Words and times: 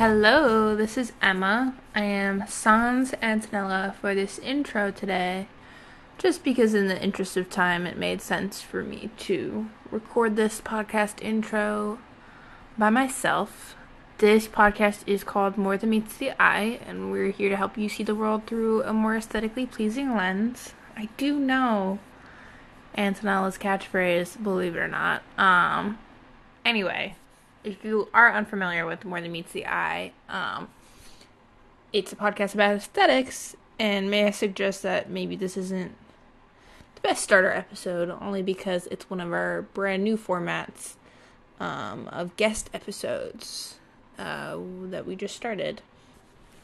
Hello, 0.00 0.74
this 0.74 0.96
is 0.96 1.12
Emma. 1.20 1.74
I 1.94 2.04
am 2.04 2.44
Sans 2.48 3.12
Antonella 3.22 3.94
for 3.96 4.14
this 4.14 4.38
intro 4.38 4.90
today, 4.90 5.46
just 6.16 6.42
because, 6.42 6.72
in 6.72 6.88
the 6.88 6.98
interest 7.02 7.36
of 7.36 7.50
time, 7.50 7.86
it 7.86 7.98
made 7.98 8.22
sense 8.22 8.62
for 8.62 8.82
me 8.82 9.10
to 9.18 9.68
record 9.90 10.36
this 10.36 10.62
podcast 10.62 11.22
intro 11.22 11.98
by 12.78 12.88
myself. 12.88 13.76
This 14.16 14.48
podcast 14.48 15.02
is 15.06 15.22
called 15.22 15.58
More 15.58 15.76
Than 15.76 15.90
Meets 15.90 16.16
the 16.16 16.30
Eye, 16.42 16.80
and 16.86 17.12
we're 17.12 17.30
here 17.30 17.50
to 17.50 17.56
help 17.56 17.76
you 17.76 17.90
see 17.90 18.02
the 18.02 18.14
world 18.14 18.46
through 18.46 18.82
a 18.84 18.94
more 18.94 19.16
aesthetically 19.16 19.66
pleasing 19.66 20.16
lens. 20.16 20.72
I 20.96 21.10
do 21.18 21.38
know 21.38 21.98
Antonella's 22.96 23.58
catchphrase, 23.58 24.42
believe 24.42 24.76
it 24.76 24.78
or 24.78 24.88
not. 24.88 25.22
Um, 25.36 25.98
anyway, 26.64 27.16
if 27.64 27.84
you 27.84 28.08
are 28.14 28.32
unfamiliar 28.32 28.86
with 28.86 29.04
More 29.04 29.20
Than 29.20 29.32
Meets 29.32 29.52
the 29.52 29.66
Eye, 29.66 30.12
um, 30.28 30.68
it's 31.92 32.12
a 32.12 32.16
podcast 32.16 32.54
about 32.54 32.76
aesthetics, 32.76 33.56
and 33.78 34.10
may 34.10 34.26
I 34.26 34.30
suggest 34.30 34.82
that 34.82 35.10
maybe 35.10 35.36
this 35.36 35.56
isn't 35.56 35.92
the 36.94 37.00
best 37.02 37.22
starter 37.22 37.52
episode, 37.52 38.10
only 38.10 38.42
because 38.42 38.86
it's 38.86 39.10
one 39.10 39.20
of 39.20 39.32
our 39.32 39.62
brand 39.74 40.04
new 40.04 40.16
formats 40.16 40.94
um, 41.58 42.08
of 42.08 42.36
guest 42.36 42.70
episodes 42.72 43.76
uh, 44.18 44.56
that 44.84 45.06
we 45.06 45.16
just 45.16 45.36
started. 45.36 45.82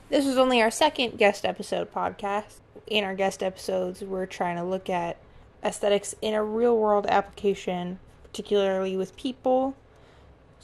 This 0.08 0.24
is 0.24 0.38
only 0.38 0.62
our 0.62 0.70
second 0.70 1.18
guest 1.18 1.44
episode 1.44 1.92
podcast. 1.92 2.60
In 2.86 3.02
our 3.02 3.14
guest 3.14 3.42
episodes, 3.42 4.02
we're 4.02 4.26
trying 4.26 4.56
to 4.56 4.62
look 4.62 4.88
at 4.88 5.16
aesthetics 5.64 6.14
in 6.22 6.32
a 6.32 6.42
real 6.42 6.76
world 6.78 7.06
application, 7.08 7.98
particularly 8.22 8.96
with 8.96 9.16
people. 9.16 9.74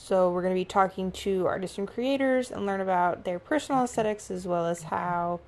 So, 0.04 0.32
we're 0.32 0.42
going 0.42 0.52
to 0.52 0.60
be 0.60 0.64
talking 0.64 1.12
to 1.12 1.46
artists 1.46 1.78
and 1.78 1.86
creators 1.86 2.50
and 2.50 2.66
learn 2.66 2.80
about 2.80 3.22
their 3.22 3.38
personal 3.38 3.84
aesthetics 3.84 4.32
as 4.32 4.48
well 4.48 4.66
as 4.66 4.82
how 4.82 5.38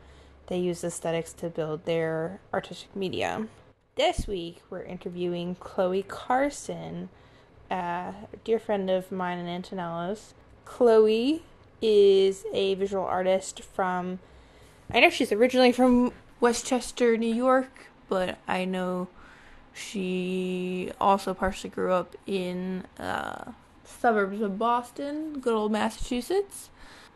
they 0.46 0.58
use 0.58 0.84
aesthetics 0.84 1.32
to 1.32 1.48
build 1.48 1.86
their 1.86 2.38
artistic 2.52 2.94
media. 2.94 3.48
This 3.96 4.28
week, 4.28 4.62
we're 4.70 4.84
interviewing 4.84 5.56
Chloe 5.56 6.04
Carson, 6.04 7.08
a 7.68 8.14
dear 8.44 8.60
friend 8.60 8.88
of 8.90 9.10
mine 9.10 9.38
and 9.38 9.48
Antonella's. 9.48 10.34
Chloe 10.64 11.42
is 11.82 12.44
a 12.52 12.74
visual 12.74 13.04
artist 13.04 13.60
from, 13.60 14.20
I 14.88 15.00
know 15.00 15.10
she's 15.10 15.32
originally 15.32 15.72
from 15.72 16.12
Westchester, 16.38 17.16
New 17.16 17.34
York, 17.34 17.88
but 18.08 18.38
I 18.46 18.66
know 18.66 19.08
she 19.72 20.92
also 21.00 21.34
partially 21.34 21.70
grew 21.70 21.90
up 21.90 22.14
in 22.24 22.84
uh, 23.00 23.50
suburbs 23.84 24.40
of 24.40 24.58
Boston, 24.58 25.38
good 25.40 25.54
old 25.54 25.72
Massachusetts, 25.72 26.70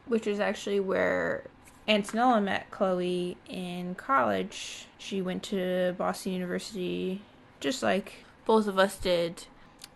which 0.06 0.26
is 0.26 0.40
actually 0.40 0.80
where 0.80 1.44
Antonella 1.88 2.42
met 2.42 2.70
Chloe 2.70 3.36
in 3.48 3.94
college. 3.94 4.86
She 4.98 5.22
went 5.22 5.42
to 5.44 5.94
Boston 5.96 6.32
University, 6.32 7.22
just 7.60 7.82
like 7.82 8.24
both 8.44 8.66
of 8.66 8.78
us 8.78 8.96
did. 8.96 9.44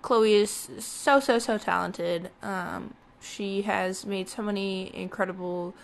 Chloe 0.00 0.34
is 0.34 0.70
so, 0.78 1.20
so, 1.20 1.38
so 1.38 1.58
talented. 1.58 2.30
Um, 2.42 2.94
she 3.20 3.62
has 3.62 4.04
made 4.04 4.28
so 4.28 4.42
many 4.42 4.94
incredible 4.94 5.74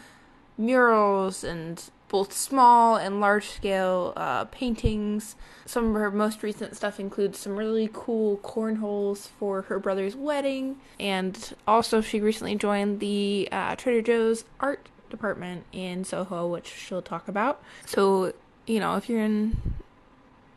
murals 0.57 1.45
and 1.45 1.83
both 2.09 2.33
small 2.33 2.97
and 2.97 3.21
large 3.21 3.49
scale 3.49 4.13
uh, 4.17 4.45
paintings. 4.47 5.37
Some 5.67 5.89
of 5.89 5.95
her 5.95 6.11
most 6.11 6.43
recent 6.43 6.77
stuff 6.77 6.99
includes 6.99 7.39
some 7.39 7.57
really 7.57 7.91
cool 7.93 8.39
cornholes 8.39 9.29
for 9.39 9.63
her 9.63 9.79
brother's 9.79 10.17
wedding. 10.17 10.77
And 10.99 11.55
also, 11.67 12.01
she 12.01 12.21
recently 12.21 12.57
joined 12.57 13.01
the 13.01 13.49
uh, 13.53 13.77
Trader 13.77 14.03
Joe's 14.03 14.45
art 14.61 14.89
department 15.11 15.65
in 15.73 16.05
Soho, 16.05 16.47
which 16.49 16.67
she'll 16.67 17.03
talk 17.03 17.29
about. 17.29 17.63
So, 17.87 18.33
you 18.67 18.81
know, 18.81 18.97
if 18.97 19.09
you're 19.09 19.23
in 19.23 19.75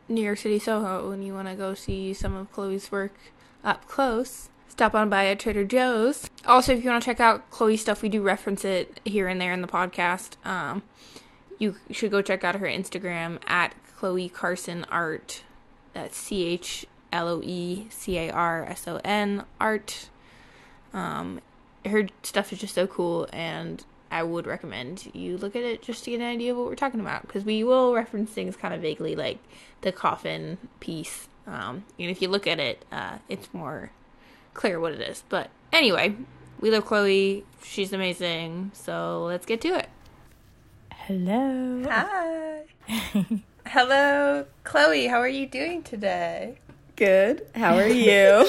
New 0.08 0.22
York 0.22 0.38
City, 0.38 0.58
Soho, 0.58 1.10
and 1.10 1.24
you 1.24 1.34
want 1.34 1.48
to 1.48 1.54
go 1.54 1.74
see 1.74 2.12
some 2.14 2.34
of 2.34 2.52
Chloe's 2.52 2.90
work 2.90 3.14
up 3.64 3.86
close, 3.86 4.48
stop 4.68 4.94
on 4.94 5.08
by 5.08 5.26
at 5.26 5.38
Trader 5.38 5.64
Joe's. 5.64 6.28
Also, 6.46 6.72
if 6.72 6.82
you 6.82 6.90
want 6.90 7.02
to 7.02 7.06
check 7.06 7.20
out 7.20 7.50
Chloe's 7.50 7.80
stuff, 7.80 8.02
we 8.02 8.08
do 8.08 8.22
reference 8.22 8.64
it 8.64 9.00
here 9.04 9.28
and 9.28 9.40
there 9.40 9.52
in 9.52 9.62
the 9.62 9.68
podcast. 9.68 10.44
Um, 10.46 10.82
you 11.62 11.76
should 11.92 12.10
go 12.10 12.20
check 12.20 12.42
out 12.42 12.56
her 12.56 12.66
Instagram 12.66 13.38
at 13.46 13.72
Chloe 13.96 14.28
Carson 14.28 14.84
Art. 14.90 15.44
That's 15.92 16.16
C 16.16 16.44
H 16.44 16.84
L 17.12 17.28
O 17.28 17.40
E 17.42 17.86
C 17.88 18.18
A 18.18 18.30
R 18.30 18.64
S 18.64 18.88
O 18.88 19.00
N 19.04 19.44
Art. 19.60 20.08
Um, 20.92 21.40
her 21.86 22.08
stuff 22.24 22.52
is 22.52 22.58
just 22.58 22.74
so 22.74 22.88
cool, 22.88 23.28
and 23.32 23.84
I 24.10 24.24
would 24.24 24.44
recommend 24.44 25.08
you 25.14 25.38
look 25.38 25.54
at 25.54 25.62
it 25.62 25.82
just 25.82 26.02
to 26.04 26.10
get 26.10 26.20
an 26.20 26.26
idea 26.26 26.50
of 26.50 26.58
what 26.58 26.66
we're 26.66 26.74
talking 26.74 27.00
about 27.00 27.22
because 27.22 27.44
we 27.44 27.62
will 27.62 27.94
reference 27.94 28.30
things 28.30 28.56
kind 28.56 28.74
of 28.74 28.80
vaguely, 28.80 29.14
like 29.14 29.38
the 29.82 29.92
coffin 29.92 30.58
piece. 30.80 31.28
Um, 31.46 31.84
and 31.96 32.10
if 32.10 32.20
you 32.20 32.28
look 32.28 32.48
at 32.48 32.58
it, 32.58 32.84
uh, 32.90 33.18
it's 33.28 33.54
more 33.54 33.92
clear 34.52 34.80
what 34.80 34.92
it 34.92 35.00
is. 35.00 35.22
But 35.28 35.50
anyway, 35.72 36.16
we 36.60 36.72
love 36.72 36.86
Chloe. 36.86 37.44
She's 37.62 37.92
amazing. 37.92 38.72
So 38.74 39.26
let's 39.26 39.46
get 39.46 39.60
to 39.60 39.68
it. 39.76 39.88
Hello. 41.06 41.82
Hi. 41.88 42.62
Hello, 43.66 44.46
Chloe. 44.64 45.06
How 45.06 45.18
are 45.18 45.28
you 45.28 45.46
doing 45.46 45.82
today? 45.82 46.58
Good. 46.96 47.46
How 47.54 47.76
are 47.76 47.88
you? 47.88 48.48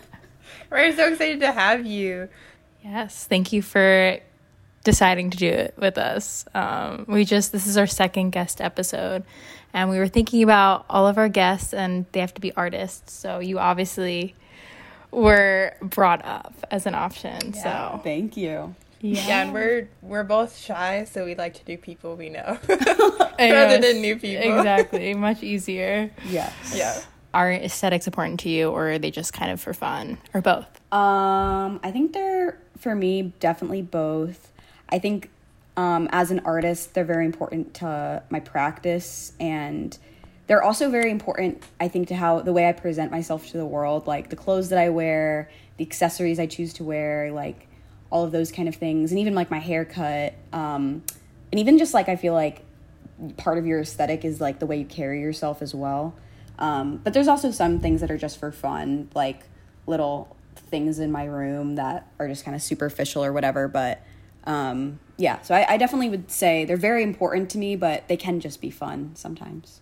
We're 0.70 0.94
so 0.94 1.08
excited 1.12 1.40
to 1.40 1.52
have 1.52 1.86
you. 1.86 2.28
yes. 2.84 3.24
Thank 3.26 3.52
you 3.52 3.62
for 3.62 4.18
deciding 4.84 5.30
to 5.30 5.38
do 5.38 5.48
it 5.48 5.74
with 5.78 5.96
us. 5.98 6.44
Um, 6.54 7.04
we 7.08 7.24
just, 7.24 7.52
this 7.52 7.66
is 7.66 7.76
our 7.78 7.86
second 7.86 8.30
guest 8.30 8.60
episode, 8.60 9.24
and 9.72 9.88
we 9.88 9.98
were 9.98 10.08
thinking 10.08 10.42
about 10.42 10.84
all 10.90 11.06
of 11.06 11.16
our 11.16 11.28
guests, 11.28 11.72
and 11.72 12.04
they 12.12 12.20
have 12.20 12.34
to 12.34 12.40
be 12.40 12.52
artists. 12.54 13.12
So 13.14 13.38
you 13.38 13.58
obviously 13.58 14.34
were 15.10 15.74
brought 15.80 16.22
up 16.24 16.54
as 16.70 16.84
an 16.84 16.94
option. 16.94 17.54
So 17.54 18.00
Thank 18.04 18.36
you. 18.36 18.74
Yeah. 19.00 19.26
Yeah, 19.26 19.42
and 19.42 19.52
we're 19.52 19.88
we're 20.02 20.24
both 20.24 20.56
shy, 20.56 21.04
so 21.04 21.24
we 21.24 21.34
like 21.34 21.54
to 21.54 21.64
do 21.64 21.78
people 21.78 22.16
we 22.16 22.28
know 22.28 22.58
I 22.68 22.68
rather 23.52 23.78
know, 23.78 23.80
than 23.80 24.00
new 24.00 24.16
people. 24.16 24.58
Exactly. 24.58 25.14
Much 25.14 25.42
easier. 25.42 26.10
Yes. 26.26 26.74
Yeah. 26.76 27.00
Are 27.34 27.52
aesthetics 27.52 28.06
important 28.06 28.40
to 28.40 28.48
you, 28.48 28.70
or 28.70 28.92
are 28.92 28.98
they 28.98 29.10
just 29.10 29.32
kind 29.32 29.50
of 29.50 29.60
for 29.60 29.74
fun, 29.74 30.18
or 30.34 30.40
both? 30.40 30.66
Um, 30.92 31.78
I 31.82 31.90
think 31.92 32.12
they're 32.12 32.58
for 32.78 32.94
me 32.94 33.34
definitely 33.38 33.82
both. 33.82 34.50
I 34.88 34.98
think 34.98 35.30
um, 35.76 36.08
as 36.10 36.30
an 36.30 36.40
artist, 36.40 36.94
they're 36.94 37.04
very 37.04 37.26
important 37.26 37.74
to 37.74 38.22
my 38.30 38.40
practice, 38.40 39.32
and 39.38 39.96
they're 40.48 40.62
also 40.62 40.90
very 40.90 41.10
important. 41.10 41.62
I 41.78 41.88
think 41.88 42.08
to 42.08 42.16
how 42.16 42.40
the 42.40 42.52
way 42.52 42.68
I 42.68 42.72
present 42.72 43.12
myself 43.12 43.46
to 43.48 43.58
the 43.58 43.66
world, 43.66 44.06
like 44.06 44.30
the 44.30 44.36
clothes 44.36 44.70
that 44.70 44.78
I 44.78 44.88
wear, 44.88 45.50
the 45.76 45.84
accessories 45.84 46.40
I 46.40 46.46
choose 46.46 46.72
to 46.74 46.84
wear, 46.84 47.30
like 47.30 47.68
all 48.10 48.24
of 48.24 48.32
those 48.32 48.50
kind 48.50 48.68
of 48.68 48.76
things, 48.76 49.10
and 49.10 49.18
even 49.18 49.34
like 49.34 49.50
my 49.50 49.58
haircut, 49.58 50.34
um, 50.52 51.02
and 51.52 51.58
even 51.58 51.78
just 51.78 51.94
like 51.94 52.08
I 52.08 52.16
feel 52.16 52.34
like 52.34 52.64
part 53.36 53.58
of 53.58 53.66
your 53.66 53.80
aesthetic 53.80 54.24
is 54.24 54.40
like 54.40 54.58
the 54.58 54.66
way 54.66 54.78
you 54.78 54.84
carry 54.84 55.20
yourself 55.20 55.62
as 55.62 55.74
well. 55.74 56.14
Um, 56.58 56.96
but 56.98 57.14
there's 57.14 57.28
also 57.28 57.50
some 57.50 57.80
things 57.80 58.00
that 58.00 58.10
are 58.10 58.18
just 58.18 58.38
for 58.38 58.50
fun, 58.50 59.10
like 59.14 59.44
little 59.86 60.36
things 60.56 60.98
in 60.98 61.10
my 61.10 61.24
room 61.24 61.76
that 61.76 62.10
are 62.18 62.28
just 62.28 62.44
kind 62.44 62.54
of 62.54 62.62
superficial 62.62 63.24
or 63.24 63.32
whatever. 63.32 63.68
But 63.68 64.02
um, 64.44 64.98
yeah, 65.16 65.40
so 65.42 65.54
I, 65.54 65.74
I 65.74 65.76
definitely 65.76 66.08
would 66.10 66.30
say 66.30 66.64
they're 66.64 66.76
very 66.76 67.02
important 67.02 67.50
to 67.50 67.58
me, 67.58 67.76
but 67.76 68.08
they 68.08 68.16
can 68.16 68.40
just 68.40 68.60
be 68.60 68.70
fun 68.70 69.12
sometimes. 69.14 69.80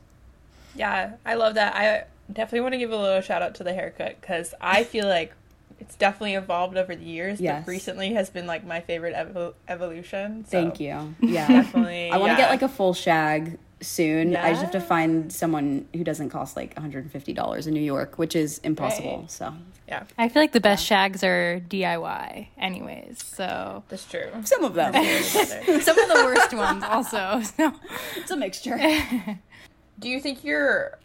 Yeah, 0.74 1.12
I 1.24 1.34
love 1.34 1.54
that. 1.54 1.74
I 1.74 2.04
definitely 2.32 2.60
want 2.60 2.72
to 2.72 2.78
give 2.78 2.90
a 2.90 2.96
little 2.96 3.20
shout 3.20 3.42
out 3.42 3.54
to 3.56 3.64
the 3.64 3.72
haircut 3.72 4.20
because 4.20 4.54
I 4.60 4.84
feel 4.84 5.06
like 5.06 5.32
it's 5.78 5.94
definitely 5.96 6.34
evolved 6.34 6.76
over 6.76 6.94
the 6.96 7.05
years. 7.05 7.40
Yes. 7.40 7.64
But 7.64 7.70
recently 7.70 8.14
has 8.14 8.31
been 8.31 8.46
like 8.46 8.64
my 8.64 8.81
favorite 8.81 9.14
evo- 9.14 9.55
evolution. 9.69 10.44
So 10.44 10.50
Thank 10.50 10.81
you. 10.81 11.14
Yeah. 11.20 11.49
Definitely. 11.49 12.11
I 12.11 12.17
want 12.17 12.31
to 12.31 12.32
yeah. 12.34 12.49
get 12.49 12.50
like 12.50 12.62
a 12.62 12.69
full 12.69 12.94
shag 12.94 13.58
soon. 13.81 14.32
Yeah. 14.32 14.44
I 14.44 14.50
just 14.50 14.62
have 14.62 14.70
to 14.73 14.81
find 14.81 15.32
someone 15.32 15.87
who 15.93 16.02
doesn't 16.02 16.31
cost 16.31 16.56
like 16.56 16.75
$150 16.75 17.67
in 17.67 17.75
New 17.75 17.81
York, 17.81 18.19
which 18.19 18.34
is 18.34 18.58
impossible. 18.58 19.20
Right. 19.20 19.31
So 19.31 19.55
yeah. 19.88 20.05
I 20.19 20.28
feel 20.28 20.43
like 20.43 20.52
the 20.52 20.61
best 20.61 20.84
shags 20.84 21.23
are 21.23 21.61
DIY, 21.69 22.49
anyways. 22.58 23.25
So 23.25 23.84
That's 23.88 24.05
true. 24.05 24.28
some 24.44 24.64
of 24.64 24.75
them. 24.75 24.93
some 25.23 25.99
of 25.99 26.08
the 26.08 26.23
worst 26.25 26.55
ones 26.55 26.82
also. 26.84 27.43
So 27.43 27.73
it's 28.17 28.31
a 28.31 28.37
mixture. 28.37 28.78
Do 29.99 30.08
you 30.08 30.20
think 30.20 30.44
your 30.44 30.99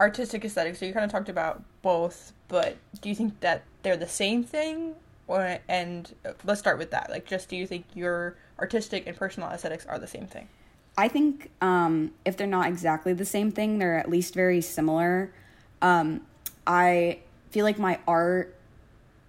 artistic 0.00 0.44
aesthetic? 0.44 0.76
So 0.76 0.84
you 0.84 0.92
kind 0.92 1.04
of 1.04 1.10
talked 1.10 1.28
about 1.28 1.62
both, 1.86 2.32
but 2.48 2.76
do 3.00 3.08
you 3.08 3.14
think 3.14 3.38
that 3.40 3.62
they're 3.82 3.96
the 3.96 4.08
same 4.08 4.42
thing? 4.42 4.96
Or 5.28 5.58
and 5.68 6.12
uh, 6.24 6.32
let's 6.44 6.58
start 6.58 6.78
with 6.78 6.90
that. 6.90 7.10
Like, 7.10 7.26
just 7.26 7.48
do 7.48 7.54
you 7.54 7.64
think 7.64 7.84
your 7.94 8.36
artistic 8.58 9.06
and 9.06 9.16
personal 9.16 9.48
aesthetics 9.50 9.86
are 9.86 9.96
the 9.96 10.08
same 10.08 10.26
thing? 10.26 10.48
I 10.98 11.06
think 11.06 11.52
um, 11.62 12.10
if 12.24 12.36
they're 12.36 12.48
not 12.48 12.66
exactly 12.66 13.12
the 13.12 13.24
same 13.24 13.52
thing, 13.52 13.78
they're 13.78 13.98
at 13.98 14.10
least 14.10 14.34
very 14.34 14.60
similar. 14.60 15.32
Um, 15.80 16.22
I 16.66 17.20
feel 17.52 17.64
like 17.64 17.78
my 17.78 18.00
art 18.08 18.52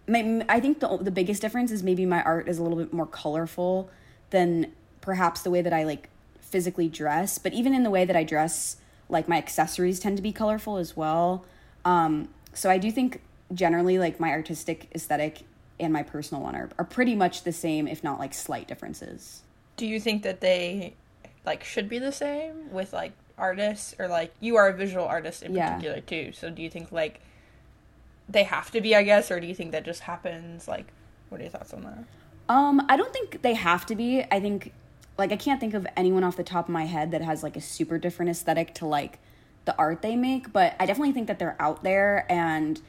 my, 0.08 0.44
I 0.50 0.60
think 0.60 0.80
the 0.80 0.98
the 0.98 1.12
biggest 1.12 1.44
difference 1.44 1.72
is 1.72 1.84
maybe 1.84 2.08
my 2.08 2.24
art 2.24 2.48
is 2.48 2.58
a 2.58 2.64
little 2.64 2.78
bit 2.80 2.92
more 2.92 3.06
colorful 3.06 3.92
than 4.32 4.72
perhaps 5.02 5.42
the 5.42 5.52
way 5.52 5.62
that 5.62 5.74
I 5.74 5.84
like 5.84 6.10
physically 6.42 6.90
dress. 6.90 7.38
But 7.38 7.54
even 7.54 7.76
in 7.76 7.84
the 7.84 7.92
way 7.92 8.04
that 8.04 8.16
I 8.16 8.24
dress, 8.24 8.78
like 9.10 9.28
my 9.28 9.38
accessories 9.38 10.00
tend 10.00 10.18
to 10.18 10.24
be 10.24 10.32
colorful 10.32 10.78
as 10.78 10.98
well. 10.98 11.46
Um, 11.86 12.30
so 12.58 12.70
I 12.70 12.78
do 12.78 12.92
think 12.92 13.22
generally 13.54 13.98
like 14.00 14.20
my 14.20 14.30
artistic 14.32 14.88
aesthetic 14.94 15.42
and 15.80 15.94
my 15.94 16.04
personal 16.04 16.44
one 16.44 16.56
are, 16.56 16.70
are 16.78 16.86
pretty 16.86 17.16
much 17.16 17.44
the 17.44 17.52
same, 17.54 17.88
if 17.88 18.04
not 18.04 18.20
like 18.20 18.34
slight 18.34 18.68
differences. 18.68 19.44
Do 19.78 19.86
you 19.86 20.00
think 20.00 20.24
that 20.24 20.42
they 20.42 20.96
like 21.46 21.64
should 21.64 21.88
be 21.88 22.00
the 22.00 22.12
same 22.12 22.72
with 22.72 22.94
like 22.94 23.14
artists 23.38 23.94
or 24.00 24.08
like 24.08 24.34
you 24.40 24.56
are 24.56 24.68
a 24.70 24.74
visual 24.74 25.06
artist 25.06 25.44
in 25.44 25.54
Yeah. 25.54 25.76
particular 25.76 26.02
too? 26.02 26.32
So 26.34 26.50
do 26.50 26.62
you 26.62 26.70
think 26.70 26.92
like 26.92 27.22
they 28.28 28.44
have 28.44 28.72
to 28.72 28.82
be, 28.82 28.96
I 28.96 29.04
guess, 29.04 29.32
or 29.32 29.40
do 29.40 29.48
you 29.48 29.56
think 29.56 29.72
that 29.72 29.86
just 29.86 30.02
happens? 30.02 30.68
Like, 30.68 30.88
what 31.30 31.40
are 31.40 31.44
your 31.44 31.52
thoughts 31.52 31.74
on 31.74 31.84
that? 31.84 32.04
Um, 32.50 32.86
I 32.90 32.98
don't 32.98 33.14
think 33.14 33.42
they 33.42 33.54
have 33.54 33.86
to 33.86 33.96
be. 33.96 34.24
I 34.32 34.40
think 34.40 34.74
like 35.18 35.32
I 35.32 35.38
can't 35.38 35.60
think 35.60 35.74
of 35.74 35.88
anyone 35.96 36.24
off 36.24 36.36
the 36.38 36.44
top 36.44 36.66
of 36.68 36.74
my 36.74 36.86
head 36.86 37.12
that 37.12 37.22
has 37.22 37.44
like 37.44 37.56
a 37.56 37.62
super 37.62 37.98
different 37.98 38.32
aesthetic 38.32 38.74
to 38.76 38.86
like 38.86 39.20
the 39.68 39.78
art 39.78 40.02
they 40.02 40.16
make, 40.16 40.52
but 40.52 40.76
I 40.80 40.88
definitely 40.88 41.12
think 41.12 41.28
that 41.28 41.38
they're 41.38 41.56
out 41.60 41.84
there 41.84 42.26
and 42.30 42.82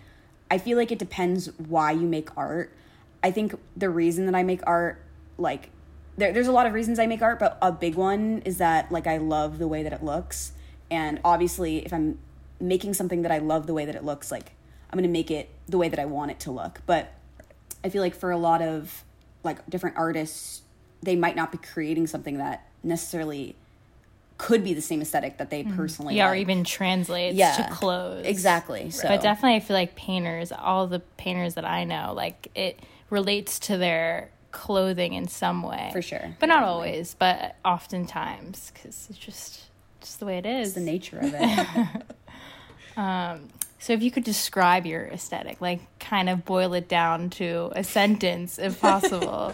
I 0.50 0.56
feel 0.56 0.78
like 0.78 0.90
it 0.90 0.98
depends 0.98 1.50
why 1.58 1.90
you 1.90 2.06
make 2.06 2.34
art. 2.38 2.72
I 3.22 3.30
think 3.30 3.54
the 3.76 3.90
reason 3.90 4.24
that 4.24 4.34
I 4.34 4.42
make 4.42 4.62
art 4.66 5.02
like 5.36 5.70
there, 6.16 6.32
there's 6.32 6.46
a 6.46 6.52
lot 6.52 6.66
of 6.66 6.72
reasons 6.72 6.98
I 6.98 7.06
make 7.06 7.20
art, 7.20 7.38
but 7.38 7.58
a 7.60 7.70
big 7.70 7.96
one 7.96 8.42
is 8.44 8.56
that 8.58 8.90
like 8.90 9.06
I 9.06 9.18
love 9.18 9.58
the 9.58 9.68
way 9.68 9.82
that 9.82 9.92
it 9.92 10.02
looks. 10.02 10.52
And 10.90 11.20
obviously 11.24 11.84
if 11.84 11.92
I'm 11.92 12.18
making 12.60 12.94
something 12.94 13.22
that 13.22 13.32
I 13.32 13.38
love 13.38 13.66
the 13.66 13.74
way 13.74 13.84
that 13.84 13.94
it 13.94 14.04
looks, 14.04 14.30
like 14.30 14.52
I'm 14.90 14.98
gonna 14.98 15.08
make 15.08 15.30
it 15.30 15.50
the 15.66 15.76
way 15.76 15.88
that 15.88 15.98
I 15.98 16.06
want 16.06 16.30
it 16.30 16.40
to 16.40 16.52
look. 16.52 16.80
But 16.86 17.12
I 17.84 17.90
feel 17.90 18.00
like 18.00 18.14
for 18.14 18.30
a 18.30 18.38
lot 18.38 18.62
of 18.62 19.04
like 19.44 19.68
different 19.68 19.96
artists, 19.96 20.62
they 21.02 21.16
might 21.16 21.36
not 21.36 21.52
be 21.52 21.58
creating 21.58 22.06
something 22.06 22.38
that 22.38 22.66
necessarily 22.82 23.56
could 24.38 24.62
be 24.64 24.72
the 24.72 24.80
same 24.80 25.02
aesthetic 25.02 25.36
that 25.38 25.50
they 25.50 25.64
personally 25.64 26.16
Yeah, 26.16 26.30
or 26.30 26.34
even 26.36 26.62
translates 26.64 27.36
Yeah, 27.36 27.52
to 27.56 27.68
clothes. 27.74 28.24
exactly. 28.24 28.90
So 28.90 29.08
But 29.08 29.20
definitely, 29.20 29.56
I 29.56 29.60
feel 29.60 29.76
like 29.76 29.96
painters, 29.96 30.52
all 30.52 30.86
the 30.86 31.00
painters 31.00 31.54
that 31.54 31.64
I 31.64 31.84
know, 31.84 32.12
like 32.14 32.48
it 32.54 32.78
relates 33.10 33.58
to 33.60 33.76
their 33.76 34.30
clothing 34.52 35.12
in 35.12 35.26
some 35.28 35.62
way. 35.62 35.90
For 35.92 36.00
sure. 36.02 36.36
But 36.38 36.46
not 36.46 36.62
always, 36.62 37.14
but 37.18 37.56
oftentimes, 37.64 38.70
because 38.72 39.08
it's 39.10 39.18
just 39.18 39.64
just 40.00 40.20
the 40.20 40.26
way 40.26 40.38
it 40.38 40.46
is. 40.46 40.74
the 40.74 40.80
nature 40.80 41.18
of 41.18 41.34
it. 41.36 42.02
um, 42.96 43.48
So 43.80 43.92
if 43.92 44.02
you 44.02 44.10
could 44.10 44.24
describe 44.24 44.86
your 44.86 45.06
aesthetic, 45.06 45.60
like 45.60 45.80
kind 45.98 46.28
of 46.28 46.44
boil 46.44 46.74
it 46.74 46.88
down 46.88 47.30
to 47.30 47.70
a 47.74 47.82
sentence 47.82 48.58
if 48.58 48.80
possible, 48.88 49.52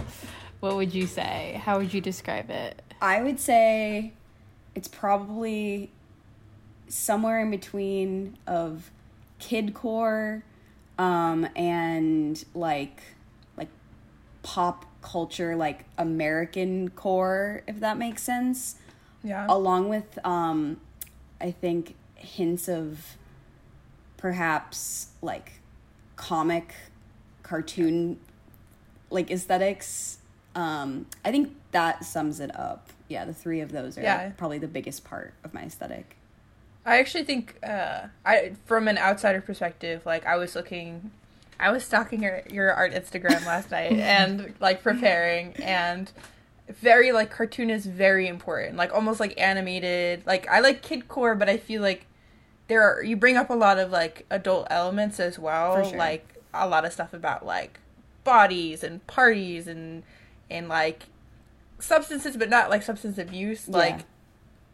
what 0.60 0.76
would 0.76 0.94
you 0.94 1.06
say? 1.06 1.60
How 1.64 1.78
would 1.78 1.92
you 1.94 2.00
describe 2.02 2.50
it? 2.50 2.80
I 3.00 3.22
would 3.22 3.40
say 3.40 4.12
it's 4.74 4.88
probably 4.88 5.90
somewhere 6.88 7.40
in 7.40 7.50
between 7.50 8.36
of 8.46 8.90
kidcore 9.40 10.42
um, 10.98 11.48
and 11.56 12.44
like 12.54 13.02
like 13.56 13.68
pop 14.42 14.84
culture, 15.02 15.56
like 15.56 15.84
American 15.98 16.90
core, 16.90 17.62
if 17.66 17.80
that 17.80 17.98
makes 17.98 18.22
sense. 18.22 18.76
Yeah. 19.22 19.46
Along 19.48 19.88
with 19.88 20.18
um, 20.24 20.80
I 21.40 21.50
think 21.50 21.94
hints 22.14 22.68
of 22.68 23.16
perhaps 24.16 25.08
like 25.20 25.52
comic 26.16 26.74
cartoon 27.42 28.18
like 29.10 29.30
aesthetics 29.30 30.16
um 30.54 31.04
i 31.26 31.30
think 31.30 31.54
that 31.72 32.02
sums 32.02 32.40
it 32.40 32.54
up 32.58 32.88
yeah 33.08 33.24
the 33.24 33.34
three 33.34 33.60
of 33.60 33.72
those 33.72 33.96
are 33.98 34.02
Yeah. 34.02 34.30
probably 34.36 34.58
the 34.58 34.68
biggest 34.68 35.04
part 35.04 35.34
of 35.44 35.52
my 35.54 35.62
aesthetic 35.62 36.16
I 36.86 36.98
actually 36.98 37.24
think, 37.24 37.56
uh, 37.66 38.08
I 38.26 38.52
from 38.66 38.88
an 38.88 38.98
outsider 38.98 39.40
perspective, 39.40 40.04
like 40.04 40.26
I 40.26 40.36
was 40.36 40.54
looking, 40.54 41.10
I 41.58 41.70
was 41.72 41.82
stalking 41.84 42.22
your 42.22 42.42
your 42.50 42.72
art 42.72 42.92
Instagram 42.92 43.46
last 43.46 43.70
night 43.70 43.92
and 43.98 44.54
like 44.60 44.82
preparing 44.82 45.54
and 45.62 46.12
very 46.68 47.12
like 47.12 47.30
cartoon 47.30 47.70
is 47.70 47.86
very 47.86 48.28
important, 48.28 48.76
like 48.76 48.92
almost 48.92 49.18
like 49.18 49.38
animated. 49.40 50.26
Like 50.26 50.46
I 50.48 50.60
like 50.60 50.82
kidcore, 50.82 51.38
but 51.38 51.48
I 51.48 51.56
feel 51.56 51.80
like 51.80 52.06
there 52.68 52.82
are 52.82 53.02
you 53.02 53.16
bring 53.16 53.36
up 53.36 53.48
a 53.48 53.54
lot 53.54 53.78
of 53.78 53.90
like 53.90 54.26
adult 54.30 54.66
elements 54.68 55.18
as 55.20 55.38
well, 55.38 55.88
sure. 55.88 55.96
like 55.98 56.34
a 56.52 56.68
lot 56.68 56.84
of 56.84 56.92
stuff 56.92 57.14
about 57.14 57.46
like 57.46 57.80
bodies 58.24 58.84
and 58.84 59.06
parties 59.06 59.66
and 59.66 60.02
and 60.50 60.68
like 60.68 61.04
substances, 61.84 62.36
but 62.36 62.48
not 62.50 62.70
like 62.70 62.82
substance 62.82 63.18
abuse, 63.18 63.68
Yeah. 63.68 63.76
like 63.76 64.00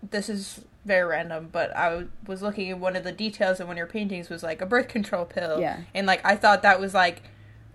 this 0.08 0.28
is 0.28 0.60
very 0.84 1.04
random, 1.06 1.48
but 1.52 1.76
I 1.76 1.90
w- 1.90 2.10
was 2.26 2.40
looking 2.40 2.70
at 2.70 2.78
one 2.78 2.96
of 2.96 3.04
the 3.04 3.12
details 3.12 3.60
in 3.60 3.66
one 3.66 3.74
of 3.74 3.78
your 3.78 3.86
paintings 3.86 4.30
was 4.30 4.42
like 4.42 4.62
a 4.62 4.66
birth 4.66 4.88
control 4.88 5.24
pill. 5.26 5.60
Yeah. 5.60 5.80
And 5.94 6.06
like 6.06 6.24
I 6.24 6.36
thought 6.36 6.62
that 6.62 6.80
was 6.80 6.94
like 6.94 7.22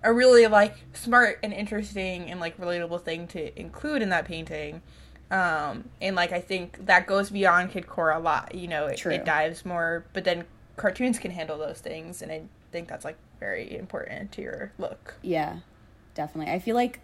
a 0.03 0.11
really 0.11 0.47
like 0.47 0.75
smart 0.93 1.39
and 1.43 1.53
interesting 1.53 2.29
and 2.31 2.39
like 2.39 2.57
relatable 2.57 3.01
thing 3.03 3.27
to 3.27 3.59
include 3.59 4.01
in 4.01 4.09
that 4.09 4.25
painting. 4.25 4.81
Um 5.31 5.89
and 6.01 6.15
like 6.15 6.31
I 6.31 6.41
think 6.41 6.85
that 6.87 7.05
goes 7.07 7.29
beyond 7.29 7.71
kidcore 7.71 8.15
a 8.15 8.19
lot, 8.19 8.55
you 8.55 8.67
know, 8.67 8.87
it, 8.87 9.05
it 9.05 9.25
dives 9.25 9.65
more, 9.65 10.05
but 10.13 10.23
then 10.23 10.45
cartoons 10.77 11.19
can 11.19 11.31
handle 11.31 11.57
those 11.57 11.79
things 11.79 12.21
and 12.21 12.31
I 12.31 12.41
think 12.71 12.87
that's 12.87 13.05
like 13.05 13.17
very 13.39 13.75
important 13.77 14.31
to 14.33 14.41
your 14.41 14.71
look. 14.77 15.15
yeah 15.21 15.59
definitely 16.13 16.51
i 16.51 16.57
feel 16.59 16.75
like 16.75 16.99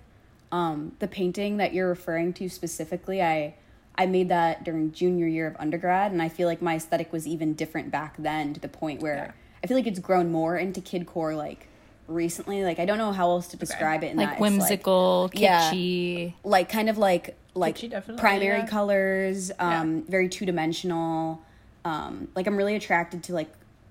um 0.51 0.91
the 0.99 1.07
painting 1.07 1.57
that 1.57 1.73
you're 1.73 1.87
referring 1.87 2.33
to 2.33 2.49
specifically 2.49 3.21
i 3.21 3.53
i 3.95 4.05
made 4.05 4.29
that 4.29 4.63
during 4.63 4.91
junior 4.91 5.27
year 5.27 5.47
of 5.47 5.55
undergrad 5.59 6.11
and 6.11 6.21
i 6.21 6.29
feel 6.29 6.47
like 6.47 6.61
my 6.61 6.75
aesthetic 6.75 7.11
was 7.13 7.25
even 7.27 7.53
different 7.53 7.91
back 7.91 8.15
then 8.17 8.53
to 8.53 8.59
the 8.59 8.67
point 8.67 9.01
where 9.01 9.15
Yeah. 9.15 9.31
i 9.63 9.67
feel 9.67 9.77
like 9.77 9.87
it's 9.87 9.99
grown 9.99 10.31
more 10.31 10.57
into 10.57 10.81
kidcore 10.81 11.35
like 11.37 11.67
recently 12.07 12.63
like 12.63 12.79
i 12.79 12.85
don't 12.85 12.97
know 12.97 13.11
how 13.13 13.29
else 13.29 13.47
to 13.49 13.57
describe 13.57 14.03
it 14.03 14.11
in 14.11 14.17
Like 14.17 14.31
it's, 14.31 14.39
whimsical, 14.41 15.29
Yeah. 15.33 15.71
kitschy. 15.71 16.33
like 16.43 16.67
kind 16.69 16.89
of 16.89 16.97
like 16.97 17.37
like 17.53 17.77
primary 18.17 18.59
yeah. 18.59 18.67
colors 18.67 19.51
um 19.59 19.97
Yeah. 19.97 20.01
very 20.09 20.27
two-dimensional 20.29 21.41
um 21.85 22.27
like 22.35 22.47
i'm 22.47 22.57
really 22.57 22.75
attracted 22.75 23.23
to 23.23 23.33
like 23.33 23.49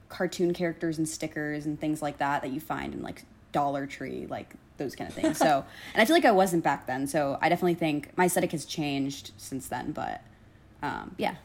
cartoon 0.08 0.52
characters 0.52 0.98
and 0.98 1.08
stickers 1.08 1.66
and 1.66 1.80
things 1.80 2.02
like 2.02 2.18
that 2.18 2.42
that 2.42 2.50
you 2.50 2.60
find 2.60 2.94
in 2.94 3.02
like 3.02 3.24
dollar 3.52 3.86
tree 3.86 4.26
like 4.28 4.54
those 4.80 4.96
kind 4.96 5.08
of 5.08 5.14
things 5.14 5.38
so 5.38 5.64
and 5.94 6.02
i 6.02 6.04
feel 6.04 6.16
like 6.16 6.24
i 6.24 6.32
wasn't 6.32 6.64
back 6.64 6.86
then 6.88 7.06
so 7.06 7.38
i 7.40 7.48
definitely 7.48 7.74
think 7.74 8.10
my 8.16 8.24
aesthetic 8.24 8.50
has 8.50 8.64
changed 8.64 9.30
since 9.36 9.68
then 9.68 9.92
but 9.92 10.20
um 10.82 11.14
yeah 11.16 11.36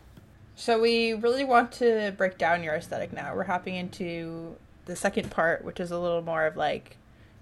So 0.56 0.82
we 0.82 1.14
really 1.14 1.44
want 1.44 1.72
to 1.74 2.14
break 2.18 2.38
down 2.38 2.64
your 2.64 2.76
aesthetic 2.76 3.12
now. 3.12 3.36
We're 3.36 3.44
hopping 3.44 3.76
into 3.76 4.56
the 4.86 4.96
second 4.96 5.30
part, 5.30 5.66
which 5.66 5.82
is 5.82 5.92
a 5.92 6.00
little 6.00 6.22
more 6.22 6.46
of 6.48 6.56
like 6.56 6.96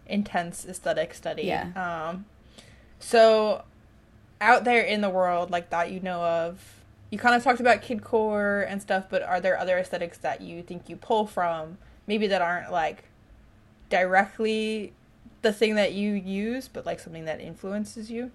intense 0.07 0.65
aesthetic 0.65 1.13
study. 1.13 1.43
Yeah. 1.43 1.69
Um 2.09 2.25
so 2.99 3.63
out 4.41 4.63
there 4.63 4.81
in 4.81 5.01
the 5.01 5.11
world 5.11 5.51
like 5.51 5.69
that 5.69 5.91
you 5.91 5.99
know 5.99 6.21
of, 6.23 6.81
you 7.11 7.19
kind 7.19 7.35
of 7.35 7.43
talked 7.43 7.59
about 7.59 7.83
kidcore 7.83 8.65
and 8.67 8.81
stuff, 8.81 9.05
but 9.11 9.21
are 9.21 9.39
there 9.39 9.59
other 9.59 9.77
aesthetics 9.77 10.17
that 10.17 10.41
you 10.41 10.63
think 10.63 10.89
you 10.89 10.95
pull 10.95 11.27
from, 11.27 11.77
maybe 12.07 12.25
that 12.27 12.41
aren't 12.41 12.71
like 12.71 13.03
directly 13.89 14.93
the 15.43 15.53
thing 15.53 15.75
that 15.75 15.93
you 15.93 16.13
use, 16.13 16.67
but 16.67 16.85
like 16.85 16.99
something 16.99 17.25
that 17.25 17.39
influences 17.39 18.09
you? 18.09 18.31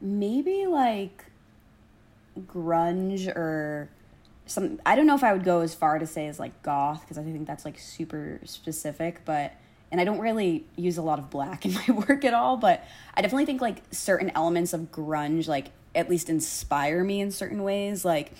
maybe 0.00 0.66
like 0.66 1.24
grunge 2.46 3.28
or 3.28 3.88
some 4.44 4.78
I 4.84 4.94
don't 4.94 5.06
know 5.06 5.14
if 5.14 5.24
I 5.24 5.32
would 5.32 5.44
go 5.44 5.60
as 5.60 5.74
far 5.74 5.98
to 5.98 6.06
say 6.06 6.26
as 6.26 6.38
like 6.38 6.62
goth 6.62 7.00
because 7.00 7.18
I 7.18 7.22
think 7.22 7.46
that's 7.46 7.64
like 7.64 7.78
super 7.78 8.40
specific 8.44 9.22
but 9.24 9.54
and 9.90 10.00
I 10.00 10.04
don't 10.04 10.18
really 10.18 10.66
use 10.76 10.98
a 10.98 11.02
lot 11.02 11.18
of 11.18 11.30
black 11.30 11.64
in 11.64 11.74
my 11.88 12.04
work 12.08 12.24
at 12.24 12.34
all 12.34 12.56
but 12.56 12.84
I 13.14 13.22
definitely 13.22 13.46
think 13.46 13.60
like 13.60 13.82
certain 13.90 14.30
elements 14.34 14.72
of 14.72 14.92
grunge 14.92 15.48
like 15.48 15.68
at 15.94 16.10
least 16.10 16.28
inspire 16.28 17.02
me 17.02 17.20
in 17.20 17.30
certain 17.30 17.62
ways 17.62 18.04
like 18.04 18.32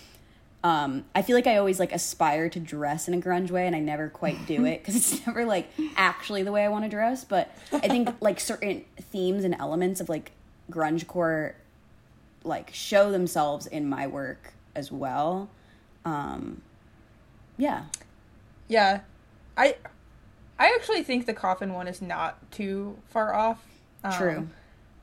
um, 0.67 1.05
I 1.15 1.23
feel 1.23 1.37
like 1.37 1.47
I 1.47 1.59
always 1.59 1.79
like 1.79 1.93
aspire 1.93 2.49
to 2.49 2.59
dress 2.59 3.07
in 3.07 3.15
a 3.15 3.19
grunge 3.19 3.53
way, 3.53 3.69
and 3.69 3.77
I 3.77 3.79
never 3.79 4.09
quite 4.09 4.47
do 4.47 4.65
it 4.65 4.83
because 4.83 4.97
it's 4.97 5.25
never 5.27 5.45
like 5.45 5.71
actually 5.95 6.43
the 6.43 6.51
way 6.51 6.65
I 6.65 6.69
want 6.69 6.85
to 6.85 6.91
dress. 6.91 7.25
But 7.25 7.57
I 7.73 7.87
think 7.87 8.09
like 8.21 8.41
certain 8.41 8.85
themes 9.01 9.45
and 9.45 9.55
elements 9.61 10.01
of 10.01 10.09
like 10.09 10.33
grunge 10.69 11.07
core 11.07 11.55
like 12.43 12.71
show 12.75 13.13
themselves 13.13 13.69
in 13.69 13.89
my 13.89 14.09
work 14.09 14.55
as 14.75 14.91
well. 14.91 15.51
Um, 16.05 16.63
yeah, 17.57 17.85
Yeah, 18.67 19.03
I 19.57 19.77
I 20.59 20.75
actually 20.75 21.05
think 21.05 21.27
the 21.27 21.35
coffin 21.35 21.75
one 21.75 21.87
is 21.87 22.03
not 22.03 22.51
too 22.51 22.99
far 23.07 23.33
off. 23.33 23.65
Um, 24.03 24.13
True. 24.13 24.49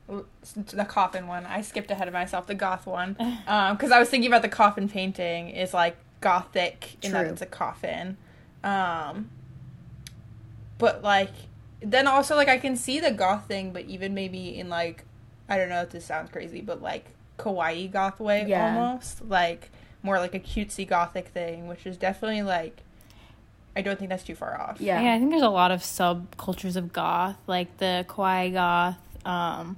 L- 0.08 0.26
The 0.54 0.84
coffin 0.84 1.26
one. 1.26 1.46
I 1.46 1.60
skipped 1.62 1.90
ahead 1.90 2.08
of 2.08 2.14
myself. 2.14 2.46
The 2.46 2.54
goth 2.54 2.86
one, 2.86 3.12
because 3.44 3.90
I 3.90 3.98
was 3.98 4.08
thinking 4.08 4.30
about 4.30 4.42
the 4.42 4.48
coffin 4.48 4.88
painting 4.88 5.50
is 5.50 5.72
like 5.74 5.96
gothic 6.20 6.96
in 7.04 7.12
that 7.12 7.26
it's 7.26 7.42
a 7.42 7.46
coffin, 7.46 8.16
um, 8.62 9.28
but 10.78 11.02
like 11.02 11.30
then 11.80 12.06
also 12.06 12.34
like 12.36 12.48
I 12.48 12.58
can 12.58 12.76
see 12.76 13.00
the 13.00 13.10
goth 13.12 13.46
thing, 13.46 13.72
but 13.72 13.84
even 13.84 14.14
maybe 14.14 14.58
in 14.58 14.68
like 14.68 15.04
I 15.48 15.56
don't 15.56 15.68
know 15.68 15.82
if 15.82 15.90
this 15.90 16.04
sounds 16.06 16.30
crazy, 16.30 16.60
but 16.60 16.80
like 16.82 17.06
kawaii 17.38 17.90
goth 17.90 18.20
way 18.20 18.44
Yeah. 18.46 18.76
almost 18.76 19.24
like 19.28 19.70
more 20.02 20.18
like 20.18 20.34
a 20.34 20.40
cutesy 20.40 20.86
gothic 20.86 21.28
thing, 21.28 21.66
which 21.68 21.86
is 21.86 21.96
definitely 21.96 22.42
like 22.42 22.80
I 23.76 23.82
don't 23.82 23.98
think 23.98 24.08
that's 24.08 24.22
too 24.24 24.34
far 24.36 24.58
off. 24.60 24.80
Yeah. 24.80 25.02
Yeah, 25.02 25.14
I 25.14 25.18
think 25.18 25.30
there's 25.30 25.42
a 25.42 25.48
lot 25.48 25.70
of 25.72 25.80
subcultures 25.80 26.76
of 26.76 26.92
goth, 26.92 27.36
like 27.46 27.76
the 27.78 28.06
kawaii 28.08 28.52
goth. 28.52 28.98
Um, 29.26 29.76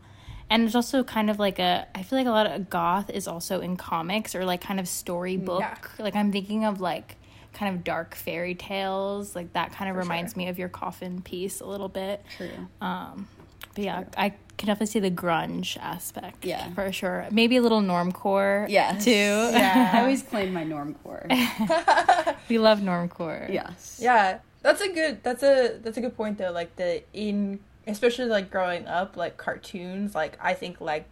and 0.51 0.63
it's 0.65 0.75
also 0.75 1.03
kind 1.03 1.31
of 1.31 1.39
like 1.39 1.59
a, 1.59 1.87
I 1.95 2.03
feel 2.03 2.19
like 2.19 2.27
a 2.29 2.31
lot 2.31 2.47
of 2.47 2.71
goth 2.71 3.11
is 3.11 3.27
also 3.27 3.61
in 3.61 3.77
comics 3.77 4.35
or 4.35 4.45
like 4.45 4.61
kind 4.61 4.79
of 4.79 4.87
storybook. 4.89 5.61
Yeah. 5.61 5.77
Like 5.99 6.15
I'm 6.15 6.31
thinking 6.33 6.65
of 6.65 6.81
like 6.81 7.17
kind 7.53 7.75
of 7.75 7.83
dark 7.85 8.15
fairy 8.15 8.55
tales. 8.55 9.35
Like 9.35 9.53
that 9.55 9.73
kind 9.73 9.91
of 9.91 9.97
For 9.97 10.01
reminds 10.03 10.33
sure. 10.35 10.39
me 10.39 10.49
of 10.49 10.59
your 10.59 10.69
coffin 10.69 11.21
piece 11.23 11.61
a 11.61 11.67
little 11.67 11.89
bit. 11.89 12.25
True. 12.37 12.51
Um, 12.81 13.29
but 13.75 13.85
yeah, 13.85 14.05
I 14.17 14.31
can 14.57 14.69
definitely 14.69 14.87
see 14.87 15.01
the 15.01 15.11
grunge 15.11 15.77
aspect. 15.79 16.45
Yeah. 16.45 16.71
For 16.75 16.93
sure. 16.93 17.27
Maybe 17.31 17.57
a 17.57 17.63
little 17.63 17.83
normcore. 17.83 18.69
Yeah. 18.69 18.93
Too. 18.99 19.11
Yeah. 19.11 19.91
I 19.95 20.01
always 20.01 20.23
claim 20.23 20.53
my 20.53 20.65
normcore. 20.65 21.27
we 22.49 22.59
love 22.59 22.79
normcore. 22.81 23.53
yes. 23.53 23.99
Yeah, 24.01 24.39
that's 24.63 24.81
a 24.81 24.89
good. 24.93 25.23
That's 25.23 25.43
a 25.43 25.79
that's 25.83 25.97
a 25.99 26.01
good 26.01 26.17
point 26.17 26.39
though. 26.39 26.53
Like 26.53 26.77
the 26.77 27.03
in 27.13 27.61
especially 27.87 28.27
like 28.27 28.51
growing 28.51 28.87
up, 28.87 29.17
like 29.17 29.37
cartoons. 29.37 30.15
Like 30.15 30.39
I 30.41 30.55
think 30.55 30.81
like 30.81 31.07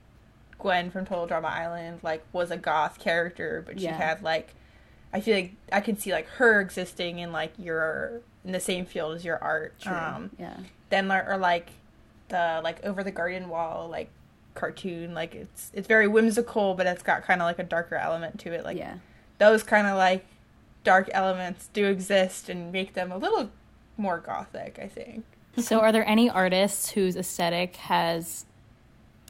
Gwen 0.59 0.91
from 0.91 1.05
Total 1.07 1.27
Drama 1.27 1.49
Island 1.49 2.01
like 2.03 2.23
was 2.33 2.51
a 2.51 2.57
goth 2.57 2.99
character, 2.99 3.63
but 3.67 3.79
she 3.79 3.87
Yeah. 3.87 3.97
had 3.97 4.23
like 4.23 4.55
I 5.13 5.21
feel 5.21 5.37
like 5.37 5.53
I 5.73 5.81
can 5.81 5.97
see 5.97 6.13
like 6.13 6.27
her 6.39 6.61
existing 6.61 7.19
in 7.21 7.31
like 7.33 7.53
your 7.59 8.21
in 8.45 8.53
the 8.53 8.61
same 8.61 8.85
field 8.87 9.15
as 9.17 9.25
your 9.25 9.43
art. 9.43 9.79
True. 9.81 9.93
Um, 9.95 10.31
yeah. 10.39 10.57
then 10.91 11.11
or 11.11 11.37
like 11.39 11.71
the 12.29 12.61
like 12.65 12.85
over 12.85 13.05
the 13.05 13.11
garden 13.11 13.49
wall 13.49 13.89
like 13.89 14.09
cartoon 14.55 15.13
like 15.15 15.35
it's 15.35 15.71
it's 15.75 15.87
very 15.89 16.07
whimsical 16.09 16.75
but 16.75 16.87
it's 16.87 17.03
got 17.03 17.23
kind 17.25 17.43
of 17.43 17.45
like 17.47 17.59
a 17.59 17.65
darker 17.65 17.97
element 17.97 18.39
to 18.39 18.53
it 18.53 18.65
like 18.65 18.79
yeah. 18.79 18.95
those 19.39 19.63
kind 19.65 19.87
of 19.87 19.97
like 19.97 20.25
dark 20.85 21.11
elements 21.13 21.69
do 21.73 21.87
exist 21.87 22.49
and 22.49 22.71
make 22.73 22.95
them 22.95 23.11
a 23.13 23.19
little 23.19 23.51
more 23.97 24.19
gothic 24.19 24.79
i 24.81 24.87
think 24.87 25.25
So, 25.61 25.81
are 25.81 25.93
there 25.93 26.07
any 26.09 26.29
artists 26.29 26.91
whose 26.91 27.15
aesthetic 27.17 27.77
has 27.77 28.45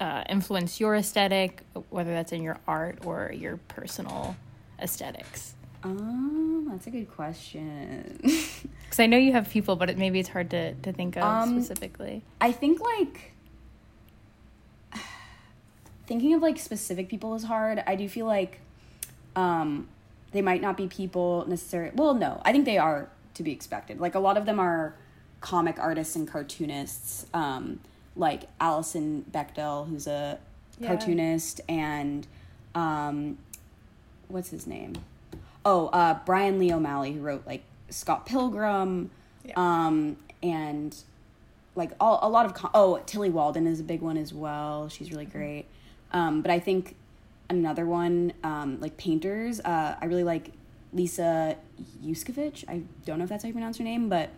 uh, 0.00 0.25
influenced 0.28 0.81
your 0.81 0.97
aesthetic, 0.97 1.62
whether 1.90 2.12
that's 2.12 2.33
in 2.33 2.43
your 2.43 2.59
art 2.66 3.00
or 3.04 3.31
your 3.35 3.59
personal 3.69 4.35
aesthetics? 4.81 5.54
Um, 5.83 6.66
that's 6.71 6.87
a 6.87 6.90
good 6.90 7.11
question. 7.11 8.21
Because 8.85 9.02
I 9.02 9.07
know 9.07 9.16
you 9.16 9.33
have 9.33 9.50
people, 9.50 9.75
but 9.75 9.90
it, 9.90 9.99
maybe 9.99 10.21
it's 10.21 10.28
hard 10.28 10.50
to, 10.50 10.73
to 10.75 10.93
think 10.93 11.16
of 11.16 11.25
Um, 11.25 11.61
specifically. 11.61 12.23
I 12.40 12.52
think 12.52 12.81
like 12.81 13.33
thinking 16.07 16.33
of 16.35 16.43
like 16.43 16.59
specific 16.61 17.09
people 17.09 17.35
is 17.35 17.43
hard. 17.43 17.83
I 17.87 17.97
do 17.97 18.09
feel 18.09 18.26
like 18.26 18.61
um 19.35 19.88
they 20.31 20.43
might 20.43 20.62
not 20.62 20.76
be 20.76 20.87
people 20.87 21.45
necessarily. 21.49 21.90
Well, 21.97 22.14
no, 22.14 22.40
I 22.45 22.52
think 22.52 22.66
they 22.66 22.78
are 22.78 23.09
to 23.35 23.43
be 23.43 23.50
expected. 23.50 23.99
Like 24.00 24.14
a 24.14 24.21
lot 24.21 24.37
of 24.37 24.47
them 24.47 24.61
are 24.61 24.95
comic 25.44 25.78
artists 25.78 26.16
and 26.16 26.26
cartoonists. 26.26 27.26
Um, 27.34 27.80
like 28.16 28.44
Alison 28.60 29.24
Bechdel, 29.30 29.88
who's 29.88 30.06
a 30.06 30.38
Yeah. 30.78 30.88
cartoonist, 30.88 31.60
and 31.68 32.26
um, 32.74 33.36
what's 34.28 34.48
his 34.50 34.66
name? 34.66 34.94
Oh, 35.64 35.88
uh, 35.88 36.18
Brian 36.24 36.58
Lee 36.58 36.72
O'Malley, 36.72 37.12
who 37.12 37.20
wrote 37.20 37.46
like 37.46 37.62
Scott 37.90 38.24
Pilgrim, 38.26 39.10
Yeah. 39.44 39.52
um, 39.56 40.16
and 40.42 40.96
like 41.76 41.90
all 42.00 42.18
a 42.22 42.28
lot 42.28 42.46
of 42.46 42.54
co- 42.54 42.70
oh 42.72 43.00
Tillie 43.04 43.30
Walden 43.30 43.66
is 43.66 43.80
a 43.80 43.84
big 43.84 44.00
one 44.00 44.16
as 44.16 44.32
well. 44.32 44.88
She's 44.88 45.10
really 45.10 45.26
great. 45.26 45.66
Um, 46.12 46.40
but 46.40 46.50
I 46.50 46.60
think 46.60 46.94
another 47.50 47.84
one 47.84 48.32
um, 48.42 48.80
like 48.80 48.96
painters. 48.96 49.60
Uh, 49.60 49.96
I 50.00 50.04
really 50.06 50.24
like 50.24 50.52
Lisa 50.92 51.56
Yuskavage. 52.02 52.64
I 52.68 52.82
don't 53.04 53.18
know 53.18 53.24
if 53.24 53.30
that's 53.30 53.42
how 53.42 53.48
you 53.48 53.52
pronounce 53.52 53.78
her 53.78 53.84
name, 53.84 54.08
but 54.08 54.30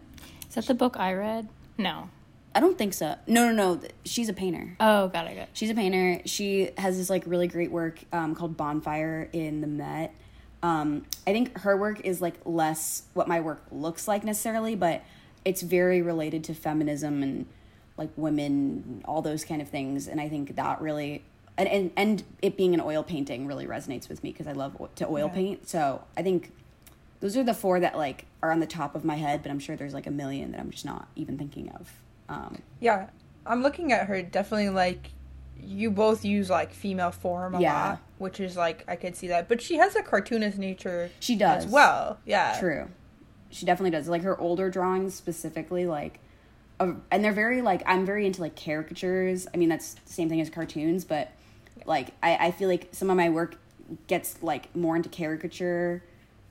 Is 0.49 0.55
that 0.55 0.67
the 0.67 0.75
book 0.75 0.97
I 0.99 1.13
read? 1.15 1.49
No. 1.79 2.11
I 2.55 2.61
don't 2.61 2.79
think 2.79 2.95
so. 2.95 3.17
No, 3.27 3.51
no, 3.51 3.75
no. 3.75 3.81
She's 4.07 4.29
a 4.31 4.33
painter. 4.33 4.77
Oh, 4.81 5.09
got 5.09 5.27
it. 5.27 5.35
Got 5.35 5.43
it. 5.43 5.49
She's 5.53 5.69
a 5.71 5.75
painter. 5.75 6.23
She 6.25 6.71
has 6.79 6.97
this 6.97 7.11
like 7.11 7.25
really 7.27 7.49
great 7.49 7.71
work 7.71 7.99
um, 8.13 8.35
called 8.35 8.57
Bonfire 8.57 9.29
in 9.33 9.61
the 9.61 9.67
Met. 9.67 10.15
Um, 10.63 11.05
I 11.27 11.33
think 11.33 11.59
her 11.59 11.77
work 11.77 12.01
is 12.01 12.23
like 12.23 12.35
less 12.47 13.03
what 13.13 13.29
my 13.29 13.41
work 13.41 13.63
looks 13.71 14.09
like 14.09 14.25
necessarily, 14.25 14.75
but 14.75 15.03
it's 15.45 15.61
very 15.61 16.01
related 16.01 16.45
to 16.45 16.55
feminism 16.55 17.23
and 17.23 17.47
like 17.99 18.09
women, 18.17 19.03
all 19.05 19.21
those 19.21 19.45
kind 19.45 19.61
of 19.61 19.69
things. 19.69 20.09
And 20.09 20.19
I 20.21 20.29
think 20.31 20.57
that 20.57 20.81
really 20.81 21.23
and 21.59 21.69
and, 21.69 21.91
and 21.97 22.23
it 22.41 22.57
being 22.57 22.73
an 22.73 22.81
oil 22.81 23.03
painting 23.03 23.47
really 23.47 23.67
resonates 23.67 24.09
with 24.09 24.23
me 24.25 24.33
because 24.33 24.47
I 24.47 24.53
love 24.53 24.77
to 24.97 25.07
oil 25.07 25.27
Yeah. 25.29 25.35
paint. 25.35 25.69
So 25.69 26.03
I 26.17 26.23
think 26.23 26.53
those 27.21 27.37
are 27.37 27.45
the 27.45 27.55
four 27.55 27.81
that 27.81 27.97
like 27.97 28.27
are 28.43 28.51
on 28.53 28.61
the 28.61 28.67
top 28.67 28.95
of 28.95 29.05
my 29.05 29.17
head, 29.17 29.43
but 29.43 29.51
I'm 29.51 29.59
sure 29.59 29.77
there's 29.77 29.95
like 29.95 30.07
a 30.07 30.11
million 30.11 30.53
that 30.53 30.61
I'm 30.61 30.71
just 30.71 30.85
not 30.85 31.09
even 31.17 31.39
thinking 31.39 31.71
of. 31.71 31.93
Um, 32.29 32.61
yeah 32.81 33.07
i'm 33.47 33.63
looking 33.63 33.93
at 33.93 34.09
her 34.09 34.21
definitely 34.21 34.71
like 34.71 35.11
you 35.63 35.93
both 35.93 36.25
use 36.25 36.51
like 36.51 36.73
female 36.73 37.13
form 37.13 37.55
a 37.55 37.61
Yeah. 37.61 37.73
lot 37.91 38.01
which 38.19 38.41
is 38.41 38.57
like 38.57 38.83
i 38.89 38.97
could 38.97 39.15
see 39.15 39.29
that 39.29 39.49
but 39.49 39.63
she 39.63 39.77
has 39.77 39.95
a 39.95 40.03
cartoonist 40.03 40.59
nature 40.59 41.09
she 41.21 41.37
does 41.37 41.67
as 41.67 41.71
well 41.71 42.19
yeah 42.27 42.59
True. 42.59 42.89
She 43.51 43.65
definitely 43.65 43.93
does. 43.93 44.09
Like 44.09 44.23
her 44.23 44.37
older 44.41 44.69
drawings 44.69 45.15
specifically, 45.15 45.87
like, 45.87 46.19
uh, 46.81 46.95
and 47.13 47.25
they're 47.25 47.33
very 47.33 47.63
like 47.63 47.83
I'm 47.87 48.05
very 48.05 48.27
into 48.27 48.41
like 48.41 48.57
caricatures. 48.57 49.47
I 49.55 49.57
mean, 49.57 49.69
that's 49.69 49.95
the 49.95 50.13
same 50.13 50.29
thing 50.29 50.41
as 50.41 50.51
cartoons, 50.51 51.05
but 51.05 51.31
like 51.87 52.09
I, 52.25 52.49
I 52.49 52.51
feel 52.51 52.69
like 52.69 52.89
some 52.91 53.09
of 53.09 53.17
my 53.17 53.31
work 53.31 53.57
gets 54.09 54.43
like 54.43 54.75
more 54.75 54.97
into 54.97 55.09
caricature 55.09 56.03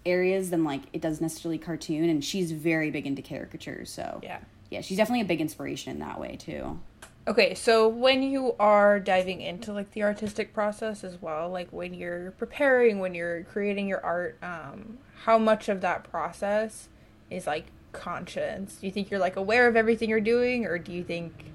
areas 0.05 0.49
than 0.49 0.63
like 0.63 0.83
it 0.93 1.01
does 1.01 1.21
necessarily 1.21 1.57
cartoon. 1.57 2.09
And 2.09 2.23
she's 2.23 2.51
very 2.51 2.91
big 2.91 3.07
into 3.07 3.21
caricatures, 3.21 3.89
so 3.89 4.19
yeah 4.23 4.39
yeah, 4.69 4.81
she's 4.81 4.97
definitely 4.97 5.21
a 5.21 5.25
big 5.25 5.41
inspiration 5.41 5.91
in 5.91 5.99
that 5.99 6.19
way 6.19 6.35
too. 6.35 6.79
Okay, 7.27 7.55
so 7.55 7.87
when 7.87 8.21
you 8.21 8.55
are 8.59 8.99
diving 8.99 9.41
into 9.41 9.73
like 9.73 9.91
the 9.91 10.03
artistic 10.03 10.53
process 10.53 11.03
as 11.03 11.21
well, 11.21 11.49
like 11.49 11.69
when 11.71 11.93
you're 11.93 12.31
preparing, 12.31 12.99
when 12.99 13.15
you're 13.15 13.43
creating 13.45 13.87
your 13.87 14.03
art, 14.05 14.37
um, 14.43 14.99
how 15.23 15.37
much 15.37 15.69
of 15.69 15.81
that 15.81 16.03
process 16.03 16.89
is 17.31 17.47
like 17.47 17.65
conscious? 17.93 18.75
Do 18.75 18.85
you 18.85 18.91
think 18.91 19.09
you're 19.09 19.19
like 19.19 19.37
aware 19.37 19.67
of 19.67 19.75
everything 19.75 20.09
you're 20.09 20.19
doing, 20.19 20.65
or 20.65 20.77
do 20.77 20.91
you 20.91 21.03
think 21.03 21.51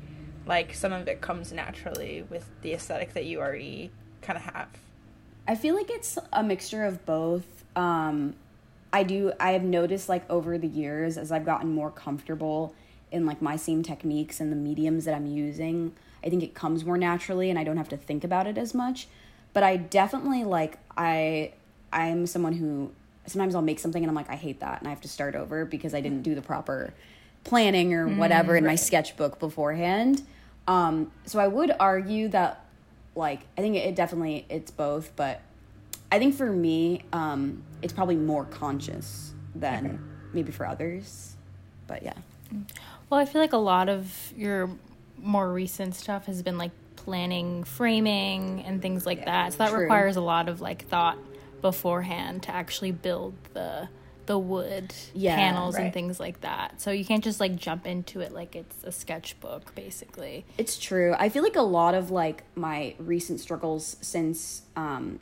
like 0.46 0.74
some 0.74 0.92
of 0.92 1.06
it 1.06 1.20
comes 1.20 1.52
naturally 1.52 2.24
with 2.28 2.48
the 2.62 2.72
aesthetic 2.72 3.12
that 3.14 3.26
you 3.26 3.38
already 3.38 3.90
kind 4.22 4.36
of 4.36 4.44
have? 4.54 4.68
I 5.46 5.54
feel 5.54 5.76
like 5.76 5.90
it's 5.90 6.18
a 6.32 6.42
mixture 6.42 6.84
of 6.84 7.04
both. 7.06 7.59
Um, 7.76 8.34
I 8.92 9.02
do. 9.02 9.32
I 9.38 9.52
have 9.52 9.62
noticed 9.62 10.08
like 10.08 10.28
over 10.28 10.58
the 10.58 10.66
years 10.66 11.16
as 11.16 11.30
I've 11.30 11.44
gotten 11.44 11.72
more 11.72 11.90
comfortable 11.90 12.74
in 13.12 13.26
like 13.26 13.40
my 13.40 13.56
same 13.56 13.82
techniques 13.82 14.40
and 14.40 14.50
the 14.50 14.56
mediums 14.56 15.04
that 15.04 15.14
I'm 15.14 15.26
using. 15.26 15.92
I 16.24 16.28
think 16.28 16.42
it 16.42 16.54
comes 16.54 16.84
more 16.84 16.98
naturally, 16.98 17.50
and 17.50 17.58
I 17.58 17.64
don't 17.64 17.76
have 17.76 17.88
to 17.90 17.96
think 17.96 18.24
about 18.24 18.46
it 18.46 18.58
as 18.58 18.74
much. 18.74 19.08
But 19.52 19.62
I 19.62 19.76
definitely 19.76 20.44
like 20.44 20.78
I. 20.96 21.52
I'm 21.92 22.26
someone 22.26 22.52
who 22.52 22.92
sometimes 23.26 23.54
I'll 23.54 23.62
make 23.62 23.78
something 23.78 24.02
and 24.02 24.10
I'm 24.10 24.14
like 24.14 24.30
I 24.30 24.36
hate 24.36 24.60
that 24.60 24.80
and 24.80 24.88
I 24.88 24.90
have 24.90 25.00
to 25.02 25.08
start 25.08 25.34
over 25.34 25.64
because 25.64 25.94
I 25.94 26.00
didn't 26.00 26.22
do 26.22 26.34
the 26.34 26.42
proper 26.42 26.92
planning 27.44 27.94
or 27.94 28.06
whatever 28.08 28.56
in 28.56 28.64
my 28.64 28.74
sketchbook 28.74 29.38
beforehand. 29.38 30.22
Um, 30.66 31.10
so 31.26 31.38
I 31.38 31.48
would 31.48 31.72
argue 31.80 32.28
that 32.28 32.64
like 33.14 33.40
I 33.56 33.60
think 33.60 33.76
it 33.76 33.94
definitely 33.94 34.46
it's 34.48 34.70
both, 34.70 35.14
but 35.16 35.40
I 36.12 36.18
think 36.18 36.34
for 36.34 36.50
me, 36.50 37.02
um, 37.12 37.62
it's 37.82 37.92
probably 37.92 38.16
more 38.16 38.44
conscious 38.44 39.32
than 39.54 40.00
maybe 40.32 40.52
for 40.52 40.66
others. 40.66 41.36
But 41.86 42.02
yeah. 42.02 42.14
Well, 43.08 43.20
I 43.20 43.24
feel 43.24 43.40
like 43.40 43.52
a 43.52 43.58
lot 43.58 43.88
of 43.88 44.32
your 44.36 44.70
more 45.16 45.52
recent 45.52 45.94
stuff 45.94 46.26
has 46.26 46.42
been 46.42 46.58
like 46.58 46.72
planning, 46.96 47.64
framing, 47.64 48.62
and 48.64 48.82
things 48.82 49.06
like 49.06 49.24
that. 49.24 49.52
So 49.52 49.58
that 49.58 49.70
True. 49.70 49.80
requires 49.82 50.16
a 50.16 50.20
lot 50.20 50.48
of 50.48 50.60
like 50.60 50.86
thought 50.88 51.18
beforehand 51.60 52.42
to 52.44 52.50
actually 52.54 52.92
build 52.92 53.34
the 53.54 53.88
the 54.26 54.38
wood 54.38 54.94
Yeah, 55.12 55.34
panels 55.34 55.74
and 55.74 55.92
things 55.92 56.20
like 56.20 56.42
that. 56.42 56.80
So 56.80 56.92
you 56.92 57.04
can't 57.04 57.24
just 57.24 57.40
like 57.40 57.56
jump 57.56 57.84
into 57.84 58.20
it 58.20 58.32
like 58.32 58.54
it's 58.54 58.76
a 58.84 58.92
sketchbook, 58.92 59.74
basically. 59.74 60.44
It's 60.56 60.78
true. 60.78 61.16
I 61.18 61.28
feel 61.30 61.42
like 61.42 61.56
a 61.56 61.62
lot 61.62 61.94
of 61.94 62.12
like 62.12 62.44
my 62.54 62.94
recent 62.98 63.40
struggles 63.40 63.96
since 64.00 64.62
um, 64.76 65.18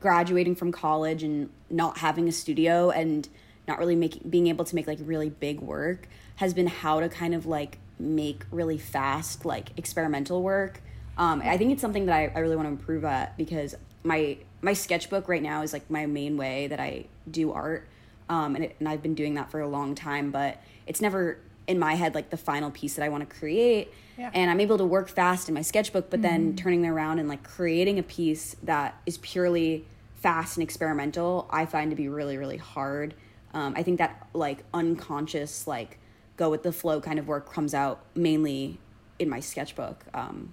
graduating 0.00 0.54
from 0.54 0.72
college 0.72 1.22
and 1.22 1.50
not 1.70 1.98
having 1.98 2.28
a 2.28 2.32
studio 2.32 2.90
and 2.90 3.28
not 3.66 3.78
really 3.78 3.96
making 3.96 4.28
being 4.28 4.46
able 4.46 4.64
to 4.64 4.74
make 4.74 4.86
like 4.86 4.98
really 5.02 5.30
big 5.30 5.60
work 5.60 6.08
has 6.36 6.54
been 6.54 6.66
how 6.66 7.00
to 7.00 7.08
kind 7.08 7.34
of 7.34 7.46
like 7.46 7.78
make 7.98 8.44
really 8.50 8.78
fast 8.78 9.44
like 9.44 9.70
experimental 9.76 10.42
work. 10.42 10.82
Um, 11.18 11.40
I 11.42 11.56
think 11.56 11.72
it's 11.72 11.80
something 11.80 12.06
that 12.06 12.14
I, 12.14 12.32
I 12.34 12.40
really 12.40 12.56
want 12.56 12.66
to 12.66 12.72
improve 12.72 13.04
at 13.04 13.36
because 13.36 13.74
my 14.04 14.38
my 14.60 14.72
sketchbook 14.72 15.28
right 15.28 15.42
now 15.42 15.62
is 15.62 15.72
like 15.72 15.90
my 15.90 16.06
main 16.06 16.36
way 16.36 16.66
that 16.68 16.80
I 16.80 17.06
do 17.30 17.52
art, 17.52 17.88
um, 18.28 18.54
and 18.54 18.64
it, 18.64 18.76
and 18.78 18.88
I've 18.88 19.02
been 19.02 19.14
doing 19.14 19.34
that 19.34 19.50
for 19.50 19.60
a 19.60 19.68
long 19.68 19.94
time. 19.94 20.30
But 20.30 20.60
it's 20.86 21.00
never 21.00 21.38
in 21.66 21.78
my 21.78 21.94
head 21.94 22.14
like 22.14 22.30
the 22.30 22.36
final 22.36 22.70
piece 22.70 22.94
that 22.94 23.04
I 23.04 23.08
want 23.08 23.28
to 23.28 23.36
create. 23.36 23.92
Yeah. 24.18 24.30
And 24.32 24.50
I'm 24.50 24.60
able 24.60 24.78
to 24.78 24.84
work 24.84 25.08
fast 25.08 25.48
in 25.48 25.54
my 25.54 25.62
sketchbook, 25.62 26.08
but 26.10 26.22
then 26.22 26.56
turning 26.56 26.86
around 26.86 27.18
and 27.18 27.28
like 27.28 27.42
creating 27.42 27.98
a 27.98 28.02
piece 28.02 28.56
that 28.62 29.00
is 29.04 29.18
purely 29.18 29.86
fast 30.14 30.56
and 30.56 30.62
experimental, 30.64 31.46
I 31.50 31.66
find 31.66 31.90
to 31.90 31.96
be 31.96 32.08
really, 32.08 32.38
really 32.38 32.56
hard. 32.56 33.14
Um, 33.52 33.74
I 33.76 33.82
think 33.82 33.98
that 33.98 34.26
like 34.32 34.64
unconscious, 34.72 35.66
like 35.66 35.98
go 36.36 36.50
with 36.50 36.62
the 36.62 36.72
flow 36.72 37.00
kind 37.00 37.18
of 37.18 37.28
work 37.28 37.52
comes 37.52 37.74
out 37.74 38.04
mainly 38.14 38.78
in 39.18 39.28
my 39.28 39.40
sketchbook. 39.40 40.04
Um, 40.14 40.52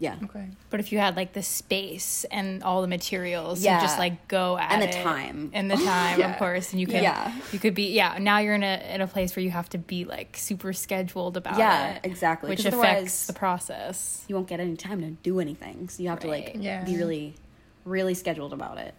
yeah. 0.00 0.16
Okay. 0.24 0.46
But 0.70 0.80
if 0.80 0.92
you 0.92 0.98
had 0.98 1.16
like 1.16 1.32
the 1.32 1.42
space 1.42 2.24
and 2.30 2.62
all 2.62 2.82
the 2.82 2.86
materials, 2.88 3.62
Yeah. 3.62 3.76
you 3.76 3.82
just 3.82 3.98
like 3.98 4.28
go 4.28 4.56
at 4.56 4.70
And 4.72 4.82
the 4.82 4.88
it. 4.98 5.02
time. 5.02 5.50
and 5.52 5.70
the 5.70 5.76
time, 5.76 6.18
Yeah. 6.20 6.30
of 6.32 6.38
course, 6.38 6.72
and 6.72 6.80
you 6.80 6.86
could, 6.86 7.02
Yeah. 7.02 7.32
you 7.52 7.58
could 7.58 7.74
be, 7.74 7.92
yeah. 7.92 8.16
Now 8.18 8.38
you're 8.38 8.54
in 8.54 8.62
a 8.62 8.94
in 8.94 9.00
a 9.00 9.06
place 9.06 9.34
where 9.34 9.42
you 9.42 9.50
have 9.50 9.68
to 9.70 9.78
be 9.78 10.04
like 10.04 10.36
super 10.36 10.72
scheduled 10.72 11.36
about 11.36 11.58
Yeah, 11.58 11.94
it, 11.94 12.00
exactly, 12.04 12.48
which 12.50 12.64
affects 12.64 13.26
the 13.26 13.32
process. 13.32 14.24
You 14.28 14.34
won't 14.36 14.48
get 14.48 14.60
any 14.60 14.76
time 14.76 15.00
to 15.00 15.10
do 15.10 15.40
anything. 15.40 15.88
So 15.88 16.02
you 16.02 16.08
have 16.10 16.20
to 16.20 16.28
like 16.28 16.56
Yeah. 16.58 16.84
be 16.84 16.96
really, 16.96 17.34
really 17.84 18.14
scheduled 18.14 18.52
about 18.52 18.78
it, 18.78 18.94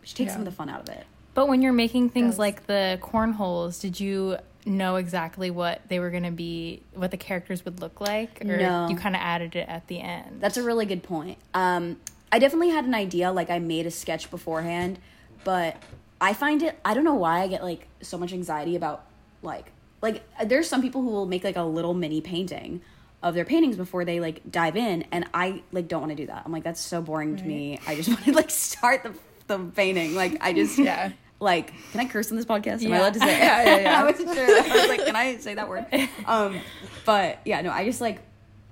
which 0.00 0.14
takes 0.14 0.32
some 0.32 0.42
of 0.42 0.44
the 0.46 0.52
fun 0.52 0.68
out 0.68 0.80
of 0.82 0.88
it. 0.88 1.04
But 1.34 1.48
when 1.48 1.62
you're 1.62 1.72
making 1.72 2.10
things 2.10 2.38
like 2.38 2.68
the 2.68 2.96
cornholes, 3.02 3.80
did 3.80 3.98
you 3.98 4.36
know 4.64 4.96
exactly 4.96 5.50
what 5.50 5.82
they 5.88 5.98
were 5.98 6.10
going 6.10 6.22
to 6.22 6.30
be, 6.30 6.82
what 6.94 7.10
the 7.10 7.16
characters 7.16 7.64
would 7.64 7.80
look 7.80 8.00
like, 8.00 8.42
or 8.44 8.56
No. 8.58 8.88
you 8.88 8.96
kind 8.96 9.14
of 9.14 9.20
added 9.22 9.56
it 9.56 9.68
at 9.68 9.86
the 9.88 10.00
end? 10.00 10.40
That's 10.40 10.56
a 10.56 10.62
really 10.62 10.86
good 10.86 11.02
point. 11.02 11.38
Um, 11.52 11.98
I 12.32 12.38
definitely 12.38 12.70
had 12.70 12.84
an 12.84 12.94
idea, 12.94 13.30
like 13.30 13.50
I 13.50 13.58
made 13.58 13.86
a 13.86 13.90
sketch 13.90 14.30
beforehand, 14.30 14.98
but 15.44 15.76
I 16.20 16.32
find 16.32 16.62
it. 16.62 16.78
I 16.84 16.94
don't 16.94 17.04
know 17.04 17.14
why 17.14 17.42
I 17.42 17.48
get 17.48 17.62
like 17.62 17.86
so 18.00 18.16
much 18.18 18.32
anxiety 18.32 18.76
about 18.76 19.04
like 19.42 19.66
like 20.00 20.22
there's 20.46 20.68
some 20.68 20.80
people 20.82 21.02
who 21.02 21.08
will 21.10 21.26
make 21.26 21.44
like 21.44 21.56
a 21.56 21.62
little 21.62 21.94
mini 21.94 22.20
painting 22.20 22.80
of 23.22 23.34
their 23.34 23.44
paintings 23.44 23.76
before 23.76 24.04
they 24.04 24.20
like 24.20 24.40
dive 24.50 24.76
in, 24.76 25.04
and 25.12 25.26
I 25.34 25.62
like 25.72 25.86
don't 25.88 26.00
want 26.00 26.10
to 26.10 26.16
do 26.16 26.26
that. 26.26 26.42
I'm 26.44 26.52
like 26.52 26.64
that's 26.64 26.80
so 26.80 27.02
boring 27.02 27.36
to 27.36 27.44
me. 27.44 27.78
I 27.86 27.94
just 27.94 28.08
want 28.14 28.24
to 28.24 28.32
like 28.32 28.50
start 28.50 29.02
the 29.02 29.14
the 29.46 29.58
painting. 29.58 30.14
Like 30.14 30.38
I 30.40 30.52
just 30.54 30.78
Yeah. 30.78 31.12
Like, 31.40 31.72
can 31.90 32.00
I 32.00 32.06
curse 32.06 32.30
on 32.30 32.36
this 32.36 32.46
podcast? 32.46 32.84
Am 32.84 32.92
I 32.92 32.98
allowed 32.98 33.14
to 33.14 33.20
say? 33.20 33.26
Yeah, 33.38 33.64
yeah, 33.64 33.78
yeah. 33.78 34.00
I 34.02 34.04
wasn't 34.04 34.34
sure. 34.34 34.46
I 34.46 34.76
was 34.80 34.88
like, 34.88 35.04
can 35.04 35.16
I 35.16 35.36
say 35.36 35.54
that 35.54 35.68
word? 35.68 35.86
Um, 36.26 36.58
but 37.04 37.40
yeah, 37.44 37.60
no, 37.60 37.70
I 37.70 37.84
just 37.84 38.00
like 38.00 38.20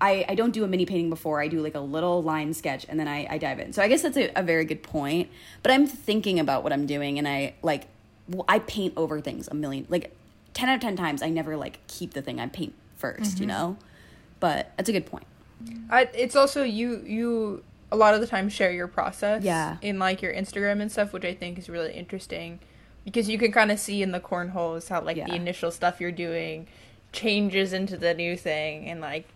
I, 0.00 0.24
I 0.28 0.34
don't 0.34 0.50
do 0.52 0.64
a 0.64 0.68
mini 0.68 0.84
painting 0.84 1.10
before. 1.10 1.40
I 1.40 1.46
do 1.48 1.60
like 1.60 1.76
a 1.76 1.80
little 1.80 2.22
line 2.22 2.54
sketch 2.54 2.86
and 2.88 2.98
then 2.98 3.06
I, 3.06 3.26
I 3.30 3.38
dive 3.38 3.60
in. 3.60 3.72
So 3.72 3.82
I 3.82 3.88
guess 3.88 4.02
that's 4.02 4.16
a, 4.16 4.32
a 4.34 4.42
very 4.42 4.64
good 4.64 4.82
point. 4.82 5.30
But 5.62 5.70
I'm 5.70 5.86
thinking 5.86 6.40
about 6.40 6.64
what 6.64 6.72
I'm 6.72 6.86
doing 6.86 7.18
and 7.18 7.28
I 7.28 7.54
like 7.62 7.86
well, 8.28 8.44
I 8.48 8.58
paint 8.60 8.94
over 8.96 9.20
things 9.20 9.48
a 9.48 9.54
million 9.54 9.86
like 9.88 10.16
ten 10.54 10.68
out 10.68 10.76
of 10.76 10.80
ten 10.80 10.96
times. 10.96 11.22
I 11.22 11.28
never 11.28 11.56
like 11.56 11.86
keep 11.86 12.14
the 12.14 12.22
thing 12.22 12.40
I 12.40 12.46
paint 12.48 12.74
1st 13.00 13.40
you 13.40 13.46
know. 13.46 13.76
But 14.40 14.72
that's 14.76 14.88
a 14.88 14.92
good 14.92 15.06
point. 15.06 15.24
I, 15.90 16.08
it's 16.14 16.34
also 16.34 16.62
you 16.64 17.02
you 17.06 17.64
a 17.92 17.96
lot 17.96 18.14
of 18.14 18.20
the 18.20 18.26
time 18.26 18.48
share 18.48 18.72
your 18.72 18.88
process 18.88 19.42
Yeah. 19.44 19.76
in 19.82 19.98
like 19.98 20.22
your 20.22 20.32
Instagram 20.32 20.80
and 20.80 20.90
stuff, 20.90 21.12
which 21.12 21.24
I 21.24 21.34
think 21.34 21.58
is 21.58 21.68
really 21.68 21.92
interesting 21.92 22.58
because 23.04 23.28
you 23.28 23.36
can 23.38 23.52
kind 23.52 23.70
of 23.70 23.78
see 23.78 24.02
in 24.02 24.12
the 24.12 24.20
cornholes 24.20 24.88
how 24.88 25.02
like 25.02 25.16
Yeah. 25.18 25.26
the 25.26 25.34
initial 25.34 25.70
stuff 25.70 26.00
you're 26.00 26.10
doing 26.10 26.66
changes 27.12 27.72
into 27.74 27.96
the 27.98 28.14
new 28.14 28.36
thing 28.36 28.88
and 28.88 29.00
like 29.00 29.26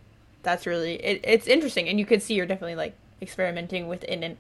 that's 0.42 0.66
really 0.66 0.95
it, 0.95 1.21
it's 1.25 1.47
interesting 1.47 1.88
and 1.88 1.99
you 1.99 2.07
could 2.07 2.23
see 2.23 2.33
you're 2.35 2.47
definitely 2.47 2.77
like 2.77 2.95
experimenting 3.21 3.88
within 3.88 4.23
it, 4.23 4.38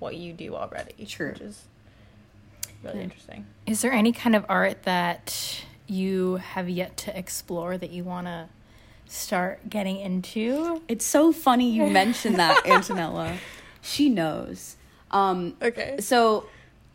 what 0.00 0.16
you 0.16 0.32
do 0.32 0.54
already. 0.56 1.06
True. 1.06 1.30
Which 1.32 1.40
is 1.42 1.64
really 2.82 3.00
interesting. 3.02 3.46
Is 3.66 3.80
there 3.82 3.92
any 3.92 4.12
kind 4.12 4.34
of 4.34 4.44
art 4.48 4.82
that 4.82 5.62
you 5.86 6.36
have 6.36 6.68
yet 6.68 6.96
to 6.96 7.16
explore 7.16 7.78
that 7.78 7.90
you 7.90 8.02
want 8.02 8.26
to 8.26 8.48
start 9.12 9.68
getting 9.68 9.98
into? 9.98 10.82
It's 10.88 11.04
so 11.04 11.32
funny 11.32 11.70
you 11.70 11.86
mentioned 11.86 12.36
that, 12.36 12.64
Antonella. 12.64 13.36
She 13.80 14.08
knows. 14.08 14.76
Um, 15.10 15.56
Okay. 15.62 15.96
So, 16.00 16.46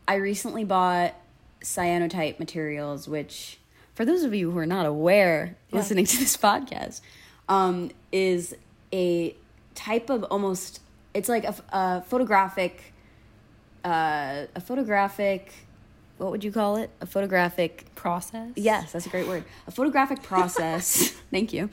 I 0.06 0.14
recently 0.16 0.64
bought 0.64 1.14
cyanotype 1.62 2.38
materials, 2.38 3.06
which, 3.08 3.58
for 3.94 4.04
those 4.04 4.22
of 4.24 4.34
you 4.34 4.50
who 4.50 4.58
are 4.58 4.66
not 4.66 4.86
aware, 4.86 5.56
listening 5.70 6.06
to 6.06 6.16
this 6.18 6.36
podcast, 6.36 7.00
um, 7.48 7.90
is 8.10 8.54
a 8.92 9.34
type 9.74 10.10
of 10.10 10.24
almost. 10.24 10.80
It's 11.14 11.28
like 11.28 11.44
a 11.44 12.02
photographic. 12.02 12.92
Uh, 13.84 14.46
a 14.54 14.60
photographic. 14.60 15.52
What 16.18 16.32
would 16.32 16.42
you 16.44 16.52
call 16.52 16.76
it? 16.76 16.90
A 17.00 17.06
photographic 17.06 17.94
Process? 17.94 18.50
Yes, 18.56 18.92
that's 18.92 19.06
a 19.06 19.08
great 19.08 19.26
word. 19.26 19.44
A 19.66 19.70
photographic 19.70 20.22
process, 20.22 21.10
thank 21.30 21.52
you, 21.52 21.70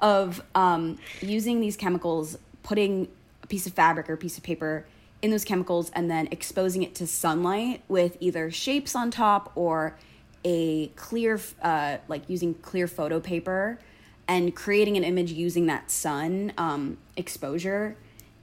of 0.00 0.42
um, 0.54 0.98
using 1.20 1.60
these 1.60 1.76
chemicals, 1.76 2.38
putting 2.62 3.08
a 3.42 3.46
piece 3.46 3.66
of 3.66 3.72
fabric 3.72 4.08
or 4.08 4.14
a 4.14 4.16
piece 4.16 4.36
of 4.36 4.44
paper 4.44 4.86
in 5.20 5.30
those 5.30 5.44
chemicals, 5.44 5.90
and 5.94 6.10
then 6.10 6.28
exposing 6.30 6.82
it 6.82 6.94
to 6.94 7.06
sunlight 7.06 7.82
with 7.88 8.16
either 8.20 8.50
shapes 8.50 8.94
on 8.94 9.10
top 9.10 9.52
or 9.54 9.96
a 10.44 10.88
clear, 10.88 11.40
uh, 11.62 11.96
like 12.08 12.28
using 12.28 12.54
clear 12.54 12.86
photo 12.86 13.20
paper 13.20 13.78
and 14.26 14.54
creating 14.54 14.96
an 14.96 15.04
image 15.04 15.32
using 15.32 15.66
that 15.66 15.90
sun 15.90 16.52
um, 16.56 16.98
exposure. 17.16 17.96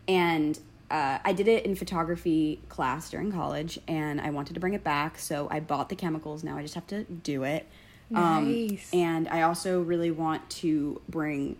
And 0.07 0.59
uh, 0.91 1.19
I 1.23 1.33
did 1.33 1.47
it 1.47 1.65
in 1.65 1.75
photography 1.75 2.61
class 2.69 3.09
during 3.09 3.31
college, 3.31 3.79
and 3.87 4.21
I 4.21 4.29
wanted 4.29 4.53
to 4.53 4.59
bring 4.59 4.73
it 4.73 4.83
back, 4.83 5.17
so 5.17 5.47
I 5.49 5.59
bought 5.59 5.89
the 5.89 5.95
chemicals. 5.95 6.43
Now 6.43 6.57
I 6.57 6.61
just 6.61 6.75
have 6.75 6.87
to 6.87 7.03
do 7.03 7.43
it. 7.43 7.65
Um, 8.13 8.67
Nice. 8.67 8.89
and 8.93 9.27
I 9.27 9.41
also 9.41 9.81
really 9.81 10.11
want 10.11 10.47
to 10.61 11.01
bring 11.09 11.57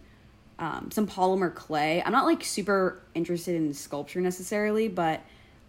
um, 0.60 0.92
some 0.92 1.08
polymer 1.08 1.54
clay. 1.54 2.04
I'm 2.06 2.12
not 2.12 2.26
like 2.26 2.44
super 2.44 3.02
interested 3.16 3.56
in 3.56 3.74
sculpture 3.74 4.22
necessarily, 4.22 4.88
but 4.88 5.22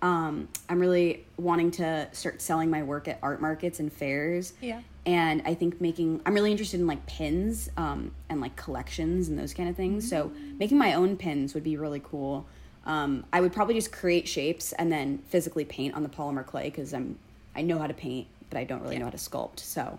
um, 0.03 0.49
I'm 0.69 0.79
really 0.79 1.25
wanting 1.39 1.71
to 1.73 2.09
start 2.13 2.43
selling 2.43 2.71
my 2.71 2.83
work 2.83 3.09
at 3.09 3.19
art 3.23 3.41
markets 3.41 3.81
and 3.81 3.91
fairs. 3.91 4.53
Yeah. 4.61 4.83
And 5.07 5.43
I 5.47 5.55
think 5.55 5.81
making, 5.81 6.21
I'm 6.27 6.35
really 6.35 6.51
interested 6.51 6.81
in 6.81 6.87
like 6.87 7.07
pins 7.07 7.71
um, 7.77 8.13
and 8.29 8.41
like 8.41 8.57
collections 8.57 9.29
and 9.29 9.39
those 9.39 9.55
kind 9.55 9.69
of 9.69 9.77
things. 9.77 10.09
So 10.09 10.33
making 10.59 10.79
my 10.79 10.93
own 10.95 11.17
pins 11.17 11.55
would 11.55 11.63
be 11.65 11.77
really 11.77 12.03
cool. 12.05 12.47
Um, 12.87 13.25
I 13.33 13.41
would 13.41 13.53
probably 13.53 13.75
just 13.75 13.91
create 13.93 14.27
shapes 14.29 14.73
and 14.73 14.91
then 14.91 15.19
physically 15.29 15.65
paint 15.65 15.95
on 15.95 16.03
the 16.03 16.09
polymer 16.09 16.47
clay 16.47 16.65
because 16.71 16.95
I'm 16.95 17.19
I 17.55 17.63
know 17.63 17.79
how 17.79 17.87
to 17.89 17.95
paint, 17.95 18.27
but 18.49 18.59
I 18.59 18.65
don't 18.65 18.81
really 18.83 18.99
know 18.99 19.07
how 19.07 19.11
to 19.11 19.17
sculpt. 19.17 19.61
So 19.61 19.99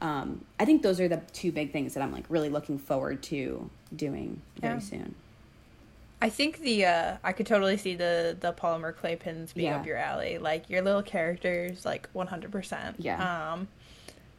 um, 0.00 0.44
I 0.58 0.64
think 0.64 0.82
those 0.82 0.98
are 0.98 1.08
the 1.08 1.20
two 1.32 1.52
big 1.52 1.72
things 1.72 1.94
that 1.94 2.02
I'm 2.02 2.10
like 2.12 2.24
really 2.28 2.48
looking 2.48 2.78
forward 2.78 3.22
to 3.24 3.70
doing 3.94 4.40
very 4.60 4.74
Yeah. 4.74 4.80
soon. 4.80 5.14
I 6.22 6.30
think 6.30 6.60
the 6.60 6.86
uh 6.86 7.16
I 7.22 7.32
could 7.32 7.46
totally 7.46 7.76
see 7.76 7.94
the 7.96 8.36
the 8.40 8.52
polymer 8.52 8.96
clay 8.96 9.16
pins 9.16 9.52
being 9.52 9.66
Yeah. 9.68 9.78
up 9.80 9.86
your 9.86 9.96
alley. 9.98 10.38
Like 10.38 10.70
your 10.70 10.80
little 10.80 11.02
characters, 11.02 11.84
like 11.84 12.08
one 12.12 12.28
hundred 12.28 12.50
percent. 12.52 12.96
Yeah. 12.98 13.52
Um, 13.52 13.68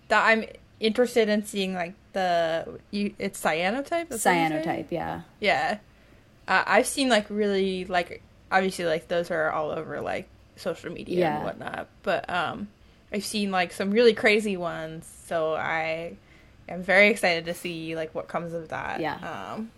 that 0.07 0.25
I'm 0.25 0.45
interested 0.79 1.29
in 1.29 1.45
seeing 1.45 1.73
like 1.75 1.93
the 2.13 2.79
you. 2.91 3.13
It's 3.19 3.39
cyanotype. 3.41 4.07
That's 4.09 4.25
what 4.25 4.31
you 4.33 4.49
say? 4.49 4.63
Cyanotype, 4.65 4.87
yeah. 4.91 5.21
Yeah. 5.39 5.77
Uh, 6.47 6.63
I've 6.65 6.87
seen 6.87 7.09
like 7.09 7.25
really 7.29 7.85
like 7.85 8.21
obviously 8.51 8.85
like 8.85 9.07
those 9.07 9.31
are 9.31 9.49
all 9.51 9.71
over 9.71 10.01
like 10.01 10.27
social 10.55 10.91
media 10.91 11.19
Yeah. 11.19 11.35
and 11.37 11.43
whatnot, 11.45 11.87
but 12.03 12.29
um, 12.29 12.67
I've 13.11 13.25
seen 13.25 13.51
like 13.51 13.71
some 13.73 13.91
really 13.91 14.13
crazy 14.13 14.57
ones. 14.57 15.09
So 15.27 15.53
I 15.55 16.17
am 16.69 16.83
very 16.83 17.09
excited 17.09 17.45
to 17.45 17.53
see 17.53 17.95
like 17.95 18.13
what 18.13 18.27
comes 18.27 18.53
of 18.53 18.69
that. 18.69 18.99
Yeah. 18.99 19.15
Um, 19.55 19.71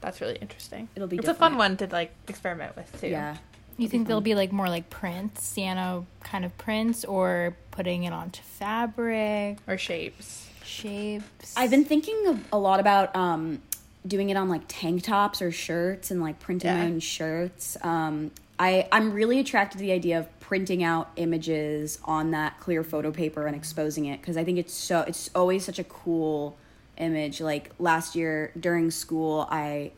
that's 0.00 0.20
really 0.20 0.36
interesting. 0.36 0.88
It'll 0.94 1.08
be 1.08 1.16
It's 1.18 1.28
a 1.28 1.34
fun 1.34 1.56
one 1.56 1.76
to 1.78 1.86
like 1.88 2.12
experiment 2.28 2.76
with 2.76 3.00
too. 3.00 3.08
Yeah. 3.08 3.36
You 3.76 3.88
think 3.88 4.08
they'll 4.08 4.20
be 4.20 4.34
like 4.34 4.50
more 4.50 4.68
like 4.68 4.90
prints, 4.90 5.44
Sienna 5.44 6.04
kind 6.24 6.44
of 6.44 6.56
prints, 6.58 7.04
or 7.04 7.56
putting 7.70 8.02
it 8.04 8.12
onto 8.12 8.42
fabric, 8.42 9.58
Or 9.68 9.78
shapes. 9.78 10.48
shapes? 10.64 11.54
I've 11.56 11.70
been 11.70 11.84
thinking 11.84 12.26
of, 12.26 12.40
a 12.52 12.58
lot 12.58 12.80
about 12.80 13.14
um, 13.14 13.62
doing 14.08 14.30
it 14.30 14.36
on 14.36 14.48
like 14.48 14.62
tank 14.66 15.04
tops 15.04 15.40
or 15.40 15.52
shirts 15.52 16.10
and 16.10 16.20
like 16.20 16.40
printing 16.40 16.72
my 16.72 16.86
own 16.86 17.00
shirts. 17.00 17.76
Um, 17.82 18.30
I 18.58 18.88
I'm 18.90 19.12
really 19.12 19.38
attracted 19.38 19.78
to 19.78 19.82
the 19.84 19.92
idea 19.92 20.18
of 20.18 20.40
printing 20.40 20.82
out 20.82 21.10
images 21.16 21.98
on 22.04 22.32
that 22.32 22.58
clear 22.58 22.82
photo 22.82 23.12
paper 23.12 23.46
and 23.46 23.54
exposing 23.54 24.06
it 24.06 24.20
because 24.20 24.36
I 24.36 24.44
think 24.44 24.58
it's 24.58 24.74
so 24.74 25.00
it's 25.02 25.30
always 25.34 25.64
such 25.64 25.78
a 25.78 25.84
cool 25.84 26.56
image. 26.96 27.40
Like 27.40 27.70
last 27.78 28.16
year 28.16 28.52
during 28.58 28.90
school, 28.90 29.46
I 29.50 29.92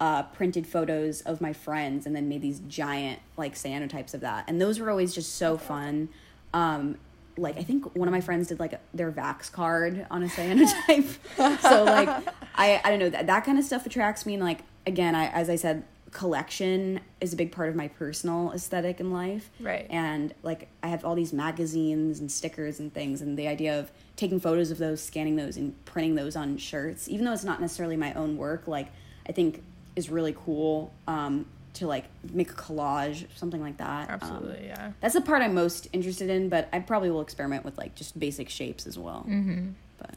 uh, 0.00 0.22
printed 0.24 0.66
photos 0.66 1.20
of 1.22 1.40
my 1.40 1.52
friends 1.52 2.06
and 2.06 2.14
then 2.14 2.28
made 2.28 2.42
these 2.42 2.60
giant 2.60 3.20
like 3.36 3.54
cyanotypes 3.54 4.14
of 4.14 4.20
that, 4.22 4.44
and 4.48 4.60
those 4.60 4.78
were 4.80 4.90
always 4.90 5.14
just 5.14 5.34
so 5.34 5.58
fun. 5.58 6.08
Um, 6.54 6.96
like 7.36 7.58
I 7.58 7.62
think 7.62 7.94
one 7.94 8.08
of 8.08 8.12
my 8.12 8.20
friends 8.20 8.48
did 8.48 8.58
like 8.58 8.80
their 8.94 9.12
Vax 9.12 9.50
card 9.50 10.06
on 10.10 10.22
a 10.22 10.26
cyanotype. 10.28 11.60
so 11.60 11.84
like 11.84 12.08
I 12.54 12.80
I 12.84 12.90
don't 12.90 12.98
know 12.98 13.10
that 13.10 13.26
that 13.26 13.44
kind 13.44 13.58
of 13.58 13.64
stuff 13.64 13.86
attracts 13.86 14.26
me 14.26 14.34
and 14.34 14.42
like 14.42 14.60
again 14.86 15.14
I 15.14 15.26
as 15.28 15.50
I 15.50 15.56
said 15.56 15.84
collection 16.12 17.00
is 17.20 17.34
a 17.34 17.36
big 17.36 17.52
part 17.52 17.68
of 17.68 17.76
my 17.76 17.88
personal 17.88 18.50
aesthetic 18.52 19.00
in 19.00 19.12
life. 19.12 19.50
Right. 19.60 19.86
And 19.90 20.32
like 20.42 20.68
I 20.82 20.88
have 20.88 21.04
all 21.04 21.14
these 21.14 21.32
magazines 21.32 22.20
and 22.20 22.32
stickers 22.32 22.80
and 22.80 22.92
things 22.92 23.20
and 23.20 23.38
the 23.38 23.46
idea 23.48 23.78
of 23.78 23.90
taking 24.16 24.40
photos 24.40 24.70
of 24.70 24.78
those, 24.78 25.02
scanning 25.02 25.36
those 25.36 25.58
and 25.58 25.74
printing 25.84 26.14
those 26.14 26.34
on 26.34 26.56
shirts, 26.56 27.06
even 27.08 27.26
though 27.26 27.32
it's 27.32 27.44
not 27.44 27.60
necessarily 27.60 27.96
my 27.96 28.14
own 28.14 28.38
work, 28.38 28.66
like 28.66 28.88
I 29.28 29.32
think 29.32 29.62
is 29.94 30.08
really 30.08 30.34
cool 30.44 30.92
um, 31.06 31.46
to 31.76 31.86
like 31.86 32.04
make 32.32 32.50
a 32.50 32.54
collage, 32.54 33.26
something 33.36 33.60
like 33.60 33.76
that. 33.78 34.08
Um, 34.08 34.14
Absolutely, 34.14 34.66
yeah. 34.66 34.92
That's 35.00 35.14
the 35.14 35.20
part 35.20 35.42
I'm 35.42 35.54
most 35.54 35.88
interested 35.92 36.28
in, 36.30 36.48
but 36.48 36.68
I 36.72 36.80
probably 36.80 37.10
will 37.10 37.20
experiment 37.22 37.64
with 37.64 37.78
like 37.78 37.94
just 37.94 38.18
basic 38.18 38.48
shapes 38.48 38.86
as 38.86 38.98
well. 38.98 39.24
Mm-hmm. 39.28 39.68
But 39.98 40.14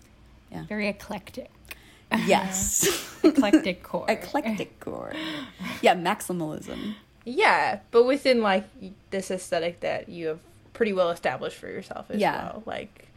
yeah. 0.51 0.65
Very 0.65 0.87
eclectic. 0.87 1.49
Yes. 2.25 3.05
Eclectic 3.23 3.83
core. 3.83 4.05
Eclectic 4.09 4.79
core. 4.79 5.13
Yeah, 5.81 5.93
maximalism. 5.95 6.95
Yeah, 7.25 7.79
but 7.91 8.03
within 8.05 8.41
like 8.41 8.63
this 9.11 9.29
aesthetic 9.29 9.81
that 9.81 10.09
you 10.09 10.27
have 10.27 10.39
pretty 10.73 10.93
well 10.93 11.09
established 11.11 11.57
for 11.57 11.67
yourself 11.67 12.09
as 12.09 12.19
Yeah. 12.19 12.35
well. 12.45 12.63
Like, 12.65 13.09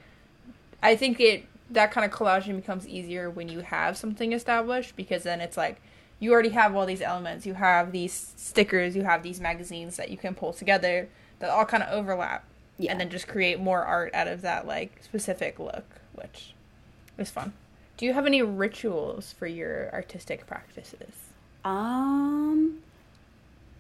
I 0.83 0.97
think 0.97 1.21
it 1.21 1.47
that 1.71 1.91
kind 1.93 2.05
of 2.05 2.17
collaging 2.17 2.57
becomes 2.57 2.87
easier 2.87 3.31
when 3.31 3.49
you 3.49 3.61
have 3.61 3.97
something 3.97 4.33
established 4.35 4.95
because 4.97 5.23
then 5.23 5.41
it's 5.41 5.57
like 5.57 5.81
you 6.23 6.33
already 6.33 6.51
have 6.51 6.77
all 6.77 6.87
these 6.87 7.03
elements. 7.03 7.45
You 7.47 7.55
have 7.55 7.91
these 7.91 8.33
stickers. 8.37 8.95
You 8.95 9.03
have 9.03 9.25
these 9.25 9.41
magazines 9.41 9.97
that 9.97 10.09
you 10.09 10.17
can 10.17 10.35
pull 10.37 10.53
together 10.53 11.09
that 11.41 11.51
all 11.51 11.65
kind 11.65 11.83
of 11.83 11.89
overlap, 11.93 12.45
Yeah. 12.79 12.93
and 12.93 13.01
then 13.01 13.11
just 13.11 13.27
create 13.27 13.59
more 13.59 13.83
art 13.85 14.15
out 14.15 14.29
of 14.29 14.43
that 14.43 14.65
like 14.67 15.01
specific 15.03 15.59
look, 15.59 15.85
which 16.15 16.55
is 17.19 17.29
fun. 17.31 17.53
Do 17.97 18.07
you 18.07 18.13
have 18.15 18.25
any 18.27 18.41
rituals 18.41 19.33
for 19.33 19.47
your 19.49 19.91
artistic 19.93 20.47
practices? 20.47 21.15
Um 21.65 22.79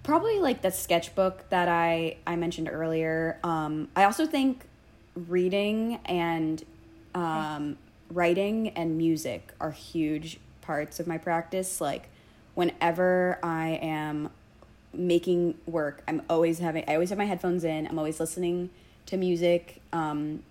probably 0.03 0.41
like 0.41 0.63
the 0.63 0.71
sketchbook 0.73 1.49
that 1.51 1.69
I 1.69 2.17
I 2.27 2.35
mentioned 2.35 2.69
earlier. 2.71 3.39
Um 3.45 3.89
I 3.95 4.03
also 4.05 4.27
think 4.27 4.65
reading 5.15 6.01
and 6.07 6.65
um 7.15 7.77
writing 8.11 8.71
and 8.71 8.99
music 8.99 9.53
are 9.61 9.71
huge 9.71 10.39
parts 10.61 10.99
of 11.01 11.07
my 11.07 11.19
practice 11.19 11.81
like 11.81 12.09
whenever 12.55 13.39
I 13.43 13.79
am 13.83 14.31
making 14.93 15.55
work, 15.67 16.03
I'm 16.07 16.23
always 16.29 16.59
having 16.59 16.85
I 16.89 16.95
always 16.95 17.11
have 17.11 17.19
my 17.19 17.25
headphones 17.25 17.65
in. 17.65 17.87
I'm 17.87 17.99
always 17.99 18.21
listening 18.21 18.71
to 19.07 19.17
music 19.17 19.81
um 19.93 20.43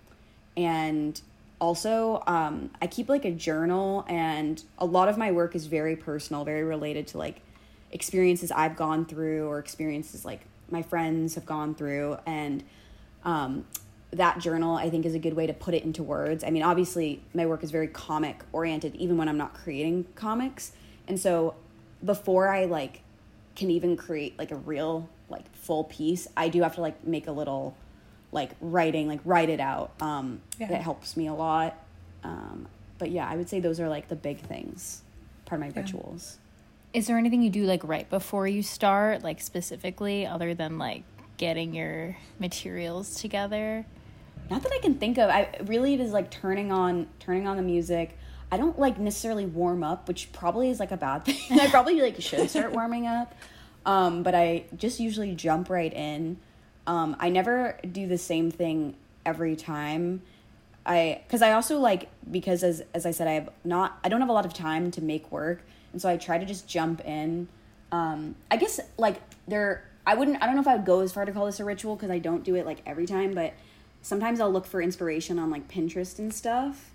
and 0.56 1.20
also 1.60 2.22
um, 2.26 2.70
i 2.80 2.86
keep 2.86 3.08
like 3.08 3.24
a 3.24 3.30
journal 3.30 4.04
and 4.08 4.62
a 4.78 4.84
lot 4.84 5.08
of 5.08 5.16
my 5.16 5.32
work 5.32 5.54
is 5.54 5.66
very 5.66 5.96
personal 5.96 6.44
very 6.44 6.64
related 6.64 7.06
to 7.06 7.18
like 7.18 7.40
experiences 7.92 8.50
i've 8.52 8.76
gone 8.76 9.04
through 9.04 9.46
or 9.48 9.58
experiences 9.58 10.24
like 10.24 10.40
my 10.70 10.82
friends 10.82 11.34
have 11.34 11.46
gone 11.46 11.74
through 11.74 12.16
and 12.26 12.64
um, 13.24 13.64
that 14.10 14.38
journal 14.38 14.76
i 14.76 14.90
think 14.90 15.06
is 15.06 15.14
a 15.14 15.18
good 15.18 15.34
way 15.34 15.46
to 15.46 15.52
put 15.52 15.72
it 15.72 15.84
into 15.84 16.02
words 16.02 16.44
i 16.44 16.50
mean 16.50 16.62
obviously 16.62 17.22
my 17.32 17.46
work 17.46 17.62
is 17.62 17.70
very 17.70 17.88
comic 17.88 18.42
oriented 18.52 18.94
even 18.96 19.16
when 19.16 19.28
i'm 19.28 19.38
not 19.38 19.54
creating 19.54 20.04
comics 20.14 20.72
and 21.08 21.18
so 21.18 21.54
before 22.04 22.48
i 22.48 22.64
like 22.64 23.02
can 23.54 23.70
even 23.70 23.96
create 23.96 24.38
like 24.38 24.50
a 24.50 24.56
real 24.56 25.08
like 25.28 25.44
full 25.54 25.84
piece 25.84 26.26
i 26.36 26.48
do 26.48 26.62
have 26.62 26.74
to 26.74 26.80
like 26.80 27.04
make 27.06 27.26
a 27.26 27.32
little 27.32 27.76
like 28.32 28.50
writing 28.62 29.08
like 29.08 29.20
write 29.26 29.50
it 29.50 29.60
out. 29.60 29.92
Um 30.00 30.40
Yeah. 30.58 30.68
that 30.68 30.80
helps 30.80 31.16
me 31.18 31.26
a 31.26 31.34
lot. 31.34 31.76
Um 32.24 32.66
but 32.98 33.10
yeah 33.10 33.28
i 33.28 33.36
would 33.36 33.48
say 33.48 33.60
those 33.60 33.78
are 33.78 33.88
like 33.90 34.08
the 34.08 34.16
big 34.16 34.40
things 34.40 35.02
part 35.44 35.60
of 35.60 35.68
my 35.68 35.80
rituals. 35.80 36.38
Is 36.94 37.06
there 37.06 37.18
anything 37.18 37.42
you 37.42 37.50
do 37.50 37.64
like 37.64 37.84
right 37.84 38.08
before 38.08 38.46
you 38.46 38.62
start, 38.62 39.22
like 39.22 39.40
specifically, 39.40 40.26
other 40.26 40.54
than 40.54 40.78
like 40.78 41.02
getting 41.36 41.74
your 41.74 42.16
materials 42.38 43.16
together? 43.20 43.84
not 44.50 44.62
that 44.62 44.72
i 44.72 44.78
can 44.78 44.94
think 44.94 45.18
of. 45.18 45.30
I 45.30 45.48
really 45.64 45.94
it 45.94 46.00
is 46.00 46.12
like 46.12 46.30
turning 46.30 46.72
on 46.72 47.06
turning 47.20 47.46
on 47.46 47.56
the 47.56 47.62
music 47.62 48.18
i 48.52 48.56
don't 48.56 48.78
like 48.78 48.98
necessarily 49.00 49.46
warm 49.46 49.82
up 49.82 50.06
which 50.06 50.30
probably 50.32 50.70
is 50.70 50.78
like 50.78 50.92
a 50.92 50.96
bad 50.96 51.24
thing. 51.24 51.36
I 51.60 51.68
probably 51.68 52.00
like 52.00 52.20
should 52.22 52.48
start 52.48 52.72
warming 52.72 53.08
up 53.08 53.34
um 53.84 54.22
but 54.22 54.36
i 54.36 54.64
just 54.76 55.00
usually 55.00 55.34
jump 55.34 55.68
right 55.68 55.92
in. 55.92 56.38
Um 56.86 57.16
i 57.18 57.28
never 57.30 57.78
do 57.90 58.06
the 58.06 58.18
same 58.18 58.50
thing 58.50 58.94
every 59.24 59.56
time. 59.56 60.22
I 60.84 61.20
because 61.26 61.42
I 61.42 61.52
also 61.52 61.78
like 61.78 62.08
because 62.30 62.62
as 62.62 62.82
as 62.94 63.06
I 63.06 63.12
said 63.12 63.28
I 63.28 63.32
have 63.32 63.50
not 63.64 63.98
I 64.04 64.08
don't 64.08 64.20
have 64.20 64.28
a 64.28 64.32
lot 64.32 64.46
of 64.46 64.54
time 64.54 64.90
to 64.92 65.02
make 65.02 65.30
work 65.30 65.62
and 65.92 66.00
so 66.00 66.08
I 66.08 66.16
try 66.16 66.38
to 66.38 66.46
just 66.46 66.66
jump 66.66 67.04
in. 67.04 67.48
Um, 67.92 68.36
I 68.50 68.56
guess 68.56 68.80
like 68.98 69.20
there 69.46 69.88
I 70.06 70.14
wouldn't 70.14 70.42
I 70.42 70.46
don't 70.46 70.56
know 70.56 70.62
if 70.62 70.68
I 70.68 70.76
would 70.76 70.86
go 70.86 71.00
as 71.00 71.12
far 71.12 71.24
to 71.24 71.32
call 71.32 71.46
this 71.46 71.60
a 71.60 71.64
ritual 71.64 71.94
because 71.94 72.10
I 72.10 72.18
don't 72.18 72.42
do 72.42 72.56
it 72.56 72.66
like 72.66 72.82
every 72.86 73.06
time 73.06 73.34
but 73.34 73.54
sometimes 74.00 74.40
I'll 74.40 74.50
look 74.50 74.66
for 74.66 74.82
inspiration 74.82 75.38
on 75.38 75.50
like 75.50 75.68
Pinterest 75.68 76.18
and 76.18 76.32
stuff 76.34 76.90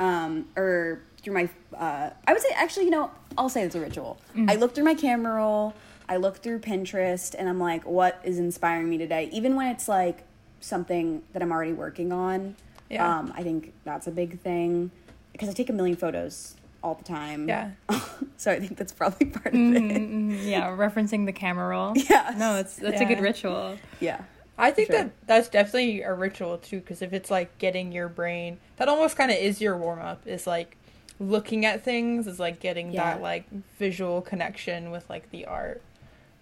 um, 0.00 0.48
or 0.56 1.02
through 1.22 1.34
my 1.34 1.48
uh, 1.76 2.10
I 2.26 2.32
would 2.32 2.42
say 2.42 2.48
actually 2.56 2.86
you 2.86 2.90
know 2.90 3.12
I'll 3.38 3.48
say 3.48 3.62
it's 3.62 3.76
a 3.76 3.80
ritual. 3.80 4.18
I 4.48 4.56
look 4.56 4.74
through 4.74 4.84
my 4.84 4.94
camera 4.94 5.34
roll 5.34 5.74
I 6.10 6.16
look 6.16 6.38
through 6.38 6.58
Pinterest 6.58 7.36
and 7.38 7.48
I'm 7.48 7.60
like 7.60 7.86
what 7.86 8.20
is 8.24 8.40
inspiring 8.40 8.90
me 8.90 8.98
today 8.98 9.30
even 9.32 9.54
when 9.54 9.68
it's 9.68 9.88
like 9.88 10.24
something 10.58 11.22
that 11.32 11.40
I'm 11.40 11.52
already 11.52 11.72
working 11.72 12.12
on. 12.12 12.56
Yeah. 12.90 13.18
Um, 13.18 13.32
I 13.36 13.44
think 13.44 13.72
that's 13.84 14.08
a 14.08 14.10
big 14.10 14.40
thing 14.40 14.90
because 15.30 15.48
I 15.48 15.52
take 15.52 15.70
a 15.70 15.72
million 15.72 15.96
photos 15.96 16.56
all 16.82 16.94
the 16.96 17.04
time. 17.04 17.48
Yeah. 17.48 17.70
so 18.36 18.50
I 18.50 18.58
think 18.58 18.76
that's 18.76 18.92
probably 18.92 19.26
part 19.26 19.46
of 19.46 19.54
it. 19.54 19.58
Mm, 19.58 20.44
yeah, 20.44 20.68
referencing 20.70 21.26
the 21.26 21.32
camera 21.32 21.68
roll. 21.68 21.94
Yeah. 22.10 22.34
No, 22.36 22.56
it's 22.56 22.74
that's 22.74 23.00
a 23.00 23.04
good 23.04 23.20
ritual. 23.20 23.78
Yeah. 24.00 24.20
I 24.60 24.70
think 24.70 24.88
Sure. 24.88 24.96
that 25.04 25.10
that's 25.26 25.48
definitely 25.48 26.02
a 26.02 26.12
ritual 26.12 26.58
too, 26.58 26.80
because 26.80 27.02
if 27.02 27.12
it's 27.12 27.30
like 27.30 27.56
getting 27.58 27.92
your 27.92 28.08
brain, 28.08 28.58
that 28.76 28.88
almost 28.88 29.16
kind 29.16 29.30
of 29.30 29.36
is 29.36 29.60
your 29.60 29.76
warm 29.76 30.00
up. 30.00 30.26
Is 30.26 30.46
like 30.46 30.76
looking 31.18 31.64
at 31.66 31.82
things, 31.82 32.26
is 32.26 32.38
like 32.38 32.60
getting 32.60 32.92
Yeah. 32.92 33.14
that 33.14 33.22
like 33.22 33.44
visual 33.78 34.20
connection 34.22 34.90
with 34.90 35.08
like 35.10 35.30
the 35.30 35.46
art. 35.46 35.82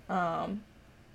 Um, 0.09 0.62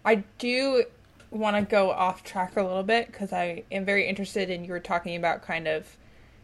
I 0.05 0.23
do 0.37 0.85
want 1.31 1.55
to 1.55 1.61
go 1.63 1.91
off 1.91 2.23
track 2.23 2.55
a 2.57 2.61
little 2.61 2.83
bit 2.83 3.07
because 3.07 3.33
I 3.33 3.63
am 3.71 3.85
very 3.85 4.07
interested 4.07 4.49
in 4.49 4.63
you 4.65 4.71
were 4.71 4.79
talking 4.79 5.15
about 5.15 5.41
kind 5.41 5.67
of 5.67 5.97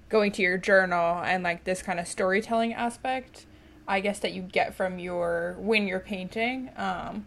going 0.10 0.32
to 0.32 0.42
your 0.42 0.58
journal 0.58 1.22
and 1.24 1.44
like 1.44 1.64
this 1.66 1.82
kind 1.84 2.00
of 2.00 2.08
storytelling 2.08 2.74
aspect. 2.74 3.46
I 3.88 4.00
guess 4.00 4.20
that 4.20 4.34
you 4.34 4.42
get 4.44 4.74
from 4.74 4.98
your 5.00 5.56
when 5.60 5.88
you're 5.88 6.00
painting. 6.00 6.70
Um, 6.78 7.26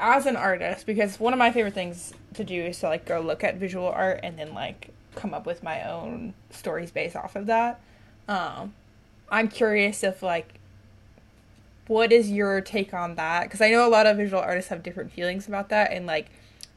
as 0.00 0.26
an 0.26 0.36
artist 0.36 0.86
because 0.86 1.20
one 1.20 1.32
of 1.32 1.38
my 1.38 1.50
favorite 1.50 1.74
things 1.74 2.12
to 2.34 2.44
do 2.44 2.62
is 2.64 2.78
to 2.80 2.88
like 2.88 3.04
go 3.04 3.20
look 3.20 3.44
at 3.44 3.56
visual 3.56 3.86
art 3.86 4.20
and 4.22 4.38
then 4.38 4.52
like 4.52 4.90
come 5.14 5.32
up 5.32 5.46
with 5.46 5.62
my 5.62 5.88
own 5.88 6.34
stories 6.50 6.90
based 6.90 7.16
off 7.16 7.36
of 7.36 7.46
that. 7.46 7.80
Um 8.28 8.74
i'm 9.30 9.48
curious 9.48 10.04
if 10.04 10.22
like 10.22 10.54
what 11.86 12.12
is 12.12 12.30
your 12.30 12.60
take 12.60 12.92
on 12.92 13.14
that? 13.14 13.44
Because 13.44 13.60
i 13.60 13.70
know 13.70 13.86
a 13.86 13.90
lot 13.90 14.06
of 14.06 14.16
visual 14.16 14.42
artists 14.42 14.70
have 14.70 14.82
different 14.82 15.12
feelings 15.12 15.46
about 15.46 15.68
that 15.68 15.92
and 15.92 16.06
like 16.06 16.28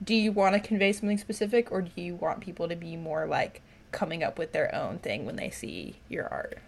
do 0.04 0.14
you 0.14 0.32
want 0.32 0.54
to 0.54 0.60
convey 0.60 0.94
something 0.94 1.18
specific 1.18 1.72
or 1.72 1.82
do 1.82 2.02
you 2.02 2.16
want 2.16 2.40
people 2.40 2.68
to 2.68 2.76
be 2.76 2.96
more 2.96 3.26
like 3.26 3.62
coming 3.92 4.24
up 4.24 4.38
with 4.38 4.52
their 4.52 4.74
own 4.76 5.00
thing 5.00 5.26
when 5.26 5.38
they 5.38 5.50
see 5.50 5.96
your 6.10 6.28
art 6.28 6.60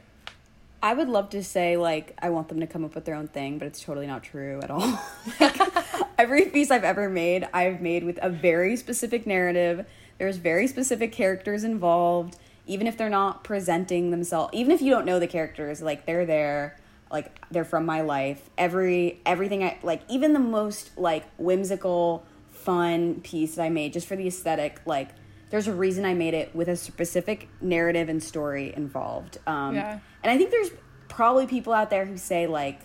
I 0.81 0.93
would 0.93 1.09
love 1.09 1.29
to 1.31 1.43
say 1.43 1.77
like 1.77 2.15
I 2.21 2.29
want 2.29 2.47
them 2.47 2.59
to 2.61 2.67
come 2.67 2.85
up 2.85 2.95
with 2.95 3.05
their 3.05 3.15
own 3.15 3.27
thing, 3.27 3.57
but 3.57 3.67
it's 3.67 3.83
totally 3.83 4.07
not 4.07 4.23
true 4.23 4.59
at 4.63 4.71
all. 4.71 4.99
like, 5.39 5.59
every 6.17 6.45
piece 6.45 6.71
I've 6.71 6.83
ever 6.83 7.09
made, 7.09 7.47
I've 7.53 7.81
made 7.81 8.03
with 8.03 8.19
a 8.21 8.29
very 8.29 8.75
specific 8.75 9.27
narrative. 9.27 9.85
There's 10.17 10.37
very 10.37 10.67
specific 10.67 11.11
characters 11.11 11.63
involved, 11.63 12.37
even 12.65 12.87
if 12.87 12.97
they're 12.97 13.09
not 13.09 13.43
presenting 13.43 14.11
themselves. 14.11 14.51
Even 14.53 14.71
if 14.71 14.81
you 14.81 14.91
don't 14.91 15.05
know 15.05 15.19
the 15.19 15.27
characters, 15.27 15.81
like 15.81 16.05
they're 16.05 16.25
there, 16.25 16.77
like 17.11 17.31
they're 17.51 17.65
from 17.65 17.85
my 17.85 18.01
life. 18.01 18.49
Every 18.57 19.19
everything 19.25 19.63
I 19.63 19.77
like, 19.83 20.01
even 20.09 20.33
the 20.33 20.39
most 20.39 20.97
like 20.97 21.25
whimsical, 21.37 22.23
fun 22.51 23.21
piece 23.21 23.55
that 23.55 23.63
I 23.63 23.69
made 23.69 23.93
just 23.93 24.07
for 24.07 24.15
the 24.15 24.27
aesthetic, 24.27 24.79
like 24.85 25.09
there's 25.49 25.67
a 25.67 25.73
reason 25.73 26.05
I 26.05 26.13
made 26.13 26.33
it 26.33 26.55
with 26.55 26.67
a 26.67 26.75
specific 26.75 27.49
narrative 27.61 28.07
and 28.09 28.21
story 28.21 28.73
involved. 28.75 29.37
Um, 29.47 29.75
Yeah. 29.75 29.99
and 30.23 30.31
I 30.31 30.37
think 30.37 30.51
there's 30.51 30.71
probably 31.07 31.47
people 31.47 31.73
out 31.73 31.89
there 31.89 32.05
who 32.05 32.17
say 32.17 32.45
like, 32.47 32.81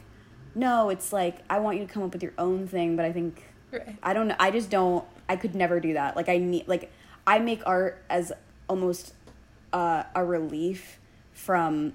no, 0.54 0.88
it's 0.88 1.12
like 1.12 1.38
I 1.50 1.58
want 1.58 1.78
you 1.78 1.86
to 1.86 1.92
come 1.92 2.02
up 2.02 2.12
with 2.12 2.22
your 2.22 2.32
own 2.38 2.66
thing, 2.66 2.96
but 2.96 3.04
I 3.04 3.12
think 3.12 3.42
Right. 3.72 3.96
I 4.02 4.12
don't. 4.14 4.30
I 4.38 4.50
just 4.52 4.70
don't. 4.70 5.04
I 5.28 5.34
could 5.36 5.54
never 5.56 5.80
do 5.80 5.94
that. 5.94 6.14
Like 6.14 6.28
I 6.28 6.38
need. 6.38 6.68
Like 6.68 6.92
I 7.26 7.40
make 7.40 7.60
art 7.66 8.02
as 8.08 8.30
almost 8.68 9.14
uh, 9.72 10.04
a 10.14 10.24
relief 10.24 11.00
from 11.32 11.94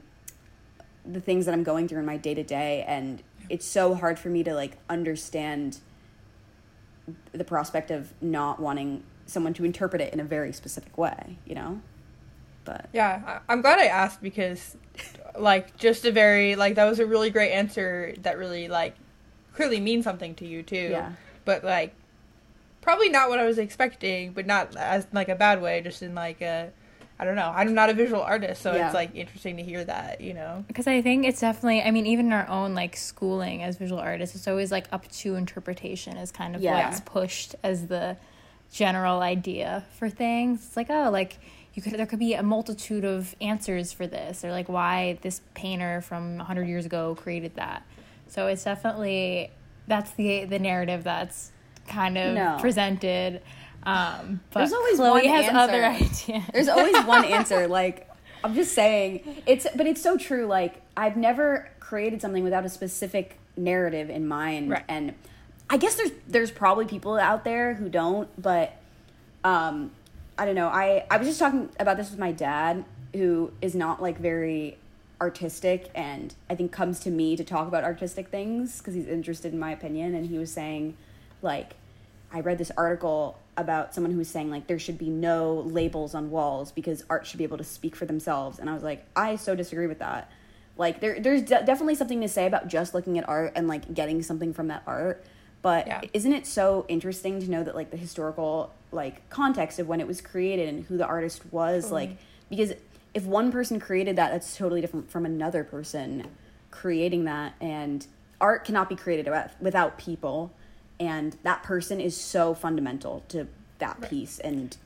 the 1.05 1.21
things 1.21 1.45
that 1.45 1.53
I'm 1.53 1.63
going 1.63 1.87
through 1.87 1.99
in 1.99 2.05
my 2.05 2.17
day 2.17 2.33
to 2.33 2.43
day, 2.43 2.83
and 2.85 3.23
it's 3.47 3.65
so 3.65 3.95
hard 3.95 4.19
for 4.19 4.27
me 4.27 4.43
to 4.43 4.53
like 4.53 4.77
understand 4.89 5.77
the 7.31 7.45
prospect 7.45 7.91
of 7.91 8.13
not 8.21 8.59
wanting 8.59 9.03
someone 9.29 9.53
to 9.55 9.65
interpret 9.65 10.01
it 10.01 10.13
in 10.13 10.19
a 10.19 10.23
very 10.23 10.51
specific 10.53 10.97
way. 10.97 11.37
You 11.45 11.55
know, 11.55 11.81
but 12.65 12.87
Yeah, 12.93 13.21
I- 13.47 13.51
I'm 13.53 13.61
glad 13.61 13.79
I 13.79 13.85
asked 13.85 14.21
because, 14.21 14.75
like, 15.37 15.77
just 15.77 16.05
a 16.05 16.11
very 16.11 16.55
like 16.55 16.75
that 16.75 16.85
was 16.85 16.99
a 16.99 17.05
really 17.05 17.29
great 17.29 17.51
answer 17.51 18.13
that 18.21 18.37
really 18.37 18.67
like 18.67 18.95
clearly 19.53 19.79
means 19.79 20.03
something 20.03 20.35
to 20.35 20.45
you 20.45 20.63
too. 20.63 20.89
Yeah. 20.91 21.11
But 21.45 21.63
like, 21.63 21.93
probably 22.81 23.09
not 23.09 23.29
what 23.29 23.39
I 23.39 23.45
was 23.45 23.57
expecting, 23.57 24.31
but 24.33 24.45
not 24.45 24.75
as 24.75 25.07
like 25.11 25.29
a 25.29 25.35
bad 25.35 25.61
way, 25.61 25.81
just 25.81 26.01
in 26.01 26.15
like 26.15 26.41
a, 26.41 26.71
I 27.21 27.25
don't 27.25 27.35
know. 27.35 27.51
I'm 27.53 27.73
not 27.73 27.89
a 27.89 27.93
visual 27.93 28.21
artist, 28.21 28.61
so 28.61 28.73
Yeah. 28.73 28.85
it's 28.85 28.93
like 28.93 29.13
interesting 29.13 29.57
to 29.57 29.63
hear 29.63 29.83
that, 29.83 30.21
you 30.21 30.33
know. 30.33 30.63
because 30.67 30.87
I 30.87 31.01
think 31.01 31.25
it's 31.25 31.41
definitely. 31.41 31.81
I 31.81 31.91
mean, 31.91 32.05
even 32.05 32.27
in 32.27 32.33
our 32.33 32.47
own 32.47 32.75
like 32.75 32.95
schooling 32.95 33.61
as 33.63 33.75
visual 33.77 33.99
artists, 33.99 34.35
it's 34.35 34.47
always 34.47 34.71
like 34.71 34.85
up 34.93 35.07
to 35.11 35.35
interpretation 35.35 36.15
is 36.17 36.31
kind 36.31 36.55
of 36.55 36.61
Yeah. 36.61 36.85
what's 36.87 37.01
pushed 37.01 37.55
as 37.63 37.87
the 37.87 38.15
general 38.71 39.21
idea 39.21 39.85
for 39.97 40.09
things. 40.09 40.65
It's 40.67 40.77
like 40.77 40.89
oh, 40.89 41.09
like 41.11 41.37
you 41.73 41.81
could 41.81 41.93
there 41.93 42.05
could 42.05 42.19
be 42.19 42.33
a 42.33 42.43
multitude 42.43 43.05
of 43.05 43.35
answers 43.41 43.91
for 43.93 44.07
this, 44.07 44.43
or 44.43 44.51
like 44.51 44.69
why 44.69 45.17
this 45.21 45.41
painter 45.53 46.01
from 46.01 46.39
hundred 46.39 46.67
years 46.67 46.85
ago 46.85 47.15
created 47.15 47.55
that. 47.55 47.83
So 48.27 48.47
it's 48.47 48.63
definitely 48.63 49.51
that's 49.87 50.11
the 50.11 50.45
the 50.45 50.59
narrative 50.59 51.03
that's 51.03 51.51
kind 51.87 52.17
of 52.17 52.35
No. 52.35 52.57
presented. 52.59 53.41
Um, 53.83 54.41
but 54.51 54.59
There's 54.59 54.73
always 54.73 54.97
Chloe 54.97 55.09
one 55.09 55.25
has 55.25 55.45
answer. 55.45 55.57
other 55.57 55.85
ideas. 55.85 56.43
There's 56.53 56.67
always 56.67 56.97
one 57.05 57.23
answer. 57.25 57.67
Like 57.67 58.09
I'm 58.43 58.53
just 58.53 58.73
saying, 58.73 59.41
it's 59.45 59.65
but 59.75 59.87
it's 59.87 60.01
so 60.01 60.17
true. 60.17 60.45
Like 60.45 60.81
I've 60.97 61.17
never 61.17 61.69
created 61.79 62.21
something 62.21 62.43
without 62.43 62.65
a 62.65 62.69
specific 62.69 63.37
narrative 63.57 64.09
in 64.09 64.27
mind, 64.27 64.69
Right. 64.71 64.83
and 64.87 65.15
I 65.69 65.77
guess 65.77 65.95
there's 65.95 66.11
there's 66.27 66.51
probably 66.51 66.85
people 66.85 67.17
out 67.17 67.43
there 67.43 67.75
who 67.75 67.89
don't, 67.89 68.29
but 68.41 68.73
um, 69.43 69.91
I 70.37 70.45
don't 70.45 70.55
know. 70.55 70.67
I 70.67 71.05
I 71.11 71.17
was 71.17 71.27
just 71.27 71.39
talking 71.39 71.69
about 71.79 71.97
this 71.97 72.09
with 72.09 72.19
my 72.19 72.31
dad, 72.31 72.85
who 73.13 73.51
is 73.61 73.75
not 73.75 74.01
like 74.01 74.17
very 74.17 74.77
artistic, 75.21 75.89
and 75.93 76.33
I 76.49 76.55
think 76.55 76.71
comes 76.71 76.99
to 77.01 77.11
me 77.11 77.35
to 77.35 77.43
talk 77.43 77.67
about 77.67 77.83
artistic 77.83 78.29
things 78.29 78.79
because 78.79 78.95
he's 78.95 79.07
interested 79.07 79.53
in 79.53 79.59
my 79.59 79.71
opinion, 79.71 80.15
and 80.15 80.25
he 80.25 80.37
was 80.37 80.51
saying, 80.51 80.97
like, 81.41 81.75
I 82.31 82.41
read 82.41 82.57
this 82.57 82.71
article 82.75 83.37
about 83.55 83.93
someone 83.93 84.11
who 84.11 84.19
was 84.19 84.29
saying 84.29 84.49
like 84.49 84.67
there 84.67 84.79
should 84.79 84.97
be 84.97 85.09
no 85.09 85.55
labels 85.55 86.15
on 86.15 86.31
walls 86.31 86.71
because 86.71 87.03
art 87.09 87.27
should 87.27 87.37
be 87.37 87.43
able 87.43 87.57
to 87.57 87.63
speak 87.63 87.95
for 87.95 88.05
themselves, 88.05 88.57
and 88.57 88.71
I 88.71 88.73
was 88.73 88.83
like, 88.83 89.05
I 89.15 89.35
so 89.35 89.55
disagree 89.55 89.87
with 89.87 89.99
that. 89.99 90.31
Like 90.77 91.01
there, 91.01 91.19
there's 91.19 91.41
de- 91.41 91.63
definitely 91.63 91.95
something 91.95 92.21
to 92.21 92.27
say 92.27 92.47
about 92.47 92.69
just 92.69 92.93
looking 92.95 93.19
at 93.19 93.27
art 93.27 93.51
and 93.55 93.67
like 93.67 93.93
getting 93.93 94.23
something 94.23 94.53
from 94.53 94.69
that 94.69 94.81
art. 94.87 95.23
But 95.61 95.87
Yeah. 95.87 96.01
isn't 96.13 96.33
it 96.33 96.47
so 96.47 96.85
interesting 96.87 97.39
to 97.41 97.49
know 97.49 97.63
that 97.63 97.75
like 97.75 97.91
the 97.91 97.97
historical 97.97 98.71
like 98.91 99.27
context 99.29 99.79
of 99.79 99.87
when 99.87 99.99
it 99.99 100.07
was 100.07 100.21
created 100.21 100.69
and 100.69 100.85
who 100.85 100.97
the 100.97 101.05
artist 101.05 101.41
was 101.51 101.85
mm-hmm. 101.85 101.93
like 101.93 102.17
because 102.49 102.73
if 103.13 103.25
one 103.25 103.51
person 103.51 103.79
created 103.79 104.15
that 104.15 104.31
that's 104.31 104.57
totally 104.57 104.81
different 104.81 105.09
from 105.11 105.25
another 105.25 105.63
person 105.63 106.25
creating 106.71 107.25
that 107.25 107.53
and 107.61 108.07
art 108.41 108.65
cannot 108.65 108.89
be 108.89 108.95
created 108.95 109.25
without, 109.25 109.61
without 109.61 109.97
people 109.97 110.51
and 110.99 111.37
that 111.43 111.61
person 111.63 111.99
is 111.99 112.19
so 112.19 112.53
fundamental 112.53 113.23
to 113.27 113.47
that 113.77 114.01
piece 114.09 114.39
and 114.39 114.77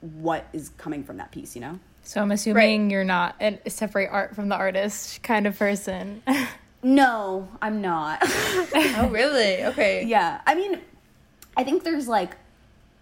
what 0.00 0.46
is 0.52 0.70
coming 0.78 1.02
from 1.02 1.16
that 1.16 1.30
piece 1.32 1.56
you 1.56 1.60
know 1.60 1.78
So 2.04 2.22
I'm 2.22 2.30
assuming 2.30 2.90
you're 2.90 3.02
not 3.02 3.34
a 3.40 3.58
separate 3.68 4.10
art 4.10 4.36
from 4.36 4.48
the 4.48 4.54
artist 4.54 5.22
kind 5.24 5.46
of 5.46 5.58
person. 5.58 6.22
no 6.86 7.48
i'm 7.60 7.80
not 7.82 8.18
oh, 8.24 9.08
really? 9.10 9.64
Okay. 9.64 10.04
yeah 10.04 10.40
i 10.46 10.54
mean 10.54 10.80
i 11.56 11.64
think 11.64 11.82
there's 11.82 12.06
like 12.06 12.36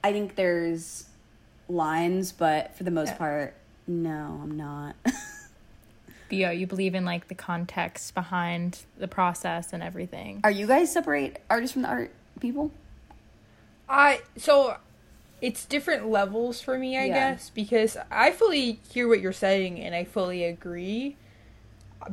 i 0.03 0.11
think 0.11 0.37
there's 0.37 1.05
lines 1.69 2.33
but 2.33 2.75
for 2.77 2.85
the 2.85 2.91
most 2.91 3.11
Yeah. 3.11 3.17
part 3.19 3.55
no 3.87 4.41
i'm 4.43 4.57
not 4.57 4.97
yeah, 6.31 6.51
you 6.51 6.67
believe 6.67 6.95
in 6.97 7.05
like 7.05 7.29
the 7.29 7.35
context 7.35 8.13
behind 8.15 8.81
the 8.99 9.07
process 9.07 9.73
and 9.73 9.83
everything. 9.83 10.41
are 10.43 10.51
you 10.51 10.67
guys 10.67 10.91
separate 10.93 11.41
artists 11.51 11.75
from 11.75 11.83
the 11.83 11.89
art 11.89 12.11
people 12.41 12.73
I 13.89 14.23
so 14.39 14.79
it's 15.43 15.67
different 15.67 16.09
levels 16.09 16.63
for 16.63 16.79
me, 16.79 16.97
I 16.97 17.05
Yeah. 17.05 17.33
guess, 17.33 17.51
because 17.51 17.99
I 18.11 18.31
fully 18.31 18.81
hear 18.91 19.07
what 19.07 19.21
you're 19.21 19.33
saying 19.33 19.79
and 19.79 19.95
I 19.95 20.05
fully 20.05 20.43
agree. 20.43 21.17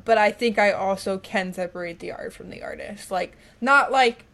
But 0.06 0.18
I 0.18 0.32
think 0.32 0.58
I 0.60 0.72
also 0.72 1.18
can 1.18 1.54
separate 1.54 2.00
the 2.00 2.12
art 2.12 2.34
from 2.34 2.50
the 2.50 2.62
artist. 2.64 3.12
Like 3.12 3.36
not 3.60 3.92
like 3.92 4.26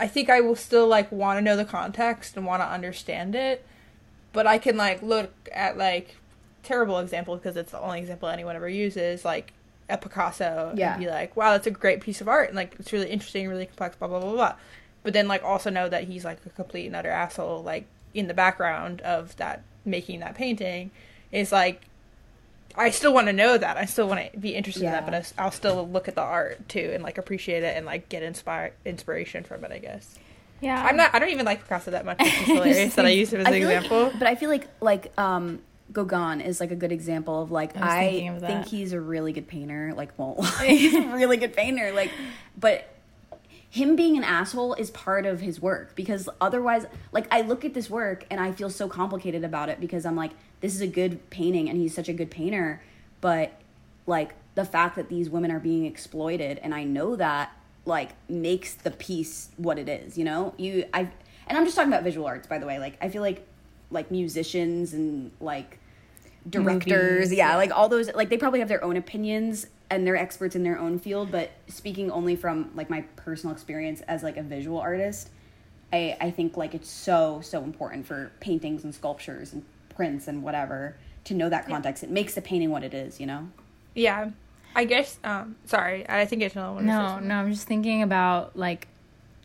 I 0.00 0.08
think 0.08 0.28
I 0.30 0.40
will 0.40 0.56
still 0.56 0.86
like 0.88 1.12
want 1.12 1.38
to 1.38 1.42
know 1.42 1.56
the 1.56 1.64
context 1.64 2.36
and 2.36 2.44
want 2.46 2.62
to 2.62 2.66
understand 2.66 3.34
it, 3.34 3.64
but 4.32 4.46
I 4.46 4.58
can 4.58 4.76
like 4.76 5.02
look 5.02 5.32
at 5.52 5.76
like 5.78 6.16
terrible 6.62 6.98
example 6.98 7.36
because 7.36 7.56
it's 7.56 7.72
the 7.72 7.80
only 7.80 8.00
example 8.00 8.28
anyone 8.28 8.56
ever 8.56 8.68
uses 8.68 9.24
like 9.24 9.52
a 9.88 9.98
Picasso 9.98 10.72
Yeah. 10.76 10.92
and 10.94 11.00
be 11.04 11.08
like, 11.10 11.36
wow, 11.36 11.52
that's 11.52 11.66
a 11.66 11.70
great 11.70 12.00
piece 12.00 12.20
of 12.20 12.28
art 12.28 12.48
and 12.48 12.56
like 12.56 12.74
it's 12.78 12.92
really 12.92 13.10
interesting, 13.10 13.48
really 13.48 13.66
complex, 13.66 13.96
blah 13.96 14.08
blah 14.08 14.20
blah 14.20 14.32
blah. 14.32 14.54
But 15.02 15.12
then 15.12 15.28
like 15.28 15.42
also 15.44 15.70
know 15.70 15.88
that 15.88 16.04
he's 16.04 16.24
like 16.24 16.38
a 16.46 16.50
complete 16.50 16.86
and 16.86 16.96
utter 16.96 17.10
asshole 17.10 17.62
like 17.62 17.86
in 18.14 18.26
the 18.28 18.34
background 18.34 19.00
of 19.02 19.36
that 19.36 19.62
making 19.84 20.20
that 20.20 20.34
painting 20.34 20.90
is 21.32 21.50
like 21.52 21.82
I 22.76 22.90
still 22.90 23.12
want 23.14 23.26
to 23.28 23.32
know 23.32 23.56
that. 23.58 23.76
I 23.76 23.84
still 23.84 24.08
want 24.08 24.32
to 24.32 24.38
be 24.38 24.54
interested 24.54 24.84
in 24.84 24.90
that, 24.92 25.04
but 25.04 25.14
I 25.14 25.18
s- 25.18 25.34
I'll 25.38 25.50
still 25.50 25.86
look 25.88 26.08
at 26.08 26.14
the 26.14 26.22
art 26.22 26.68
too 26.68 26.90
and 26.94 27.02
like 27.02 27.18
appreciate 27.18 27.62
it 27.62 27.76
and 27.76 27.84
like 27.86 28.08
get 28.08 28.22
inspire 28.22 28.72
inspiration 28.84 29.44
from 29.44 29.64
it. 29.64 29.72
I 29.72 29.78
guess 29.78 30.18
Yeah, 30.60 30.82
I'm 30.82 30.96
not. 30.96 31.14
I 31.14 31.18
don't 31.18 31.30
even 31.30 31.46
like 31.46 31.62
Picasso 31.62 31.90
that 31.92 32.04
much. 32.04 32.16
It's 32.20 32.30
hilarious 32.48 32.94
that 32.94 33.06
I 33.06 33.10
use 33.10 33.32
him 33.32 33.40
as 33.40 33.46
an 33.46 33.52
feel 33.52 33.68
like- 33.68 33.76
example. 33.84 34.12
but 34.18 34.26
I 34.28 34.34
feel 34.34 34.48
like 34.50 34.66
like 34.80 35.12
um 35.18 35.60
Gauguin 35.92 36.40
is 36.40 36.58
like 36.60 36.70
a 36.70 36.76
good 36.76 36.92
example 36.92 37.42
of 37.42 37.50
like 37.50 37.76
I 37.76 37.98
I, 37.98 38.02
of 38.34 38.40
think 38.40 38.66
he's 38.66 38.92
a 38.94 39.00
really 39.00 39.32
good 39.32 39.46
painter. 39.48 39.92
Like, 39.94 40.18
won't 40.18 40.38
lie, 40.38 40.66
he's 40.68 40.94
a 40.94 41.02
really 41.08 41.36
good 41.36 41.54
painter. 41.54 41.92
Like, 41.92 42.10
but 42.58 42.88
him 43.68 43.96
being 43.96 44.16
an 44.16 44.24
asshole 44.24 44.74
is 44.74 44.90
part 44.90 45.24
of 45.26 45.40
his 45.40 45.60
work 45.60 45.94
because 45.94 46.28
otherwise, 46.40 46.86
like, 47.10 47.26
I 47.30 47.40
look 47.40 47.64
at 47.64 47.72
this 47.74 47.88
work 47.90 48.24
and 48.30 48.38
I 48.40 48.52
feel 48.52 48.68
so 48.70 48.86
complicated 48.88 49.44
about 49.44 49.68
it 49.70 49.80
because 49.80 50.04
I'm 50.06 50.16
like, 50.16 50.32
this 50.62 50.74
is 50.74 50.80
a 50.80 50.86
good 50.86 51.28
painting 51.28 51.68
and 51.68 51.76
he's 51.76 51.94
such 51.94 52.08
a 52.08 52.12
good 52.14 52.30
painter, 52.30 52.82
but 53.20 53.52
like 54.06 54.34
the 54.54 54.64
fact 54.64 54.96
that 54.96 55.10
these 55.10 55.28
women 55.28 55.50
are 55.50 55.60
being 55.60 55.84
exploited 55.84 56.58
and 56.62 56.74
I 56.74 56.84
know 56.84 57.16
that 57.16 57.54
like 57.84 58.10
makes 58.30 58.74
the 58.74 58.90
piece 58.90 59.50
what 59.58 59.78
it 59.78 59.88
is. 59.88 60.16
You 60.16 60.24
know, 60.24 60.54
you 60.56 60.86
I 60.94 61.08
and 61.46 61.58
I'm 61.58 61.64
just 61.64 61.76
talking 61.76 61.92
about 61.92 62.04
visual 62.04 62.26
arts 62.26 62.46
by 62.46 62.58
the 62.58 62.66
way. 62.66 62.78
Like, 62.78 62.96
I 63.02 63.10
feel 63.10 63.22
like 63.22 63.46
like 63.90 64.10
musicians 64.10 64.94
and 64.94 65.30
like 65.40 65.78
directors 66.48 67.28
Movies, 67.28 67.32
yeah, 67.34 67.50
yeah. 67.50 67.56
like 67.56 67.70
all 67.70 67.88
those 67.88 68.12
like 68.14 68.28
they 68.28 68.38
probably 68.38 68.60
have 68.60 68.68
their 68.68 68.82
own 68.82 68.96
opinions 68.96 69.66
and 69.90 70.06
they're 70.06 70.16
experts 70.16 70.56
in 70.56 70.64
their 70.64 70.78
own 70.78 70.98
field 70.98 71.30
but 71.30 71.52
speaking 71.68 72.10
only 72.10 72.34
from 72.34 72.70
like 72.74 72.90
my 72.90 73.02
personal 73.14 73.54
experience 73.54 74.00
as 74.02 74.24
like 74.24 74.36
a 74.36 74.42
visual 74.42 74.80
artist 74.80 75.30
i 75.92 76.16
i 76.20 76.32
think 76.32 76.56
like 76.56 76.74
it's 76.74 76.90
so 76.90 77.40
so 77.44 77.62
important 77.62 78.04
for 78.04 78.32
paintings 78.40 78.82
and 78.82 78.92
sculptures 78.92 79.52
and 79.52 79.64
prints 79.94 80.28
and 80.28 80.42
whatever 80.42 80.96
to 81.24 81.34
know 81.34 81.48
that 81.48 81.66
context 81.66 82.02
it 82.02 82.10
makes 82.10 82.34
the 82.34 82.42
painting 82.42 82.70
what 82.70 82.82
it 82.82 82.94
is 82.94 83.20
you 83.20 83.26
know 83.26 83.48
Yeah, 83.94 84.30
I 84.74 84.84
guess. 84.84 85.18
Um, 85.22 85.56
sorry, 85.66 86.08
I 86.08 86.24
think 86.24 86.42
it's 86.42 86.54
another 86.54 86.76
one. 86.76 86.86
No, 86.86 87.18
no, 87.18 87.36
I'm 87.36 87.52
just 87.52 87.66
thinking 87.66 88.02
about 88.02 88.56
like 88.56 88.88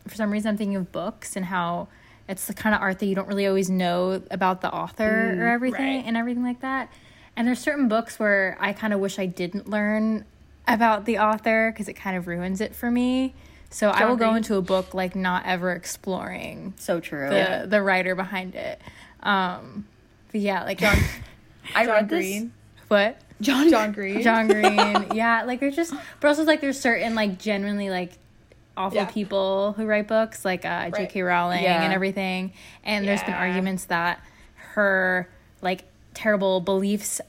for 0.06 0.14
some 0.14 0.30
reason 0.30 0.50
I'm 0.50 0.56
thinking 0.56 0.76
of 0.76 0.90
books 0.90 1.36
and 1.36 1.44
how 1.44 1.88
it's 2.28 2.46
the 2.46 2.54
kind 2.54 2.74
of 2.74 2.80
art 2.80 2.98
that 2.98 3.06
you 3.06 3.14
don't 3.14 3.28
really 3.28 3.46
always 3.46 3.70
know 3.70 4.22
about 4.30 4.60
the 4.60 4.72
author 4.72 5.36
or 5.38 5.48
everything 5.48 5.96
right. 5.96 6.04
and 6.06 6.16
everything 6.16 6.42
like 6.42 6.60
that. 6.60 6.90
And 7.36 7.46
there's 7.46 7.58
certain 7.58 7.88
books 7.88 8.18
where 8.18 8.56
I 8.60 8.72
kind 8.72 8.92
of 8.92 9.00
wish 9.00 9.18
I 9.18 9.26
didn't 9.26 9.68
learn 9.68 10.24
about 10.66 11.04
the 11.04 11.18
author 11.18 11.70
because 11.72 11.88
it 11.88 11.94
kind 11.94 12.16
of 12.16 12.26
ruins 12.26 12.60
it 12.60 12.74
for 12.74 12.90
me. 12.90 13.34
So 13.70 13.90
I 13.90 14.00
John 14.00 14.08
will 14.08 14.16
go 14.16 14.34
into 14.34 14.56
a 14.56 14.62
book 14.62 14.94
like 14.94 15.14
not 15.14 15.44
ever 15.46 15.72
exploring 15.72 16.72
so 16.78 17.00
true 17.00 17.28
the 17.28 17.66
the 17.68 17.82
writer 17.82 18.14
behind 18.14 18.54
it. 18.54 18.80
Um, 19.22 19.86
but 19.88 19.97
yeah, 20.32 20.64
like 20.64 20.78
John, 20.78 20.96
i 21.74 21.84
John 21.84 21.94
read 21.94 22.08
this 22.08 22.18
Green. 22.18 22.52
what 22.88 23.20
john 23.40 23.70
John 23.70 23.92
Green. 23.92 24.22
John 24.22 24.48
Green. 24.48 25.06
yeah, 25.14 25.44
like 25.44 25.60
there's 25.60 25.76
just, 25.76 25.94
but 26.20 26.28
also 26.28 26.44
like 26.44 26.60
there's 26.60 26.80
certain 26.80 27.14
like 27.14 27.38
genuinely 27.38 27.90
like 27.90 28.12
awful 28.76 28.96
Yeah. 28.96 29.06
people 29.06 29.72
who 29.76 29.84
write 29.86 30.08
books, 30.08 30.44
like 30.44 30.64
uh, 30.64 30.90
J.K. 30.90 31.22
Rowling 31.22 31.62
Yeah. 31.62 31.82
and 31.82 31.92
everything. 31.92 32.52
And 32.84 33.06
there's 33.06 33.22
been 33.22 33.34
arguments 33.34 33.86
that 33.86 34.20
her 34.74 35.28
like 35.62 35.84
terrible 36.14 36.60
beliefs 36.60 37.20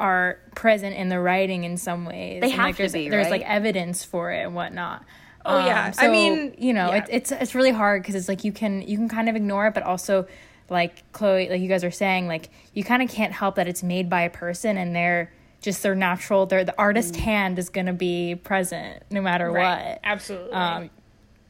are 0.00 0.38
present 0.54 0.96
in 0.96 1.08
the 1.08 1.18
writing 1.20 1.64
in 1.64 1.76
some 1.76 2.04
ways. 2.04 2.40
They 2.40 2.50
and, 2.50 2.52
have 2.52 2.64
like, 2.66 2.76
to 2.76 2.82
there's, 2.82 2.92
be, 2.92 3.08
There's 3.08 3.30
like 3.30 3.42
evidence 3.42 4.04
for 4.04 4.30
it 4.32 4.44
and 4.44 4.54
whatnot. 4.54 5.00
Um, 5.44 5.62
Oh, 5.62 5.66
yeah. 5.66 5.92
I 5.98 6.08
mean, 6.08 6.54
you 6.58 6.72
know, 6.72 6.88
yeah. 6.90 7.04
it, 7.04 7.04
it's 7.10 7.32
it's 7.32 7.54
really 7.54 7.70
hard 7.70 8.02
because 8.02 8.14
it's 8.14 8.28
like 8.28 8.44
you 8.44 8.52
can 8.52 8.82
you 8.82 8.96
can 8.96 9.08
kind 9.08 9.28
of 9.28 9.36
ignore 9.36 9.66
it, 9.66 9.74
but 9.74 9.82
also 9.82 10.26
like 10.70 11.10
Chloe, 11.12 11.48
like 11.48 11.60
you 11.60 11.68
guys 11.68 11.84
are 11.84 11.90
saying, 11.90 12.26
like 12.28 12.50
you 12.74 12.84
kind 12.84 13.02
of 13.02 13.08
can't 13.08 13.32
help 13.32 13.54
that 13.56 13.66
it's 13.68 13.82
made 13.82 14.08
by 14.10 14.22
a 14.22 14.30
person 14.30 14.76
and 14.76 14.94
they're 14.94 15.32
just 15.60 15.82
their 15.82 15.94
natural, 15.94 16.46
their 16.46 16.64
the 16.64 16.74
artist 16.78 17.14
Mm. 17.14 17.20
hand 17.20 17.58
is 17.58 17.68
gonna 17.68 17.92
be 17.92 18.34
present 18.36 19.02
no 19.10 19.20
matter 19.20 19.50
Right. 19.50 19.86
what. 19.92 20.00
Absolutely. 20.04 20.52
Um, 20.52 20.90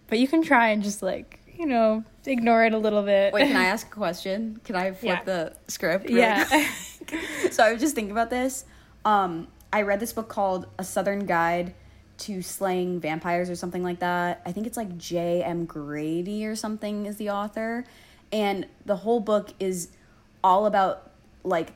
but 0.08 0.18
you 0.18 0.26
can 0.28 0.42
try 0.42 0.68
and 0.68 0.82
just 0.82 1.02
like 1.02 1.40
you 1.58 1.66
know 1.66 2.04
ignore 2.24 2.64
it 2.64 2.72
a 2.72 2.78
little 2.78 3.02
bit. 3.02 3.32
wait 3.32 3.48
can 3.48 3.56
i 3.56 3.64
ask 3.74 3.86
a 3.88 3.90
question 3.90 4.60
can 4.64 4.76
i 4.76 4.92
flip 4.92 5.18
Yeah. 5.18 5.24
the 5.24 5.52
script 5.66 6.04
really 6.08 6.20
yeah. 6.20 6.44
so 7.50 7.64
I 7.64 7.72
was 7.72 7.80
just 7.80 7.94
thinking 7.94 8.12
about 8.12 8.30
this. 8.30 8.64
Um, 9.04 9.48
I 9.72 9.82
read 9.82 9.98
this 10.00 10.12
book 10.12 10.28
called 10.28 10.66
A 10.78 10.84
Southern 10.84 11.24
Guide 11.26 11.74
to 12.18 12.42
Slaying 12.42 13.00
Vampires 13.00 13.48
or 13.48 13.56
something 13.56 13.82
like 13.82 14.00
that. 14.00 14.42
I 14.44 14.52
think 14.52 14.66
it's 14.66 14.76
like 14.76 14.98
J.M. 14.98 15.64
Grady 15.64 16.44
or 16.46 16.54
something 16.56 17.06
is 17.06 17.16
the 17.16 17.30
author. 17.30 17.84
And 18.32 18.66
the 18.84 18.96
whole 18.96 19.20
book 19.20 19.54
is 19.58 19.88
all 20.44 20.66
about 20.66 21.10
like 21.44 21.72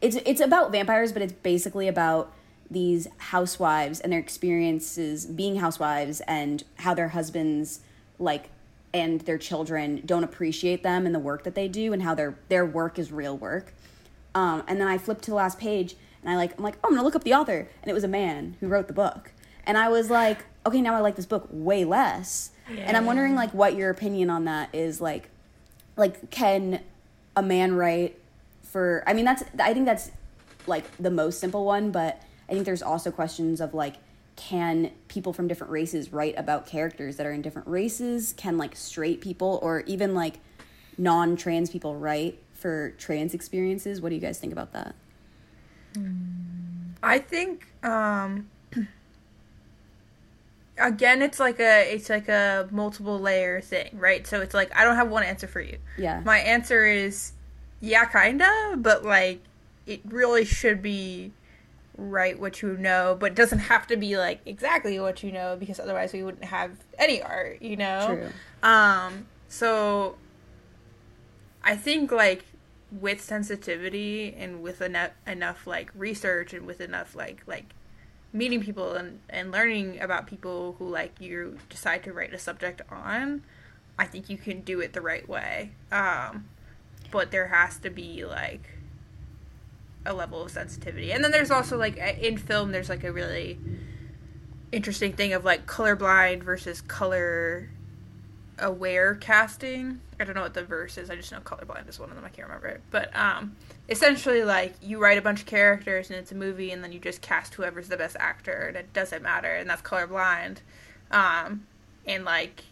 it's 0.00 0.16
it's 0.24 0.40
about 0.40 0.72
vampires, 0.72 1.12
but 1.12 1.22
it's 1.22 1.32
basically 1.32 1.88
about 1.88 2.32
these 2.70 3.08
housewives 3.18 3.98
and 4.00 4.12
their 4.12 4.20
experiences 4.20 5.26
being 5.26 5.56
housewives 5.56 6.20
and 6.22 6.62
how 6.76 6.94
their 6.94 7.08
husbands 7.08 7.80
like 8.18 8.50
and 8.92 9.20
their 9.22 9.38
children 9.38 10.02
don't 10.04 10.24
appreciate 10.24 10.82
them 10.82 11.06
and 11.06 11.14
the 11.14 11.20
work 11.20 11.44
that 11.44 11.54
they 11.54 11.68
do 11.68 11.92
and 11.92 12.02
how 12.02 12.14
their 12.14 12.36
their 12.48 12.64
work 12.64 12.98
is 12.98 13.10
real 13.10 13.36
work. 13.36 13.74
Um, 14.34 14.62
and 14.68 14.80
then 14.80 14.86
I 14.86 14.98
flipped 14.98 15.22
to 15.24 15.30
the 15.30 15.36
last 15.36 15.58
page 15.58 15.96
and 16.22 16.30
I 16.30 16.36
like 16.36 16.56
I'm 16.56 16.64
like 16.64 16.76
oh, 16.84 16.88
I'm 16.88 16.94
gonna 16.94 17.04
look 17.04 17.16
up 17.16 17.24
the 17.24 17.34
author 17.34 17.68
and 17.82 17.90
it 17.90 17.94
was 17.94 18.04
a 18.04 18.08
man 18.08 18.56
who 18.60 18.68
wrote 18.68 18.86
the 18.86 18.94
book 18.94 19.32
and 19.64 19.76
I 19.76 19.88
was 19.88 20.10
like 20.10 20.44
okay 20.66 20.80
now 20.80 20.94
I 20.94 21.00
like 21.00 21.16
this 21.16 21.26
book 21.26 21.48
way 21.50 21.84
less 21.84 22.52
yeah. 22.72 22.82
and 22.82 22.96
I'm 22.96 23.06
wondering 23.06 23.34
like 23.34 23.52
what 23.52 23.74
your 23.74 23.90
opinion 23.90 24.30
on 24.30 24.44
that 24.44 24.68
is 24.72 25.00
like 25.00 25.29
like 26.00 26.30
can 26.30 26.80
a 27.36 27.42
man 27.42 27.74
write 27.74 28.18
for 28.64 29.04
I 29.06 29.12
mean 29.12 29.24
that's 29.24 29.44
I 29.60 29.72
think 29.72 29.86
that's 29.86 30.10
like 30.66 30.84
the 30.96 31.10
most 31.10 31.38
simple 31.38 31.64
one 31.64 31.92
but 31.92 32.20
I 32.48 32.52
think 32.52 32.64
there's 32.64 32.82
also 32.82 33.12
questions 33.12 33.60
of 33.60 33.74
like 33.74 33.96
can 34.40 34.90
people 35.08 35.34
from 35.34 35.48
different 35.48 35.70
races 35.70 36.12
write 36.12 36.34
about 36.38 36.66
characters 36.66 37.16
that 37.16 37.26
are 37.26 37.32
in 37.32 37.42
different 37.42 37.68
races? 37.68 38.32
Can 38.38 38.56
like 38.56 38.74
straight 38.74 39.20
people 39.20 39.58
or 39.62 39.80
even 39.80 40.14
like 40.14 40.40
non 40.96 41.36
trans 41.36 41.68
people 41.68 41.94
write 41.94 42.38
for 42.54 42.92
trans 42.92 43.34
experiences? 43.34 44.00
What 44.00 44.08
do 44.08 44.14
you 44.14 44.20
guys 44.20 44.38
think 44.38 44.54
about 44.54 44.72
that? 44.72 44.94
I 47.02 47.18
think 47.18 47.66
um 47.84 48.48
again 50.80 51.22
it's 51.22 51.38
like 51.38 51.60
a 51.60 51.92
it's 51.92 52.08
like 52.10 52.28
a 52.28 52.68
multiple 52.70 53.18
layer 53.18 53.60
thing, 53.60 53.90
right? 53.92 54.26
So 54.26 54.40
it's 54.40 54.54
like 54.54 54.74
I 54.76 54.84
don't 54.84 54.96
have 54.96 55.10
one 55.10 55.22
answer 55.22 55.46
for 55.46 55.60
you. 55.60 55.78
Yeah. 55.96 56.20
My 56.24 56.38
answer 56.38 56.84
is 56.84 57.32
yeah, 57.80 58.04
kinda, 58.06 58.76
but 58.76 59.04
like 59.04 59.42
it 59.86 60.00
really 60.04 60.44
should 60.44 60.82
be 60.82 61.32
write 61.96 62.40
what 62.40 62.62
you 62.62 62.76
know, 62.76 63.16
but 63.18 63.34
doesn't 63.34 63.58
have 63.58 63.86
to 63.88 63.96
be 63.96 64.16
like 64.16 64.40
exactly 64.46 64.98
what 64.98 65.22
you 65.22 65.32
know 65.32 65.56
because 65.58 65.78
otherwise 65.78 66.12
we 66.12 66.22
wouldn't 66.22 66.44
have 66.44 66.72
any 66.98 67.22
art, 67.22 67.60
you 67.62 67.76
know? 67.76 68.06
True. 68.06 68.28
Um 68.68 69.26
so 69.48 70.16
I 71.62 71.76
think 71.76 72.10
like 72.10 72.44
with 72.90 73.20
sensitivity 73.20 74.34
and 74.36 74.62
with 74.62 74.80
enough 74.80 75.12
enough 75.26 75.66
like 75.66 75.90
research 75.94 76.52
and 76.52 76.66
with 76.66 76.80
enough 76.80 77.14
like 77.14 77.42
like 77.46 77.74
meeting 78.32 78.62
people 78.62 78.92
and 78.92 79.20
and 79.28 79.50
learning 79.50 80.00
about 80.00 80.26
people 80.26 80.76
who 80.78 80.88
like 80.88 81.20
you 81.20 81.58
decide 81.68 82.04
to 82.04 82.12
write 82.12 82.32
a 82.32 82.38
subject 82.38 82.80
on, 82.90 83.42
I 83.98 84.06
think 84.06 84.30
you 84.30 84.36
can 84.36 84.60
do 84.60 84.80
it 84.80 84.92
the 84.92 85.00
right 85.00 85.28
way. 85.28 85.72
Um 85.90 86.48
but 87.10 87.30
there 87.30 87.48
has 87.48 87.78
to 87.78 87.90
be 87.90 88.24
like 88.24 88.78
a 90.06 90.14
level 90.14 90.44
of 90.44 90.50
sensitivity. 90.50 91.12
And 91.12 91.22
then 91.22 91.30
there's 91.30 91.50
also 91.50 91.76
like 91.76 91.96
in 91.96 92.38
film 92.38 92.72
there's 92.72 92.88
like 92.88 93.04
a 93.04 93.12
really 93.12 93.58
interesting 94.72 95.12
thing 95.12 95.32
of 95.32 95.44
like 95.44 95.66
colorblind 95.66 96.42
versus 96.42 96.80
color 96.80 97.70
aware 98.60 99.14
casting. 99.14 100.00
I 100.18 100.24
don't 100.24 100.34
know 100.34 100.42
what 100.42 100.54
the 100.54 100.64
verse 100.64 100.98
is. 100.98 101.10
I 101.10 101.16
just 101.16 101.32
know 101.32 101.40
colorblind 101.40 101.88
is 101.88 101.98
one 101.98 102.10
of 102.10 102.16
them. 102.16 102.24
I 102.24 102.28
can't 102.28 102.48
remember 102.48 102.68
it. 102.68 102.80
But 102.90 103.14
um 103.16 103.56
essentially 103.88 104.44
like 104.44 104.74
you 104.82 104.98
write 104.98 105.18
a 105.18 105.22
bunch 105.22 105.40
of 105.40 105.46
characters 105.46 106.10
and 106.10 106.18
it's 106.18 106.32
a 106.32 106.34
movie 106.34 106.70
and 106.70 106.84
then 106.84 106.92
you 106.92 107.00
just 107.00 107.20
cast 107.22 107.54
whoever's 107.54 107.88
the 107.88 107.96
best 107.96 108.16
actor 108.20 108.66
and 108.68 108.76
it 108.76 108.92
doesn't 108.92 109.22
matter 109.22 109.54
and 109.54 109.68
that's 109.68 109.82
colorblind. 109.82 110.58
Um 111.10 111.66
and 112.06 112.24
like 112.24 112.64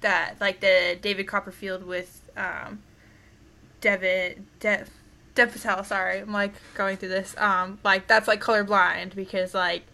that 0.00 0.36
like 0.40 0.60
the 0.60 0.98
David 1.00 1.26
Copperfield 1.26 1.84
with 1.84 2.30
um 2.36 2.82
Devin 3.80 4.46
Dev 4.60 4.90
Dev 5.38 5.52
Patel, 5.52 5.84
sorry, 5.84 6.18
I'm 6.18 6.32
like 6.32 6.52
going 6.74 6.96
through 6.96 7.10
this. 7.10 7.36
Um, 7.38 7.78
like 7.84 8.08
that's 8.08 8.26
like 8.26 8.40
colorblind 8.40 9.14
because 9.14 9.54
like 9.54 9.84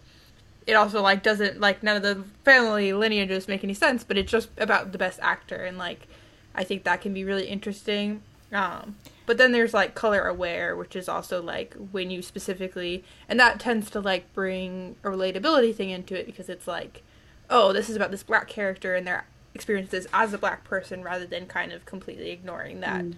it 0.67 0.75
also 0.75 1.03
like 1.03 1.23
doesn't 1.23 1.61
like 1.61 1.83
none 1.83 1.97
of 1.97 2.03
the 2.03 2.25
family 2.45 2.93
lineages 2.93 3.49
make 3.49 3.65
any 3.65 3.75
sense, 3.75 4.05
but 4.05 4.17
it's 4.17 4.31
just 4.31 4.49
about 4.57 4.93
the 4.93 4.99
best 4.99 5.19
actor 5.23 5.57
and 5.57 5.79
like 5.79 6.07
I 6.55 6.65
think 6.65 6.85
that 6.85 7.01
can 7.01 7.13
be 7.13 7.25
really 7.25 7.47
interesting. 7.47 8.23
Um, 8.53 8.97
but 9.27 9.37
then 9.39 9.53
there's 9.53 9.75
like 9.75 9.95
color 9.95 10.27
aware, 10.29 10.77
which 10.77 10.95
is 10.95 11.09
also 11.09 11.43
like 11.43 11.75
when 11.93 12.11
you 12.11 12.23
specifically 12.23 13.05
and 13.29 13.39
that 13.41 13.61
tends 13.61 13.91
to 13.91 14.01
like 14.01 14.33
bring 14.33 14.97
a 15.03 15.09
relatability 15.09 15.75
thing 15.75 15.91
into 15.91 16.19
it 16.19 16.27
because 16.27 16.49
it's 16.49 16.67
like, 16.67 17.03
oh, 17.51 17.73
this 17.73 17.91
is 17.91 17.97
about 17.97 18.11
this 18.11 18.23
black 18.23 18.49
character 18.49 18.95
and 18.95 19.07
their 19.07 19.27
experiences 19.55 20.07
as 20.13 20.33
a 20.33 20.39
black 20.39 20.65
person 20.65 21.03
rather 21.03 21.27
than 21.27 21.47
kind 21.47 21.73
of 21.73 21.85
completely 21.87 22.31
ignoring 22.31 22.81
that 22.81 23.05
mm. 23.05 23.15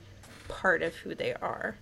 part 0.48 0.82
of 0.82 0.94
who 0.96 1.14
they 1.14 1.34
are. 1.34 1.76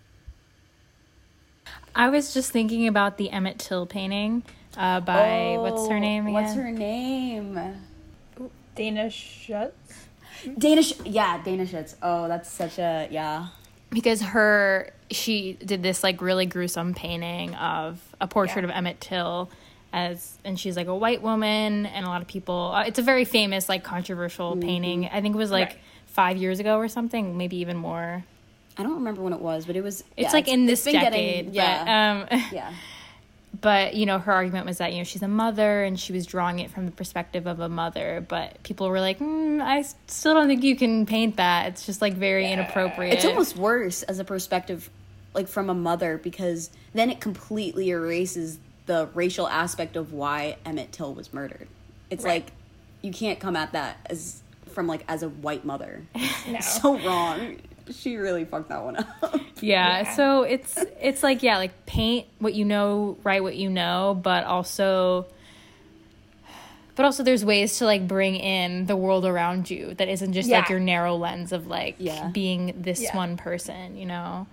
I 1.95 2.09
was 2.09 2.35
just 2.35 2.51
thinking 2.51 2.87
about 2.87 3.17
the 3.17 3.31
Emmett 3.31 3.59
Till 3.59 3.87
painting 3.87 4.43
uh, 4.77 5.01
by 5.01 5.55
oh, 5.57 5.63
what's 5.63 5.89
her 5.89 6.01
name 6.01 6.27
again? 6.27 6.35
What's 6.35 6.55
her 6.55 6.71
name? 6.71 7.59
Dana 8.75 9.11
Schutz. 9.11 10.07
Dana, 10.59 10.83
Sh- 10.83 11.01
yeah, 11.05 11.43
Dana 11.43 11.67
Schutz. 11.67 11.97
Oh, 12.03 12.29
that's 12.29 12.51
such 12.51 12.79
a 12.79 13.09
yeah. 13.11 13.49
Because 13.91 14.21
her, 14.21 14.91
she 15.11 15.55
did 15.65 15.83
this 15.83 16.03
like 16.03 16.21
really 16.21 16.47
gruesome 16.47 16.95
painting 16.95 17.55
of 17.55 18.01
a 18.21 18.27
portrait 18.27 18.63
yeah. 18.65 18.71
of 18.71 18.77
Emmett 18.77 19.01
Till, 19.01 19.51
as 19.93 20.39
and 20.45 20.59
she's 20.59 20.77
like 20.77 20.89
a 20.89 20.95
white 20.95 21.23
woman, 21.23 21.87
and 21.87 22.05
a 22.05 22.09
lot 22.09 22.21
of 22.21 22.29
people. 22.29 22.73
Uh, 22.75 22.83
it's 22.83 22.99
a 22.99 23.03
very 23.03 23.25
famous, 23.25 23.69
like 23.69 23.85
controversial 23.85 24.53
mm-hmm. 24.53 24.61
painting. 24.61 25.07
I 25.07 25.21
think 25.21 25.35
it 25.35 25.39
was 25.39 25.51
like 25.53 25.69
right. 25.69 25.79
five 26.07 26.37
years 26.37 26.59
ago 26.61 26.77
or 26.79 26.89
something, 26.89 27.39
maybe 27.39 27.57
even 27.59 27.77
more. 27.77 28.25
I 28.77 28.83
don't 28.83 28.97
remember 28.97 29.23
when 29.23 29.33
it 29.33 29.41
was, 29.41 29.67
but 29.67 29.77
it 29.77 29.85
was. 29.85 30.01
It's 30.17 30.29
yeah, 30.29 30.33
like 30.33 30.49
it's, 30.49 30.53
in 30.53 30.67
this 30.67 30.83
decade. 30.83 31.53
Getting, 31.53 31.55
yeah. 31.55 32.25
But, 32.29 32.35
um, 32.35 32.43
yeah. 32.53 32.73
But 33.65 33.95
you 33.95 34.05
know, 34.05 34.19
her 34.19 34.31
argument 34.31 34.67
was 34.67 34.77
that 34.77 34.93
you 34.93 34.99
know 34.99 35.05
she's 35.05 35.23
a 35.23 35.29
mother 35.29 35.85
and 35.85 35.99
she 35.99 36.13
was 36.13 36.27
drawing 36.27 36.59
it 36.59 36.71
from 36.71 36.85
the 36.85 36.93
perspective 36.93 37.47
of 37.47 37.61
a 37.61 37.69
mother. 37.71 38.23
But 38.29 38.63
people 38.63 38.91
were 38.91 39.01
like, 39.01 39.21
mm, 39.21 39.63
I 39.63 39.81
still 40.07 40.35
don't 40.35 40.49
think 40.49 40.63
you 40.63 40.77
can 40.77 41.07
paint 41.07 41.37
that. 41.39 41.69
It's 41.69 41.87
just 41.87 42.03
like 42.03 42.13
very 42.13 42.45
yeah. 42.45 42.53
inappropriate. 42.53 43.15
It's 43.15 43.25
almost 43.25 43.57
worse 43.57 44.03
as 44.03 44.19
a 44.19 44.25
perspective, 44.25 44.91
like 45.33 45.49
from 45.49 45.71
a 45.71 45.75
mother, 45.75 46.19
because 46.19 46.69
then 46.93 47.09
it 47.09 47.23
completely 47.23 47.89
erases 47.89 48.59
the 48.85 49.09
racial 49.15 49.49
aspect 49.49 49.97
of 49.97 50.13
why 50.13 50.59
Emmett 50.67 50.93
Till 50.93 51.15
was 51.15 51.33
murdered. 51.33 51.67
It's 52.11 52.23
right. 52.23 52.45
like 52.45 52.53
you 53.01 53.13
can't 53.13 53.41
come 53.41 53.57
at 53.57 53.73
that 53.73 53.97
as 54.11 54.43
from 54.67 54.87
like 54.87 55.07
as 55.09 55.23
a 55.23 55.31
white 55.31 55.65
mother. 55.65 56.03
no. 56.47 56.61
so 56.61 56.99
wrong 56.99 57.57
she 57.91 58.17
really 58.17 58.45
fucked 58.45 58.69
that 58.69 58.83
one 58.85 58.97
up. 58.97 59.07
Yeah, 59.61 60.03
yeah, 60.03 60.15
so 60.15 60.43
it's 60.43 60.77
it's 61.01 61.23
like 61.23 61.43
yeah, 61.43 61.57
like 61.57 61.87
paint 61.87 62.27
what 62.39 62.53
you 62.55 62.67
know, 62.67 63.17
write 63.23 63.43
what 63.43 63.57
you 63.57 63.71
know, 63.71 64.19
but 64.21 64.45
also 64.45 65.27
but 66.97 67.05
also 67.05 67.23
there's 67.23 67.45
ways 67.45 67.79
to 67.79 67.87
like 67.87 68.07
bring 68.07 68.37
in 68.37 68.87
the 68.87 68.97
world 68.97 69.25
around 69.25 69.71
you 69.71 69.95
that 69.95 70.09
isn't 70.09 70.33
just 70.33 70.49
yeah. 70.49 70.59
like 70.59 70.69
your 70.69 70.81
narrow 70.81 71.17
lens 71.17 71.53
of 71.53 71.67
like 71.67 71.97
yeah. 71.99 72.29
being 72.29 72.75
this 72.77 73.01
yeah. 73.01 73.17
one 73.17 73.37
person, 73.37 73.97
you 73.97 74.07
know. 74.07 74.47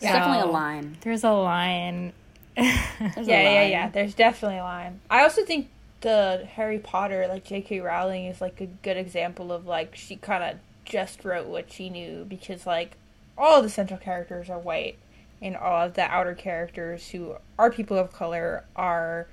There's 0.00 0.12
so, 0.12 0.18
definitely 0.18 0.48
a 0.48 0.52
line. 0.52 0.96
There's 1.00 1.24
a 1.24 1.32
line. 1.32 2.12
there's 2.56 2.66
yeah, 2.96 3.04
a 3.06 3.16
line. 3.16 3.26
yeah, 3.26 3.66
yeah. 3.66 3.88
There's 3.88 4.14
definitely 4.14 4.58
a 4.58 4.64
line. 4.64 5.00
I 5.10 5.22
also 5.22 5.44
think 5.44 5.68
the 6.00 6.46
Harry 6.54 6.78
Potter, 6.78 7.26
like 7.28 7.44
J.K. 7.44 7.80
Rowling, 7.80 8.26
is 8.26 8.40
like 8.40 8.60
a 8.60 8.66
good 8.66 8.96
example 8.96 9.52
of 9.52 9.66
like 9.66 9.96
she 9.96 10.16
kind 10.16 10.42
of 10.42 10.58
just 10.86 11.24
wrote 11.24 11.46
what 11.46 11.70
she 11.70 11.90
knew 11.90 12.24
because 12.24 12.66
like 12.66 12.96
all 13.36 13.60
the 13.60 13.68
central 13.68 13.98
characters 13.98 14.48
are 14.48 14.58
white 14.58 14.96
and 15.42 15.56
all 15.56 15.86
of 15.86 15.94
the 15.94 16.02
outer 16.02 16.34
characters 16.34 17.10
who 17.10 17.36
are 17.58 17.70
people 17.70 17.98
of 17.98 18.12
color 18.12 18.64
are 18.74 19.26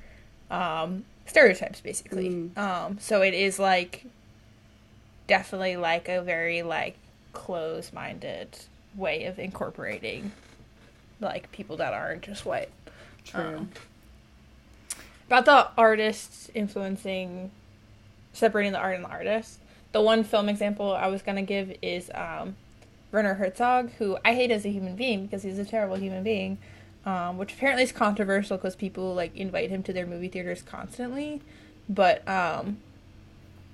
um, 0.51 1.05
stereotypes 1.25 1.79
basically. 1.79 2.29
Mm. 2.29 2.57
Um, 2.57 2.97
so 2.99 3.21
it 3.21 3.33
is 3.33 3.59
like 3.59 4.05
definitely 5.27 5.77
like 5.77 6.09
a 6.09 6.21
very 6.21 6.61
like 6.63 6.97
close-minded 7.31 8.49
way 8.95 9.25
of 9.25 9.39
incorporating 9.39 10.31
like 11.19 11.51
people 11.51 11.77
that 11.77 11.93
aren't 11.93 12.23
just 12.23 12.45
white. 12.45 12.69
True. 13.23 13.41
Um, 13.41 13.69
about 15.27 15.45
the 15.45 15.67
artists 15.81 16.51
influencing 16.53 17.49
separating 18.33 18.73
the 18.73 18.79
art 18.79 18.95
and 18.95 19.05
the 19.05 19.09
artist 19.09 19.59
the 19.93 20.01
one 20.01 20.23
film 20.23 20.49
example 20.49 20.91
I 20.91 21.07
was 21.07 21.21
gonna 21.21 21.43
give 21.43 21.73
is 21.81 22.11
um, 22.13 22.55
Werner 23.11 23.35
Herzog, 23.35 23.91
who 23.93 24.17
I 24.25 24.33
hate 24.33 24.51
as 24.51 24.65
a 24.65 24.69
human 24.69 24.95
being 24.95 25.25
because 25.25 25.43
he's 25.43 25.59
a 25.59 25.65
terrible 25.65 25.95
human 25.95 26.23
being, 26.23 26.57
um, 27.05 27.37
which 27.37 27.53
apparently 27.53 27.83
is 27.83 27.91
controversial 27.91 28.57
because 28.57 28.75
people 28.75 29.13
like 29.13 29.35
invite 29.35 29.69
him 29.69 29.83
to 29.83 29.93
their 29.93 30.05
movie 30.05 30.27
theaters 30.27 30.61
constantly. 30.61 31.41
But 31.87 32.27
um, 32.27 32.77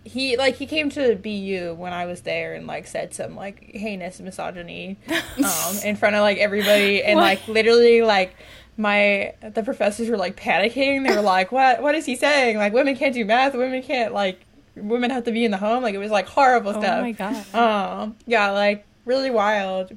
he 0.03 0.37
like 0.37 0.55
he 0.55 0.65
came 0.65 0.89
to 0.91 1.15
BU 1.15 1.75
when 1.75 1.93
I 1.93 2.05
was 2.05 2.21
there 2.21 2.53
and 2.53 2.67
like 2.67 2.85
said 2.87 3.13
some 3.13 3.35
like 3.35 3.71
heinous 3.73 4.19
misogyny 4.19 4.97
um, 5.37 5.77
in 5.83 5.95
front 5.95 6.15
of 6.15 6.21
like 6.21 6.37
everybody 6.37 7.03
and 7.03 7.17
like 7.17 7.47
literally 7.47 8.01
like 8.01 8.35
my 8.79 9.33
the 9.41 9.61
professors 9.61 10.09
were 10.09 10.17
like 10.17 10.37
panicking. 10.37 11.05
They 11.05 11.13
were 11.13 11.21
like, 11.21 11.51
"What? 11.51 11.83
What 11.83 11.95
is 11.95 12.05
he 12.05 12.15
saying? 12.15 12.57
Like, 12.57 12.71
women 12.73 12.95
can't 12.95 13.13
do 13.13 13.25
math. 13.25 13.53
Women 13.53 13.83
can't 13.83 14.13
like. 14.13 14.39
Women 14.81 15.11
have 15.11 15.25
to 15.25 15.31
be 15.31 15.45
in 15.45 15.51
the 15.51 15.57
home. 15.57 15.83
Like, 15.83 15.95
it 15.95 15.99
was 15.99 16.11
like 16.11 16.27
horrible 16.27 16.71
Oh 16.71 16.81
stuff. 16.81 16.97
Oh 16.97 17.01
my 17.01 17.11
god. 17.11 17.55
Um, 17.55 18.15
yeah, 18.25 18.51
like 18.51 18.85
really 19.05 19.29
wild. 19.29 19.95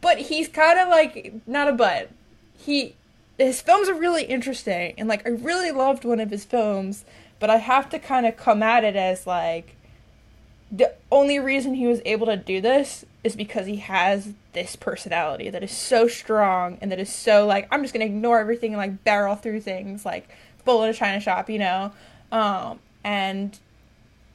But 0.00 0.18
he's 0.18 0.48
kind 0.48 0.78
of 0.78 0.88
like 0.88 1.34
not 1.46 1.68
a 1.68 1.72
but. 1.72 2.10
He 2.58 2.94
his 3.38 3.60
films 3.60 3.88
are 3.88 3.94
really 3.94 4.24
interesting, 4.24 4.94
and 4.98 5.08
like 5.08 5.26
I 5.26 5.30
really 5.30 5.70
loved 5.70 6.04
one 6.04 6.20
of 6.20 6.30
his 6.30 6.44
films, 6.44 7.04
but 7.38 7.50
I 7.50 7.56
have 7.56 7.88
to 7.90 7.98
kind 7.98 8.26
of 8.26 8.36
come 8.36 8.62
at 8.62 8.84
it 8.84 8.96
as 8.96 9.26
like 9.26 9.76
the 10.70 10.92
only 11.12 11.38
reason 11.38 11.74
he 11.74 11.86
was 11.86 12.00
able 12.04 12.26
to 12.26 12.36
do 12.36 12.60
this 12.60 13.04
is 13.22 13.36
because 13.36 13.66
he 13.66 13.76
has 13.76 14.32
this 14.52 14.74
personality 14.74 15.48
that 15.50 15.62
is 15.62 15.70
so 15.70 16.08
strong 16.08 16.78
and 16.80 16.90
that 16.90 16.98
is 16.98 17.12
so 17.12 17.46
like 17.46 17.68
I'm 17.70 17.82
just 17.82 17.92
gonna 17.92 18.06
ignore 18.06 18.40
everything 18.40 18.72
and 18.72 18.78
like 18.78 19.04
barrel 19.04 19.36
through 19.36 19.60
things 19.60 20.04
like 20.04 20.28
bull 20.64 20.82
in 20.82 20.90
a 20.90 20.94
china 20.94 21.20
shop, 21.20 21.48
you 21.48 21.58
know. 21.58 21.92
Um, 22.32 22.80
and 23.06 23.58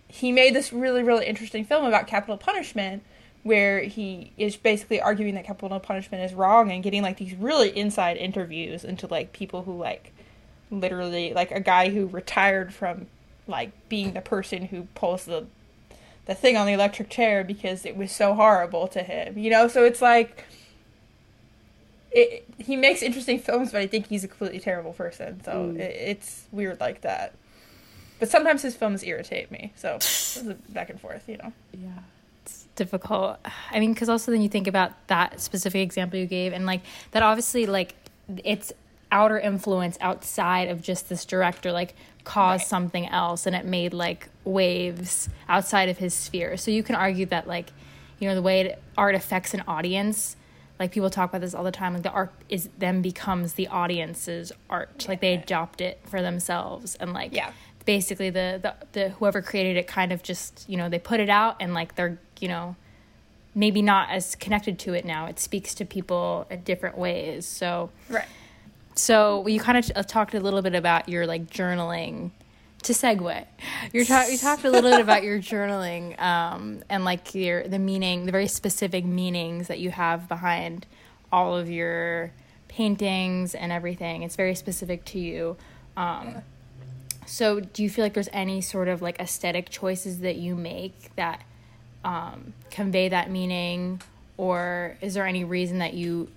he 0.07 0.31
made 0.31 0.55
this 0.55 0.71
really 0.73 1.03
really 1.03 1.25
interesting 1.27 1.63
film 1.65 1.85
about 1.85 2.07
capital 2.07 2.37
punishment 2.37 3.03
where 3.43 3.81
he 3.81 4.31
is 4.37 4.55
basically 4.55 5.01
arguing 5.01 5.33
that 5.35 5.43
capital 5.45 5.79
punishment 5.79 6.23
is 6.23 6.33
wrong 6.33 6.71
and 6.71 6.83
getting 6.83 7.01
like 7.01 7.17
these 7.17 7.33
really 7.35 7.75
inside 7.77 8.15
interviews 8.17 8.83
into 8.83 9.07
like 9.07 9.33
people 9.33 9.63
who 9.63 9.77
like 9.77 10.13
literally 10.71 11.33
like 11.33 11.51
a 11.51 11.59
guy 11.59 11.89
who 11.89 12.05
retired 12.07 12.73
from 12.73 13.07
like 13.47 13.71
being 13.89 14.13
the 14.13 14.21
person 14.21 14.65
who 14.67 14.83
pulls 14.95 15.25
the 15.25 15.45
the 16.27 16.35
thing 16.35 16.55
on 16.55 16.65
the 16.67 16.73
electric 16.73 17.09
chair 17.09 17.43
because 17.43 17.85
it 17.85 17.97
was 17.97 18.11
so 18.11 18.33
horrible 18.35 18.87
to 18.87 19.03
him 19.03 19.37
you 19.37 19.49
know? 19.49 19.67
So 19.67 19.83
it's 19.83 20.01
like 20.01 20.45
it, 22.11 22.45
he 22.57 22.75
makes 22.75 23.01
interesting 23.01 23.39
films 23.39 23.71
but 23.71 23.81
i 23.81 23.87
think 23.87 24.07
he's 24.07 24.23
a 24.23 24.27
completely 24.27 24.59
terrible 24.59 24.93
person. 24.93 25.41
So 25.43 25.51
Mm. 25.51 25.79
it, 25.79 25.95
it's 25.95 26.45
weird 26.51 26.79
like 26.79 27.01
that 27.01 27.33
but 28.21 28.29
sometimes 28.29 28.61
his 28.61 28.73
films 28.75 29.03
irritate 29.03 29.51
me 29.51 29.73
so 29.75 29.95
it's 29.95 30.37
a 30.37 30.53
back 30.69 30.89
and 30.89 31.01
forth 31.01 31.27
you 31.27 31.35
know 31.37 31.51
Yeah. 31.73 31.89
it's 32.45 32.65
difficult. 32.75 33.37
I 33.71 33.79
mean, 33.81 33.93
because 33.93 34.07
also 34.07 34.31
then 34.31 34.41
you 34.41 34.47
think 34.49 34.67
about 34.67 34.91
that 35.07 35.41
specific 35.41 35.81
example 35.81 36.17
you 36.17 36.25
gave, 36.25 36.53
and 36.53 36.65
like 36.65 36.81
that 37.11 37.21
obviously, 37.21 37.65
like 37.65 37.95
it's 38.45 38.71
outer 39.11 39.37
influence 39.37 39.97
outside 39.99 40.69
of 40.69 40.81
just 40.81 41.09
this 41.09 41.25
director, 41.25 41.71
like 41.73 41.93
caused 42.23 42.61
Right. 42.61 42.67
something 42.67 43.05
else, 43.07 43.45
and 43.45 43.55
it 43.55 43.65
made 43.65 43.93
like 43.93 44.29
waves 44.45 45.27
outside 45.49 45.89
of 45.89 45.97
his 45.97 46.13
sphere. 46.13 46.55
So 46.57 46.71
you 46.71 46.81
can 46.81 46.95
argue 46.95 47.25
that, 47.27 47.45
like, 47.47 47.67
you 48.19 48.27
know, 48.29 48.35
the 48.35 48.41
way 48.41 48.61
it, 48.61 48.81
art 48.97 49.15
affects 49.15 49.53
an 49.53 49.63
audience. 49.67 50.35
Like 50.79 50.91
people 50.91 51.09
talk 51.09 51.29
about 51.29 51.41
this 51.41 51.53
all 51.53 51.63
the 51.65 51.71
time. 51.71 51.93
Like 51.93 52.03
the 52.03 52.11
art 52.11 52.31
is 52.49 52.69
then 52.79 53.01
becomes 53.01 53.53
the 53.53 53.67
audience's 53.67 54.51
art. 54.69 55.05
Like 55.09 55.19
they 55.21 55.33
adopt 55.35 55.81
it 55.81 55.99
for 56.09 56.21
themselves, 56.21 56.95
and 56.95 57.11
like 57.13 57.33
Yeah. 57.35 57.51
Basically 57.85 58.29
the, 58.29 58.59
the 58.61 58.73
the 58.93 59.09
whoever 59.09 59.41
created 59.41 59.77
it 59.77 59.87
kind 59.87 60.11
of 60.11 60.23
just 60.23 60.65
you 60.67 60.77
know 60.77 60.89
they 60.89 60.99
put 60.99 61.19
it 61.19 61.29
out 61.29 61.57
and 61.59 61.73
like 61.73 61.95
they're 61.95 62.19
you 62.39 62.47
know 62.47 62.75
maybe 63.53 63.81
not 63.81 64.09
as 64.09 64.35
connected 64.35 64.79
to 64.79 64.93
it 64.93 65.05
now. 65.05 65.25
It 65.25 65.39
speaks 65.39 65.73
to 65.75 65.85
people 65.85 66.47
in 66.49 66.61
different 66.61 66.97
ways. 66.97 67.45
So 67.45 67.89
right. 68.09 68.25
so 68.95 69.45
you 69.47 69.59
kind 69.59 69.77
of 69.77 70.07
talked 70.07 70.33
a 70.33 70.39
little 70.39 70.61
bit 70.61 70.75
about 70.75 71.09
your 71.09 71.27
like 71.27 71.49
journaling 71.49 72.31
to 72.83 72.93
segue. 72.93 73.45
You 73.93 74.05
ta- 74.05 74.27
you 74.29 74.37
talked 74.37 74.63
a 74.63 74.69
little 74.69 74.89
bit 74.89 75.01
about 75.01 75.23
your 75.23 75.39
journaling 75.39 76.19
um, 76.19 76.83
and 76.89 77.05
like 77.05 77.35
your 77.35 77.67
the 77.67 77.79
meaning 77.79 78.25
the 78.25 78.31
very 78.31 78.47
specific 78.47 79.05
meanings 79.05 79.67
that 79.67 79.79
you 79.79 79.91
have 79.91 80.27
behind 80.27 80.85
all 81.31 81.55
of 81.55 81.69
your 81.69 82.31
paintings 82.67 83.53
and 83.53 83.71
everything. 83.71 84.23
It's 84.23 84.35
very 84.35 84.55
specific 84.55 85.05
to 85.05 85.19
you. 85.19 85.57
Um, 85.97 86.41
so 87.31 87.59
do 87.59 87.81
you 87.81 87.89
feel 87.89 88.03
like 88.03 88.13
there's 88.13 88.29
any 88.33 88.61
sort 88.61 88.87
of 88.87 89.01
like 89.01 89.19
aesthetic 89.19 89.69
choices 89.69 90.19
that 90.19 90.35
you 90.35 90.55
make 90.55 91.15
that 91.15 91.43
um, 92.03 92.53
convey 92.69 93.09
that 93.09 93.29
meaning 93.31 94.01
or 94.37 94.97
is 95.01 95.13
there 95.13 95.25
any 95.25 95.43
reason 95.43 95.77
that 95.77 95.93
you 95.93 96.29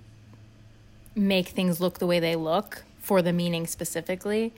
make 1.14 1.48
things 1.48 1.80
look 1.80 1.98
the 1.98 2.06
way 2.06 2.20
they 2.20 2.36
look 2.36 2.84
for 2.98 3.22
the 3.22 3.32
meaning 3.32 3.66
specifically 3.66 4.52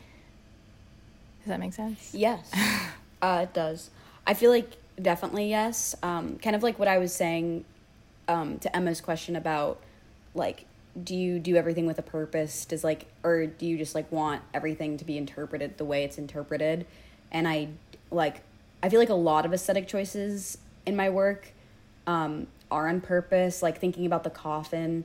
does 1.46 1.50
that 1.50 1.60
make 1.60 1.72
sense 1.72 2.12
Yes, 2.12 2.52
uh, 3.22 3.40
it 3.44 3.54
does. 3.54 3.90
I 4.26 4.34
feel 4.34 4.50
like 4.50 4.68
definitely 5.00 5.48
yes. 5.48 5.94
Um, 6.02 6.38
kind 6.38 6.56
of 6.56 6.64
like 6.64 6.76
what 6.76 6.88
I 6.88 6.98
was 6.98 7.14
saying 7.14 7.64
um, 8.26 8.58
to 8.58 8.76
Emma's 8.76 9.00
question 9.00 9.36
about 9.36 9.78
like, 10.34 10.64
do 11.02 11.14
you 11.14 11.38
do 11.38 11.56
everything 11.56 11.86
with 11.86 11.98
a 11.98 12.02
purpose? 12.02 12.64
Does 12.64 12.84
like, 12.84 13.06
or 13.22 13.46
do 13.46 13.66
you 13.66 13.76
just 13.76 13.94
like 13.94 14.10
want 14.10 14.42
everything 14.54 14.96
to 14.98 15.04
be 15.04 15.18
interpreted 15.18 15.78
the 15.78 15.84
way 15.84 16.04
it's 16.04 16.18
interpreted? 16.18 16.86
And 17.30 17.46
I 17.46 17.68
like, 18.10 18.42
I 18.82 18.88
feel 18.88 19.00
like 19.00 19.08
a 19.08 19.14
lot 19.14 19.44
of 19.44 19.52
aesthetic 19.52 19.88
choices 19.88 20.58
in 20.86 20.96
my 20.96 21.10
work 21.10 21.52
um, 22.06 22.46
are 22.70 22.88
on 22.88 23.00
purpose. 23.00 23.62
Like 23.62 23.78
thinking 23.78 24.06
about 24.06 24.24
the 24.24 24.30
coffin, 24.30 25.04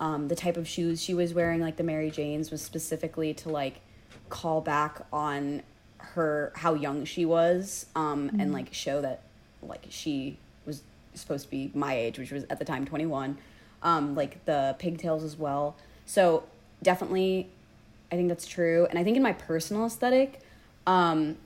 um, 0.00 0.28
the 0.28 0.36
type 0.36 0.56
of 0.56 0.66
shoes 0.66 1.02
she 1.02 1.14
was 1.14 1.34
wearing, 1.34 1.60
like 1.60 1.76
the 1.76 1.84
Mary 1.84 2.10
Janes, 2.10 2.50
was 2.50 2.62
specifically 2.62 3.34
to 3.34 3.48
like 3.48 3.80
call 4.28 4.60
back 4.60 5.02
on 5.12 5.62
her 5.98 6.52
how 6.54 6.74
young 6.74 7.04
she 7.04 7.24
was 7.24 7.86
um 7.94 8.30
and 8.38 8.52
like 8.52 8.72
show 8.72 9.00
that 9.00 9.22
like 9.62 9.84
she 9.88 10.38
was 10.64 10.82
supposed 11.14 11.44
to 11.44 11.50
be 11.50 11.70
my 11.74 11.94
age 11.94 12.18
which 12.18 12.30
was 12.30 12.44
at 12.44 12.58
the 12.58 12.64
time 12.64 12.84
21 12.84 13.36
um 13.86 14.14
like 14.14 14.44
the 14.44 14.76
pigtails 14.78 15.24
as 15.24 15.38
well. 15.38 15.76
So 16.04 16.44
definitely 16.82 17.48
i 18.12 18.16
think 18.16 18.28
that's 18.28 18.46
true. 18.46 18.86
And 18.88 18.98
i 18.98 19.04
think 19.04 19.16
in 19.16 19.22
my 19.22 19.32
personal 19.32 19.86
aesthetic 19.86 20.40
um 20.86 21.36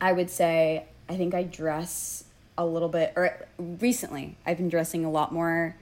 i 0.00 0.12
would 0.12 0.30
say 0.30 0.84
i 1.08 1.16
think 1.16 1.34
i 1.34 1.42
dress 1.42 2.24
a 2.56 2.64
little 2.64 2.88
bit 2.88 3.12
or 3.16 3.36
recently 3.58 4.36
i've 4.46 4.58
been 4.58 4.68
dressing 4.68 5.04
a 5.04 5.10
lot 5.10 5.32
more 5.32 5.74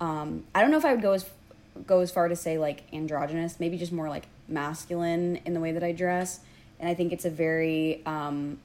um 0.00 0.44
i 0.54 0.60
don't 0.60 0.70
know 0.70 0.78
if 0.78 0.84
i 0.84 0.92
would 0.92 1.02
go 1.02 1.12
as 1.12 1.28
go 1.86 2.00
as 2.00 2.10
far 2.10 2.28
to 2.28 2.36
say 2.36 2.56
like 2.56 2.84
androgynous 2.92 3.58
maybe 3.58 3.76
just 3.76 3.92
more 3.92 4.08
like 4.08 4.26
masculine 4.48 5.36
in 5.44 5.54
the 5.54 5.60
way 5.60 5.72
that 5.72 5.82
i 5.82 5.92
dress. 5.92 6.40
And 6.80 6.88
i 6.88 6.94
think 6.94 7.12
it's 7.12 7.24
a 7.24 7.30
very 7.30 8.02
um 8.06 8.58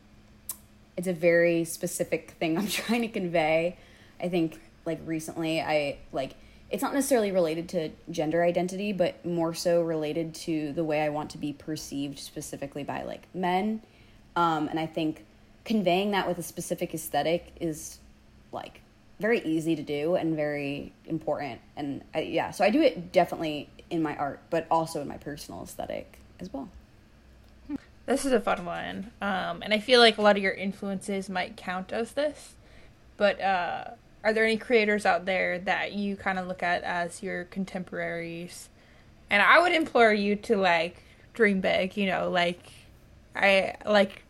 it's 0.95 1.07
a 1.07 1.14
very 1.14 1.64
specific 1.64 2.32
thing 2.39 2.57
i'm 2.60 2.68
trying 2.68 3.01
to 3.01 3.07
convey. 3.07 3.78
I 4.22 4.28
think 4.28 4.60
like 4.86 4.99
recently 5.05 5.62
i 5.62 5.97
like 6.12 6.36
it's 6.70 6.84
not 6.84 6.94
necessarily 6.94 7.32
related 7.32 7.70
to 7.70 7.90
gender 8.10 8.44
identity 8.44 8.92
but 8.94 9.24
more 9.26 9.54
so 9.54 9.82
related 9.82 10.34
to 10.34 10.72
the 10.74 10.84
way 10.84 11.02
i 11.02 11.10
want 11.10 11.30
to 11.30 11.38
be 11.38 11.54
perceived 11.54 12.20
specifically 12.20 12.84
by 12.84 13.04
like 13.04 13.28
men 13.34 13.82
um 14.36 14.68
and 14.68 14.80
i 14.80 14.86
think 14.86 15.26
conveying 15.66 16.12
that 16.12 16.28
with 16.28 16.38
a 16.38 16.44
specific 16.44 16.94
aesthetic 16.94 17.52
is 17.60 18.00
like 18.52 18.82
very 19.20 19.42
easy 19.42 19.76
to 19.76 19.84
do 19.84 20.16
and 20.16 20.36
very 20.36 20.94
important 21.06 21.60
and 21.76 22.04
I, 22.14 22.22
yeah 22.22 22.52
so 22.52 22.64
i 22.64 22.70
do 22.70 22.82
it 22.82 23.12
definitely 23.12 23.70
in 23.90 24.02
my 24.02 24.16
art 24.16 24.40
but 24.50 24.66
also 24.72 25.02
in 25.02 25.08
my 25.08 25.18
personal 25.18 25.64
aesthetic 25.64 26.20
as 26.40 26.52
well 26.54 26.70
This 28.10 28.26
is 28.26 28.32
a 28.32 28.40
fun 28.40 28.66
one. 28.66 29.12
Um, 29.22 29.62
and 29.62 29.72
I 29.72 29.78
feel 29.78 30.00
like 30.00 30.18
a 30.18 30.24
lot 30.24 30.36
of 30.36 30.42
your 30.42 30.52
influences 30.52 31.30
might 31.30 31.56
count 31.56 31.94
as 31.94 32.14
this. 32.14 32.56
But 33.18 33.40
uh, 33.40 33.92
are 34.24 34.34
there 34.34 34.44
any 34.46 34.58
creators 34.58 35.06
out 35.06 35.26
there 35.26 35.60
that 35.60 35.94
you 35.94 36.16
kind 36.16 36.40
of 36.40 36.48
look 36.48 36.64
at 36.64 36.84
as 36.84 37.24
your 37.24 37.46
contemporaries? 37.46 38.70
And 39.30 39.42
I 39.42 39.60
would 39.60 39.72
implore 39.72 40.14
you 40.14 40.36
to 40.38 40.58
like 40.58 41.04
dream 41.34 41.62
big, 41.62 41.96
you 41.96 42.08
know, 42.08 42.30
like 42.30 42.60
I 43.36 43.76
like 43.86 44.24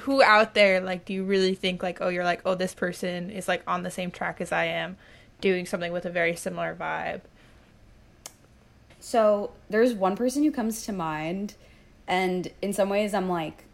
who 0.00 0.22
out 0.22 0.52
there 0.52 0.80
like 0.80 1.06
do 1.06 1.14
you 1.14 1.24
really 1.24 1.54
think 1.54 1.82
like 1.82 2.02
oh 2.02 2.08
you're 2.08 2.22
like 2.22 2.42
oh 2.44 2.54
this 2.54 2.74
person 2.74 3.30
is 3.30 3.48
like 3.48 3.62
on 3.66 3.82
the 3.82 3.90
same 3.90 4.10
track 4.10 4.42
as 4.42 4.52
I 4.52 4.66
am 4.66 4.98
doing 5.40 5.66
something 5.66 5.92
with 5.92 6.04
a 6.04 6.10
very 6.10 6.36
similar 6.36 6.74
vibe. 6.74 7.22
So 9.00 9.52
there's 9.70 9.94
one 9.94 10.16
person 10.16 10.42
who 10.42 10.50
comes 10.50 10.84
to 10.86 10.92
mind, 10.92 11.54
and 12.06 12.50
in 12.62 12.72
some 12.72 12.88
ways 12.88 13.14
I'm 13.14 13.28
like, 13.28 13.64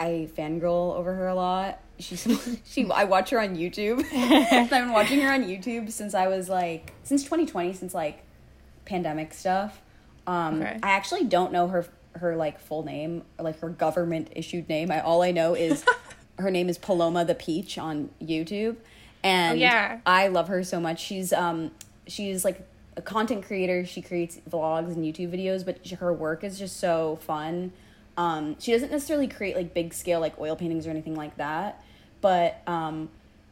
I 0.00 0.28
fangirl 0.36 0.94
over 0.96 1.14
her 1.14 1.28
a 1.28 1.34
lot. 1.34 1.80
She's 2.02 2.60
she 2.64 2.90
I 2.90 3.04
watch 3.04 3.30
her 3.30 3.40
on 3.40 3.56
YouTube. 3.56 4.04
I've 4.52 4.68
been 4.70 4.92
watching 4.92 5.20
her 5.20 5.32
on 5.32 5.44
YouTube 5.44 5.90
since 5.90 6.14
I 6.14 6.26
was 6.28 6.48
like 6.48 6.92
since 7.04 7.22
2020, 7.24 7.72
since 7.72 7.94
like 7.94 8.22
pandemic 8.84 9.32
stuff. 9.34 9.80
Um, 10.26 10.60
Okay. 10.62 10.78
I 10.82 10.90
actually 10.90 11.24
don't 11.24 11.52
know 11.52 11.68
her 11.68 11.86
her 12.16 12.36
like 12.36 12.60
full 12.60 12.82
name 12.84 13.22
or 13.38 13.44
like 13.44 13.60
her 13.60 13.68
government 13.70 14.28
issued 14.34 14.68
name. 14.68 14.90
I 14.90 15.00
all 15.00 15.22
I 15.22 15.30
know 15.30 15.54
is 15.54 15.84
her 16.38 16.50
name 16.50 16.68
is 16.68 16.78
Paloma 16.78 17.24
the 17.24 17.34
Peach 17.34 17.78
on 17.78 18.10
YouTube, 18.22 18.76
and 19.22 19.52
Oh, 19.52 19.60
yeah. 19.60 20.00
I 20.04 20.28
love 20.28 20.48
her 20.48 20.62
so 20.62 20.80
much. 20.80 21.00
She's 21.00 21.32
um 21.32 21.70
she's 22.06 22.44
like 22.44 22.66
a 22.96 23.02
content 23.02 23.44
creator. 23.46 23.86
She 23.86 24.02
creates 24.02 24.38
vlogs 24.50 24.88
and 24.94 24.98
YouTube 25.04 25.32
videos, 25.32 25.64
but 25.64 25.86
her 25.98 26.12
work 26.12 26.44
is 26.44 26.58
just 26.58 26.78
so 26.78 27.18
fun. 27.22 27.72
Um, 28.18 28.56
she 28.58 28.72
doesn't 28.72 28.90
necessarily 28.92 29.26
create 29.26 29.56
like 29.56 29.72
big 29.72 29.94
scale 29.94 30.20
like 30.20 30.38
oil 30.38 30.54
paintings 30.54 30.86
or 30.86 30.90
anything 30.90 31.14
like 31.14 31.38
that, 31.38 31.82
but 32.22 32.62
um, 32.66 33.10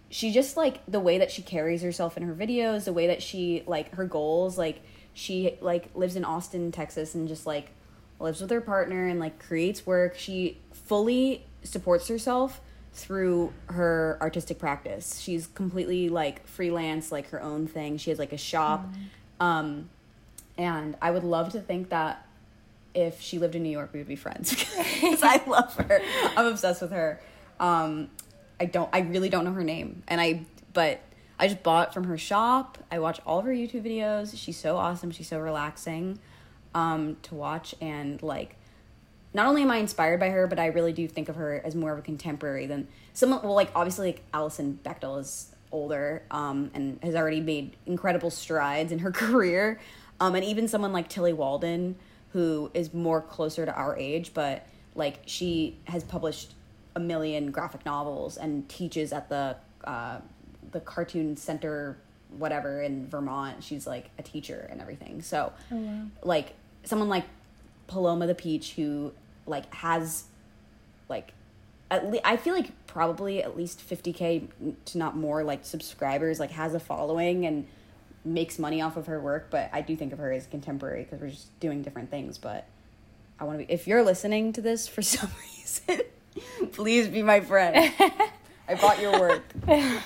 she 0.09 0.33
just 0.33 0.57
like 0.57 0.81
the 0.87 1.01
way 1.01 1.18
that 1.18 1.31
she 1.31 1.43
carries 1.43 1.83
herself 1.83 2.16
in 2.16 2.23
her 2.23 2.35
videos, 2.35 2.85
the 2.85 2.93
way 2.95 3.09
that 3.09 3.23
she 3.23 3.62
like 3.66 3.95
her 3.97 4.07
goals, 4.07 4.57
like 4.57 4.81
she 5.12 5.59
like 5.61 5.91
lives 5.95 6.16
in 6.16 6.25
Austin, 6.25 6.73
Texas 6.73 7.14
and 7.14 7.29
just 7.29 7.45
like 7.45 7.73
lives 8.18 8.41
with 8.41 8.51
her 8.51 8.62
partner 8.62 9.07
and 9.07 9.21
like 9.21 9.39
creates 9.39 9.87
work. 9.87 10.16
She 10.16 10.57
fully 10.73 11.45
supports 11.62 12.09
herself 12.09 12.62
through 12.95 13.53
her 13.66 14.16
artistic 14.23 14.59
practice. 14.59 15.21
She's 15.21 15.47
completely 15.49 16.09
like 16.09 16.47
freelance, 16.47 17.12
like 17.12 17.29
her 17.31 17.43
own 17.43 17.66
thing. 17.66 17.99
She 17.99 18.11
has 18.11 18.18
like 18.18 18.33
a 18.33 18.39
shop. 18.39 18.87
Um 19.39 19.91
and 20.57 20.97
I 21.01 21.11
would 21.11 21.25
love 21.25 21.53
to 21.53 21.61
think 21.61 21.89
that 21.91 22.27
if 22.95 23.21
she 23.21 23.39
lived 23.39 23.55
in 23.55 23.62
New 23.62 23.71
York, 23.71 23.91
we 23.93 24.01
would 24.01 24.09
be 24.09 24.16
friends 24.16 24.51
because 25.01 25.23
I 25.23 25.43
love 25.47 25.75
her. 25.77 26.01
I'm 26.37 26.47
obsessed 26.47 26.83
with 26.83 26.91
her. 26.91 27.21
Um, 27.61 28.11
I 28.61 28.67
don't. 28.67 28.89
I 28.93 29.01
really 29.01 29.29
don't 29.29 29.45
know 29.45 29.53
her 29.53 29.65
name, 29.65 30.03
and 30.07 30.21
I. 30.21 30.43
But 30.73 31.01
I 31.39 31.49
just 31.49 31.63
bought 31.63 31.95
from 31.95 32.05
her 32.05 32.19
shop. 32.19 32.79
I 32.91 32.99
watch 32.99 33.21
all 33.27 33.39
of 33.39 33.47
her 33.47 33.53
YouTube 33.53 33.83
videos. 33.83 34.37
She's 34.37 34.59
so 34.59 34.77
awesome. 34.77 35.11
She's 35.11 35.27
so 35.27 35.41
relaxing 35.41 36.19
um, 36.75 37.17
to 37.23 37.35
watch, 37.35 37.75
and 37.81 38.23
like, 38.23 38.57
not 39.33 39.47
only 39.47 39.63
am 39.63 39.71
I 39.71 39.79
inspired 39.79 40.21
by 40.21 40.29
her, 40.29 40.47
but 40.47 40.59
I 40.59 40.67
really 40.67 40.93
do 40.93 41.09
think 41.09 41.29
of 41.29 41.37
her 41.37 41.61
as 41.65 41.75
more 41.75 41.93
of 41.93 41.99
a 41.99 42.03
contemporary 42.03 42.67
than 42.67 42.87
someone. 43.15 43.43
Well, 43.43 43.55
like 43.55 43.71
obviously, 43.75 44.09
like 44.09 44.23
Alison 44.35 44.79
Bechdel 44.85 45.21
is 45.21 45.55
older 45.73 46.23
um, 46.31 46.71
and 46.75 46.99
has 47.03 47.15
already 47.15 47.41
made 47.41 47.77
incredible 47.87 48.31
strides 48.31 48.93
in 48.93 49.01
her 49.01 49.11
career, 49.13 49.81
um, 50.21 50.35
and 50.35 50.45
even 50.45 50.69
someone 50.69 50.93
like 50.93 51.09
Tillie 51.09 51.33
Walden 51.33 51.97
who 52.33 52.71
is 52.75 52.95
more 52.95 53.21
closer 53.21 53.67
to 53.67 53.75
our 53.75 53.97
age, 53.97 54.33
but 54.35 54.67
like 54.95 55.21
she 55.27 55.77
has 55.85 56.05
published 56.05 56.53
a 56.97 57.01
million 57.01 57.51
graphic 57.51 57.84
novels 57.84 58.36
and 58.36 58.68
teaches 58.68 59.12
at 59.12 59.28
the 59.28 59.57
uh, 59.84 60.18
the 60.72 60.80
cartoon 60.80 61.36
center 61.36 61.97
whatever 62.38 62.80
in 62.80 63.07
Vermont. 63.09 63.62
She's 63.62 63.86
like 63.86 64.11
a 64.18 64.22
teacher 64.22 64.68
and 64.70 64.80
everything. 64.80 65.22
So 65.22 65.53
like 66.22 66.55
someone 66.84 67.09
like 67.09 67.24
Paloma 67.86 68.26
the 68.26 68.34
Peach 68.34 68.74
who 68.74 69.12
like 69.47 69.72
has 69.74 70.24
like 71.09 71.32
at 71.91 72.09
le- 72.09 72.20
I 72.24 72.36
feel 72.36 72.55
like 72.55 72.70
probably 72.86 73.43
at 73.43 73.57
least 73.57 73.80
50k 73.88 74.49
to 74.86 74.99
not 74.99 75.16
more 75.16 75.43
like 75.43 75.64
subscribers 75.64 76.38
like 76.38 76.53
has 76.53 76.74
a 76.74 76.80
following 76.80 77.47
and 77.47 77.66
makes 78.24 78.59
money 78.59 78.80
off 78.80 78.97
of 78.97 79.07
her 79.07 79.20
work 79.20 79.49
but 79.51 79.70
I 79.72 79.80
do 79.80 79.97
think 79.97 80.12
of 80.12 80.18
her 80.18 80.30
as 80.30 80.47
contemporary 80.47 81.03
because 81.03 81.20
we're 81.20 81.30
just 81.30 81.59
doing 81.59 81.82
different 81.82 82.11
things 82.11 82.38
but 82.38 82.66
I 83.41 83.45
want 83.45 83.59
to 83.59 83.66
be 83.66 83.72
if 83.72 83.88
you're 83.88 84.05
listening 84.05 84.53
to 84.53 84.61
this 84.61 84.86
for 84.86 85.03
some 85.16 85.30
reason 85.59 86.03
please 86.72 87.09
be 87.09 87.22
my 87.22 87.41
friend 87.41 87.93
I 88.68 88.74
bought 88.74 89.01
your 89.01 89.12
work 89.18 89.43
and 89.68 90.01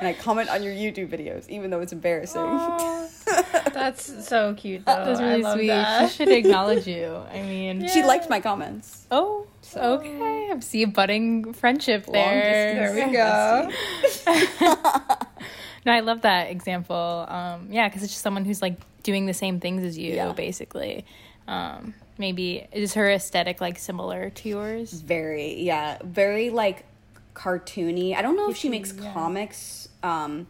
I 0.00 0.12
comment 0.12 0.48
on 0.50 0.62
your 0.62 0.72
YouTube 0.72 1.08
videos 1.08 1.48
even 1.48 1.70
though 1.70 1.80
it's 1.80 1.92
embarrassing 1.92 2.42
That's 3.72 4.26
so 4.26 4.54
cute, 4.54 4.84
though. 4.86 5.04
That's 5.04 5.20
I 5.20 5.24
really 5.30 5.42
love 5.42 5.58
sweet. 5.58 5.68
that. 5.68 6.10
She 6.10 6.16
should 6.16 6.28
acknowledge 6.28 6.86
you. 6.86 7.14
I 7.30 7.42
mean, 7.42 7.86
she 7.88 8.02
liked 8.02 8.28
my 8.28 8.40
comments 8.40 9.06
oh, 9.10 9.46
okay. 9.76 10.50
I 10.52 10.58
see 10.60 10.82
a 10.82 10.86
budding 10.88 11.52
friendship 11.52 12.06
Long 12.06 12.14
there. 12.14 12.92
There 12.92 13.06
we 13.06 13.12
go. 13.12 13.70
No, 15.86 15.92
I 15.92 16.00
love 16.00 16.22
that 16.22 16.50
example. 16.50 17.24
Um, 17.28 17.68
yeah, 17.70 17.88
because 17.88 18.02
it's 18.02 18.12
just 18.12 18.22
someone 18.22 18.44
who's 18.44 18.60
like 18.60 18.76
doing 19.02 19.26
the 19.26 19.34
same 19.34 19.58
things 19.60 19.82
as 19.84 19.96
you, 19.96 20.12
Yeah. 20.14 20.32
basically. 20.32 21.06
Um, 21.48 21.94
maybe 22.18 22.66
is 22.72 22.94
her 22.94 23.10
aesthetic 23.10 23.60
like 23.60 23.78
similar 23.78 24.30
to 24.30 24.48
yours? 24.48 24.92
very 24.92 25.60
yeah. 25.62 25.98
Very 26.04 26.50
like 26.50 26.84
cartoony. 27.34 28.14
I 28.14 28.22
don't 28.22 28.36
know 28.36 28.50
if 28.50 28.56
she 28.56 28.68
makes 28.68 28.92
comics 28.92 29.88
um 30.02 30.46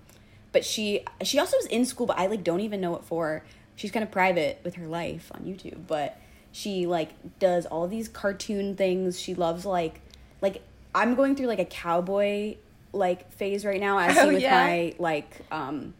but 0.52 0.64
she 0.64 1.04
she 1.22 1.38
also 1.38 1.56
is 1.58 1.66
in 1.66 1.84
school 1.86 2.06
but 2.06 2.18
i 2.18 2.26
like 2.26 2.42
don't 2.44 2.60
even 2.60 2.80
know 2.80 2.90
what 2.90 3.04
for. 3.04 3.44
She's 3.76 3.90
kind 3.92 4.02
of 4.02 4.10
private 4.10 4.60
with 4.64 4.74
her 4.74 4.86
life 4.86 5.30
on 5.34 5.42
youtube 5.42 5.86
but 5.86 6.18
she 6.50 6.86
like 6.86 7.10
does 7.38 7.64
all 7.66 7.86
these 7.86 8.08
cartoon 8.08 8.74
things. 8.74 9.20
She 9.20 9.34
loves 9.34 9.64
like 9.64 10.00
like 10.42 10.62
i'm 10.94 11.14
going 11.14 11.36
through 11.36 11.46
like 11.46 11.58
a 11.58 11.64
cowboy 11.66 12.56
like 12.92 13.30
phase 13.32 13.64
right 13.66 13.80
now 13.80 13.98
as 13.98 14.16
Oh, 14.18 14.28
with 14.28 14.40
yeah. 14.40 14.64
my 14.64 14.94
like 14.98 15.30
um 15.52 15.94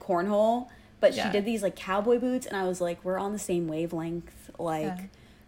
cornhole 0.00 0.68
but 1.00 1.14
Yeah. 1.14 1.26
she 1.26 1.32
did 1.32 1.44
these 1.44 1.62
like 1.62 1.74
cowboy 1.76 2.18
boots 2.18 2.46
and 2.46 2.56
i 2.56 2.64
was 2.68 2.80
like 2.80 3.02
we're 3.04 3.18
on 3.18 3.32
the 3.32 3.38
same 3.38 3.66
wavelength 3.68 4.50
like 4.58 4.82
Yeah. 4.84 5.00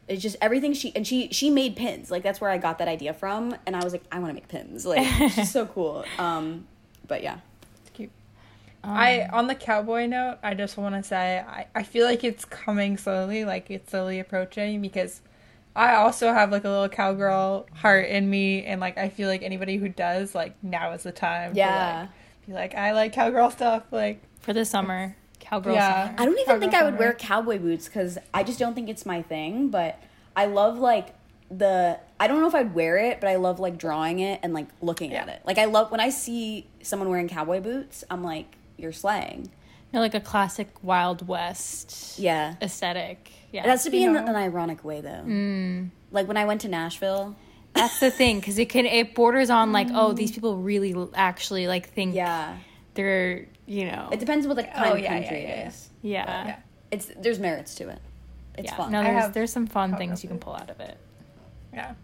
it's 0.09 0.23
just 0.23 0.37
everything 0.41 0.73
she 0.73 0.95
and 0.97 1.07
she 1.07 1.29
she 1.31 1.51
made 1.51 1.77
pins 1.77 2.11
like 2.11 2.23
that's 2.23 2.41
where 2.41 2.51
i 2.51 2.59
got 2.59 2.79
that 2.79 2.89
idea 2.89 3.13
from 3.15 3.55
and 3.67 3.77
i 3.77 3.83
was 3.85 3.93
like 3.93 4.03
i 4.11 4.19
want 4.19 4.31
to 4.31 4.35
make 4.35 4.49
pins 4.49 4.85
like 4.87 5.07
she's 5.33 5.51
so 5.53 5.67
cool 5.75 6.05
um 6.19 6.67
but 7.07 7.23
yeah 7.23 7.39
It's 7.83 7.91
Cute. 7.91 8.11
Um, 8.85 8.91
I 8.93 9.29
on 9.33 9.47
the 9.47 9.55
cowboy 9.55 10.07
note, 10.07 10.39
I 10.43 10.55
just 10.55 10.77
want 10.77 10.95
to 10.97 11.03
say 11.03 11.39
I, 11.47 11.67
I 11.75 11.83
feel 11.85 12.05
like 12.07 12.25
it's 12.25 12.45
coming 12.45 12.97
slowly, 12.97 13.45
like 13.45 13.71
it's 13.71 13.91
slowly 13.91 14.19
approaching 14.19 14.81
because 14.83 15.21
I 15.77 15.95
also 15.95 16.33
have 16.33 16.51
like 16.51 16.65
a 16.65 16.69
little 16.69 16.89
cowgirl 16.89 17.67
heart 17.75 18.07
in 18.07 18.29
me, 18.29 18.65
and 18.65 18.81
like 18.81 18.99
I 18.99 19.09
feel 19.09 19.29
like 19.29 19.43
anybody 19.43 19.77
who 19.77 19.89
does 19.89 20.35
like 20.35 20.55
now 20.65 20.93
is 20.93 21.05
the 21.05 21.13
time. 21.13 21.53
Yeah. 21.55 21.93
To, 21.93 22.01
like, 22.01 22.11
be 22.47 22.53
like 22.53 22.75
I 22.75 22.93
like 22.93 23.13
cowgirl 23.13 23.51
stuff. 23.51 23.85
Like 23.93 24.21
for 24.41 24.53
the 24.53 24.65
summer, 24.65 25.17
cowgirl 25.53 25.75
Yeah. 25.75 26.15
i 26.19 26.25
don't 26.25 26.35
even 26.35 26.45
Cowgirl 26.47 26.61
think 26.61 26.75
i 26.75 26.83
would 26.83 26.95
summer. 26.95 26.99
wear 26.99 27.13
cowboy 27.15 27.59
boots 27.59 27.87
because 27.87 28.19
i 28.33 28.43
just 28.43 28.59
don't 28.59 28.75
think 28.75 28.89
it's 28.89 29.05
my 29.07 29.23
thing 29.23 29.69
but 29.69 30.03
i 30.37 30.47
love 30.47 30.79
like 30.79 31.15
the 31.51 31.99
i 32.19 32.27
don't 32.27 32.41
know 32.41 32.49
if 32.49 32.55
i'd 32.55 32.75
wear 32.75 32.97
it 32.97 33.21
but 33.21 33.29
i 33.29 33.37
love 33.37 33.61
like 33.61 33.77
drawing 33.79 34.21
it 34.21 34.41
and 34.43 34.55
like 34.55 34.67
looking 34.81 35.13
at 35.15 35.29
it 35.29 35.43
like 35.45 35.59
i 35.59 35.67
love 35.67 35.91
when 35.91 36.01
i 36.01 36.09
see 36.09 36.67
someone 36.83 37.09
wearing 37.11 37.29
cowboy 37.29 37.61
boots 37.61 38.05
i'm 38.11 38.23
like 38.25 38.57
you're 38.79 38.93
slaying 38.93 39.51
No, 39.93 40.01
like 40.01 40.15
a 40.15 40.21
classic 40.21 40.69
Wild 40.83 41.29
West 41.29 42.19
yeah 42.19 42.55
aesthetic. 42.63 43.31
Yeah, 43.53 43.65
it 43.65 43.69
has 43.69 43.85
to 43.85 43.91
be 43.91 43.99
You 43.99 44.09
in 44.09 44.15
know. 44.15 44.25
an 44.27 44.35
ironic 44.37 44.83
way 44.83 45.03
though 45.03 45.23
Mm. 45.27 45.91
like 46.11 46.27
when 46.27 46.39
i 46.39 46.47
went 46.47 46.63
to 46.63 46.69
nashville 46.69 47.37
That's 47.75 48.01
the 48.01 48.11
thing, 48.11 48.39
because 48.41 48.59
it 48.59 48.69
can 48.71 48.85
it 48.87 49.15
borders 49.15 49.49
on 49.51 49.73
like, 49.73 49.89
oh, 49.93 50.13
these 50.13 50.31
people 50.33 50.57
really 50.57 50.95
actually 51.15 51.67
like 51.69 51.91
think 51.91 52.15
yeah 52.15 52.57
they're 52.95 53.47
you 53.67 53.85
know 53.85 54.09
it 54.13 54.19
depends 54.21 54.47
what 54.47 54.57
the 54.57 54.65
kind 54.65 54.87
Oh, 54.87 54.93
of 54.95 54.99
yeah, 55.01 55.19
country 55.21 55.43
yeah, 55.43 55.49
yeah. 55.49 55.65
it 55.65 55.69
is 55.69 55.91
yeah 56.03 56.47
yeah. 56.47 56.57
it's 56.91 57.11
there's 57.19 57.39
merits 57.39 57.75
to 57.77 57.89
it 57.89 58.01
it's 58.59 58.67
yeah. 58.71 58.77
fun 58.77 58.93
No, 58.93 59.03
there's 59.03 59.33
there's 59.33 59.53
some 59.53 59.67
fun 59.67 59.91
cowgirl 59.91 59.99
things 59.99 60.23
you 60.23 60.29
can 60.29 60.39
pull 60.39 60.55
out 60.55 60.69
of 60.71 60.79
it. 60.81 60.99
yeah, 61.73 61.95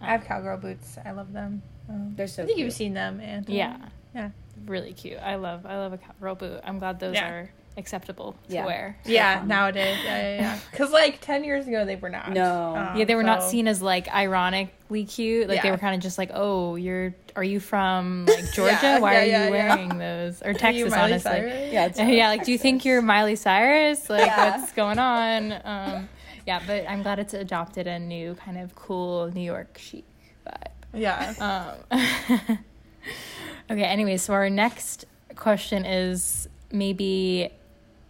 I 0.00 0.06
have 0.06 0.24
cowgirl 0.24 0.58
boots. 0.58 0.96
I 1.04 1.10
love 1.12 1.32
them. 1.32 1.62
Um, 1.88 2.14
they're 2.16 2.28
so 2.28 2.42
I 2.42 2.46
think 2.46 2.56
cute. 2.56 2.66
you've 2.66 2.74
seen 2.74 2.94
them, 2.94 3.18
and 3.20 3.48
Yeah, 3.48 3.76
yeah, 4.14 4.30
really 4.66 4.92
cute. 4.92 5.18
I 5.18 5.34
love 5.36 5.66
I 5.66 5.76
love 5.78 5.92
a 5.92 5.98
cowgirl 5.98 6.36
boot. 6.36 6.60
I'm 6.64 6.78
glad 6.78 7.00
those 7.00 7.14
Yeah. 7.14 7.28
are 7.28 7.50
acceptable 7.76 8.32
to 8.48 8.54
Yeah. 8.54 8.66
wear. 8.66 8.98
yeah. 9.04 9.38
fun. 9.38 9.48
Nowadays, 9.48 9.98
yeah, 10.04 10.18
yeah, 10.20 10.40
yeah. 10.40 10.58
Because 10.70 10.90
like 10.92 11.20
ten 11.20 11.42
years 11.44 11.66
ago, 11.66 11.84
they 11.84 11.96
were 11.96 12.10
not. 12.10 12.30
No. 12.32 12.76
Um, 12.76 12.96
Yeah, 12.96 13.04
they 13.06 13.14
were 13.14 13.22
not 13.22 13.42
seen 13.42 13.66
as 13.68 13.80
like 13.80 14.12
ironically 14.12 15.04
cute. 15.04 15.48
Like 15.48 15.62
they 15.62 15.70
were 15.70 15.78
kind 15.78 15.94
of 15.94 16.00
just 16.02 16.18
like, 16.18 16.30
"Oh, 16.34 16.76
you're 16.76 17.14
are 17.34 17.44
you 17.44 17.60
from 17.60 18.26
like 18.26 18.52
Georgia? 18.54 18.78
Yeah, 18.82 18.98
Why 19.00 19.12
yeah, 19.12 19.20
are 19.20 19.24
you 19.48 19.54
yeah. 19.54 19.66
wearing 19.76 19.98
those?" 19.98 20.42
Or 20.42 20.52
Texas, 20.52 20.92
honestly. 20.92 21.30
Cyrus? 21.30 21.72
yeah 21.72 21.86
it's 21.86 21.98
yeah, 21.98 22.28
like, 22.28 22.44
do 22.44 22.52
you 22.52 22.58
think 22.58 22.84
you're 22.84 23.00
Miley 23.02 23.36
Cyrus? 23.36 24.10
Like, 24.10 24.26
Yeah. 24.26 24.58
what's 24.58 24.72
going 24.72 24.98
on? 24.98 25.52
Um, 25.64 26.08
yeah, 26.46 26.60
but 26.66 26.86
I'm 26.88 27.02
glad 27.02 27.18
it's 27.20 27.34
adopted 27.34 27.86
a 27.86 27.98
new 27.98 28.34
kind 28.34 28.58
of 28.58 28.74
cool 28.74 29.30
New 29.32 29.40
York 29.40 29.78
chic 29.78 30.04
vibe. 30.46 30.72
Yeah. 30.94 31.76
Um, 31.90 32.58
okay, 33.70 33.84
anyway, 33.84 34.16
so 34.16 34.32
our 34.34 34.50
next 34.50 35.04
question 35.36 35.84
is 35.84 36.48
maybe 36.70 37.50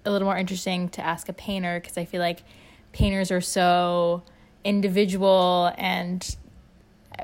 a 0.05 0.11
little 0.11 0.26
more 0.26 0.36
interesting 0.36 0.88
to 0.90 1.05
ask 1.05 1.28
a 1.28 1.32
painter 1.32 1.80
because 1.80 1.96
I 1.96 2.05
feel 2.05 2.20
like 2.20 2.42
painters 2.92 3.30
are 3.30 3.40
so 3.40 4.22
individual 4.64 5.72
and 5.76 6.36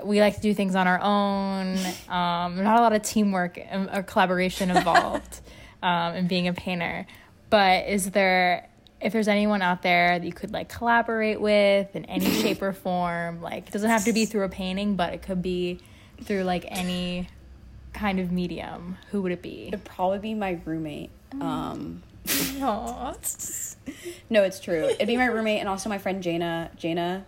we 0.05 0.20
like 0.20 0.37
to 0.37 0.41
do 0.41 0.55
things 0.55 0.74
on 0.74 0.87
our 0.87 1.01
own. 1.01 1.76
Um, 2.09 2.62
not 2.62 2.79
a 2.79 2.83
lot 2.83 2.93
of 2.93 3.03
teamwork 3.03 3.59
or 3.93 4.03
collaboration 4.03 4.70
involved 4.70 5.41
um, 5.83 6.14
in 6.14 6.29
being 6.29 6.49
a 6.49 6.53
painter. 6.53 7.07
But 7.51 7.89
is 7.89 8.11
there, 8.11 8.68
if 9.01 9.12
there's 9.12 9.29
anyone 9.29 9.62
out 9.62 9.83
there 9.83 10.18
that 10.18 10.24
you 10.24 10.33
could 10.33 10.53
like 10.53 10.68
collaborate 10.68 11.41
with 11.41 11.95
in 11.97 12.05
any 12.05 12.31
shape 12.43 12.62
or 12.62 12.72
form, 12.72 13.41
like 13.41 13.68
it 13.68 13.72
doesn't 13.72 13.91
have 13.91 14.05
to 14.05 14.12
be 14.12 14.26
through 14.26 14.45
a 14.45 14.49
painting, 14.49 14.97
but 14.97 15.14
it 15.14 15.22
could 15.22 15.43
be 15.43 15.81
through 16.22 16.43
like 16.43 16.64
any 16.68 17.29
kind 17.93 18.20
of 18.20 18.31
medium. 18.31 18.97
Who 19.11 19.22
would 19.22 19.33
it 19.33 19.43
be? 19.43 19.68
it'd 19.68 19.85
probably 19.85 20.18
be 20.18 20.35
my 20.35 20.61
roommate 20.64 21.11
um 21.41 22.03
No 24.31 24.43
it's 24.43 24.61
true 24.61 24.85
it'd 24.85 25.07
be 25.07 25.16
my 25.16 25.26
roommate 25.26 25.61
and 25.61 25.68
also 25.68 25.89
my 25.89 25.99
friend 25.99 26.22
jana 26.22 26.70
jana 26.76 27.24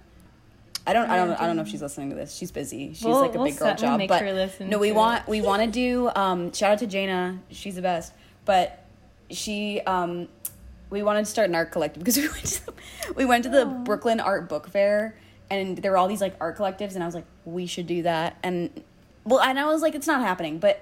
I 0.86 0.94
don't, 0.94 1.11
I 1.11 1.16
don't, 1.16 1.32
I 1.32 1.46
don't 1.46 1.57
know 1.57 1.62
if 1.62 1.68
she's 1.68 1.82
listening 1.82 2.09
to 2.09 2.16
this. 2.16 2.34
She's 2.34 2.51
busy. 2.51 2.94
She's 2.94 3.05
We'll- 3.05 3.20
like 3.20 3.34
a 3.34 3.38
we'll 3.38 3.44
big 3.44 3.59
girl 3.59 3.74
job. 3.74 4.01
but 4.09 4.61
no, 4.61 4.78
we 4.78 4.92
want, 4.92 5.28
we 5.28 5.42
want 5.42 5.62
to 5.62 5.70
do. 5.70 6.11
Um, 6.16 6.53
shout 6.55 6.72
out 6.72 6.78
to 6.78 6.86
Jana. 6.86 7.38
She's 7.51 7.74
the 7.74 7.82
best. 7.82 8.14
But 8.46 8.82
she, 9.30 9.82
um, 9.82 10.26
we 10.88 11.03
wanted 11.03 11.26
to 11.26 11.30
start 11.30 11.51
an 11.51 11.55
art 11.55 11.70
collective 11.70 12.03
because 12.03 12.16
we 12.16 12.28
went 12.28 12.44
to, 12.46 12.66
the, 12.66 12.72
we 13.14 13.24
went 13.26 13.44
to 13.44 13.51
the 13.51 13.66
Brooklyn 13.66 14.20
Art 14.20 14.48
Book 14.48 14.68
Fair 14.68 15.14
and 15.51 15.76
there 15.78 15.90
were 15.90 15.98
all 15.98 16.09
these 16.09 16.22
like 16.22 16.34
art 16.40 16.57
collectives 16.57 16.94
and 16.94 17.03
I 17.03 17.07
was 17.07 17.14
like, 17.14 17.26
we 17.44 17.66
should 17.66 17.86
do 17.86 18.03
that. 18.03 18.38
And 18.42 18.82
well, 19.24 19.40
and 19.40 19.61
I 19.61 19.66
was 19.66 19.82
like, 19.82 19.94
it's 19.94 20.07
not 20.07 20.22
happening, 20.22 20.59
but 20.59 20.80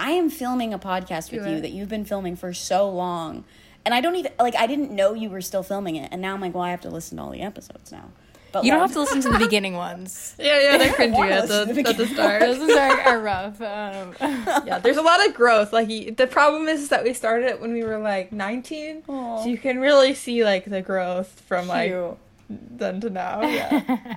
I 0.00 0.12
am 0.12 0.30
filming 0.30 0.72
a 0.72 0.78
podcast 0.78 1.30
with 1.30 1.44
Do 1.44 1.50
you 1.50 1.60
that 1.60 1.70
you've 1.70 1.90
been 1.90 2.06
filming 2.06 2.34
for 2.34 2.54
so 2.54 2.88
long. 2.88 3.44
And 3.84 3.94
I 3.94 4.00
don't 4.00 4.16
even 4.16 4.32
like 4.38 4.56
I 4.56 4.66
didn't 4.66 4.90
know 4.90 5.14
you 5.14 5.30
were 5.30 5.40
still 5.42 5.62
filming 5.62 5.96
it. 5.96 6.08
And 6.10 6.20
now 6.22 6.34
I'm 6.34 6.40
like, 6.40 6.54
well, 6.54 6.64
I 6.64 6.70
have 6.70 6.80
to 6.82 6.90
listen 6.90 7.18
to 7.18 7.22
all 7.24 7.30
the 7.30 7.42
episodes 7.42 7.92
now. 7.92 8.10
But 8.52 8.64
You 8.64 8.72
don't 8.72 8.80
have 8.80 8.92
to 8.94 9.00
listen 9.00 9.20
to 9.20 9.28
the 9.30 9.38
beginning 9.38 9.74
ones. 9.74 10.34
Yeah, 10.40 10.60
yeah, 10.60 10.78
they're 10.78 10.92
cringy 11.00 11.12
wanna 11.12 11.36
at 11.36 11.48
the, 11.48 11.66
the 11.72 11.88
at 11.88 11.96
the 11.96 12.06
start. 12.06 12.40
Those 12.40 12.58
ones 12.58 12.72
are, 12.72 13.00
are 13.02 13.20
rough. 13.32 13.60
Um, 13.60 14.16
yeah, 14.66 14.80
there's 14.82 14.96
a 14.96 15.02
lot 15.02 15.24
of 15.26 15.34
growth. 15.34 15.72
Like 15.72 16.16
the 16.16 16.26
problem 16.26 16.66
is 16.66 16.88
that 16.88 17.04
we 17.04 17.12
started 17.14 17.48
it 17.48 17.60
when 17.60 17.72
we 17.72 17.84
were 17.84 17.98
like 17.98 18.32
19, 18.32 19.04
Aw. 19.06 19.42
so 19.42 19.48
you 19.48 19.58
can 19.58 19.78
really 19.78 20.14
see 20.14 20.42
like 20.44 20.64
the 20.64 20.82
growth 20.82 21.40
from 21.46 21.68
like 21.68 21.90
Cute. 21.90 22.16
then 22.48 23.00
to 23.02 23.10
now. 23.10 23.42
Yeah, 23.42 24.16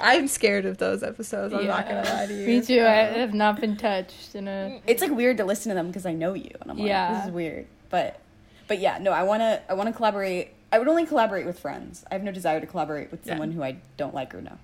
I'm 0.00 0.26
scared 0.28 0.64
of 0.66 0.78
those 0.78 1.02
episodes. 1.02 1.52
I'm 1.54 1.66
not 1.66 1.86
gonna 1.88 2.02
lie 2.08 2.26
to 2.26 2.34
you. 2.40 2.46
Me 2.46 2.60
too. 2.62 2.80
I 2.80 3.18
have 3.18 3.34
not 3.34 3.60
been 3.60 3.76
touched 3.76 4.34
in 4.34 4.48
a. 4.48 4.80
it's 4.86 5.02
like 5.02 5.10
weird 5.10 5.36
to 5.38 5.44
listen 5.44 5.70
to 5.70 5.74
them 5.74 5.88
because 5.88 6.06
I 6.06 6.12
know 6.12 6.34
you, 6.34 6.50
and 6.60 6.70
I'm 6.70 6.78
like, 6.78 6.86
Yeah. 6.88 7.14
this 7.14 7.26
is 7.26 7.30
weird. 7.32 7.66
But, 7.90 8.20
but 8.68 8.78
yeah, 8.78 8.98
no, 8.98 9.12
I 9.12 9.22
wanna, 9.24 9.60
I 9.68 9.74
wanna 9.74 9.92
collaborate. 9.92 10.52
I 10.72 10.78
would 10.78 10.88
only 10.88 11.04
collaborate 11.06 11.46
with 11.46 11.58
friends. 11.58 12.04
I 12.10 12.14
have 12.14 12.22
no 12.22 12.30
desire 12.32 12.60
to 12.60 12.66
collaborate 12.66 13.10
with 13.10 13.26
Yeah. 13.26 13.32
someone 13.32 13.52
who 13.52 13.62
I 13.62 13.76
don't 13.96 14.14
like 14.14 14.34
or 14.34 14.40
know. 14.40 14.58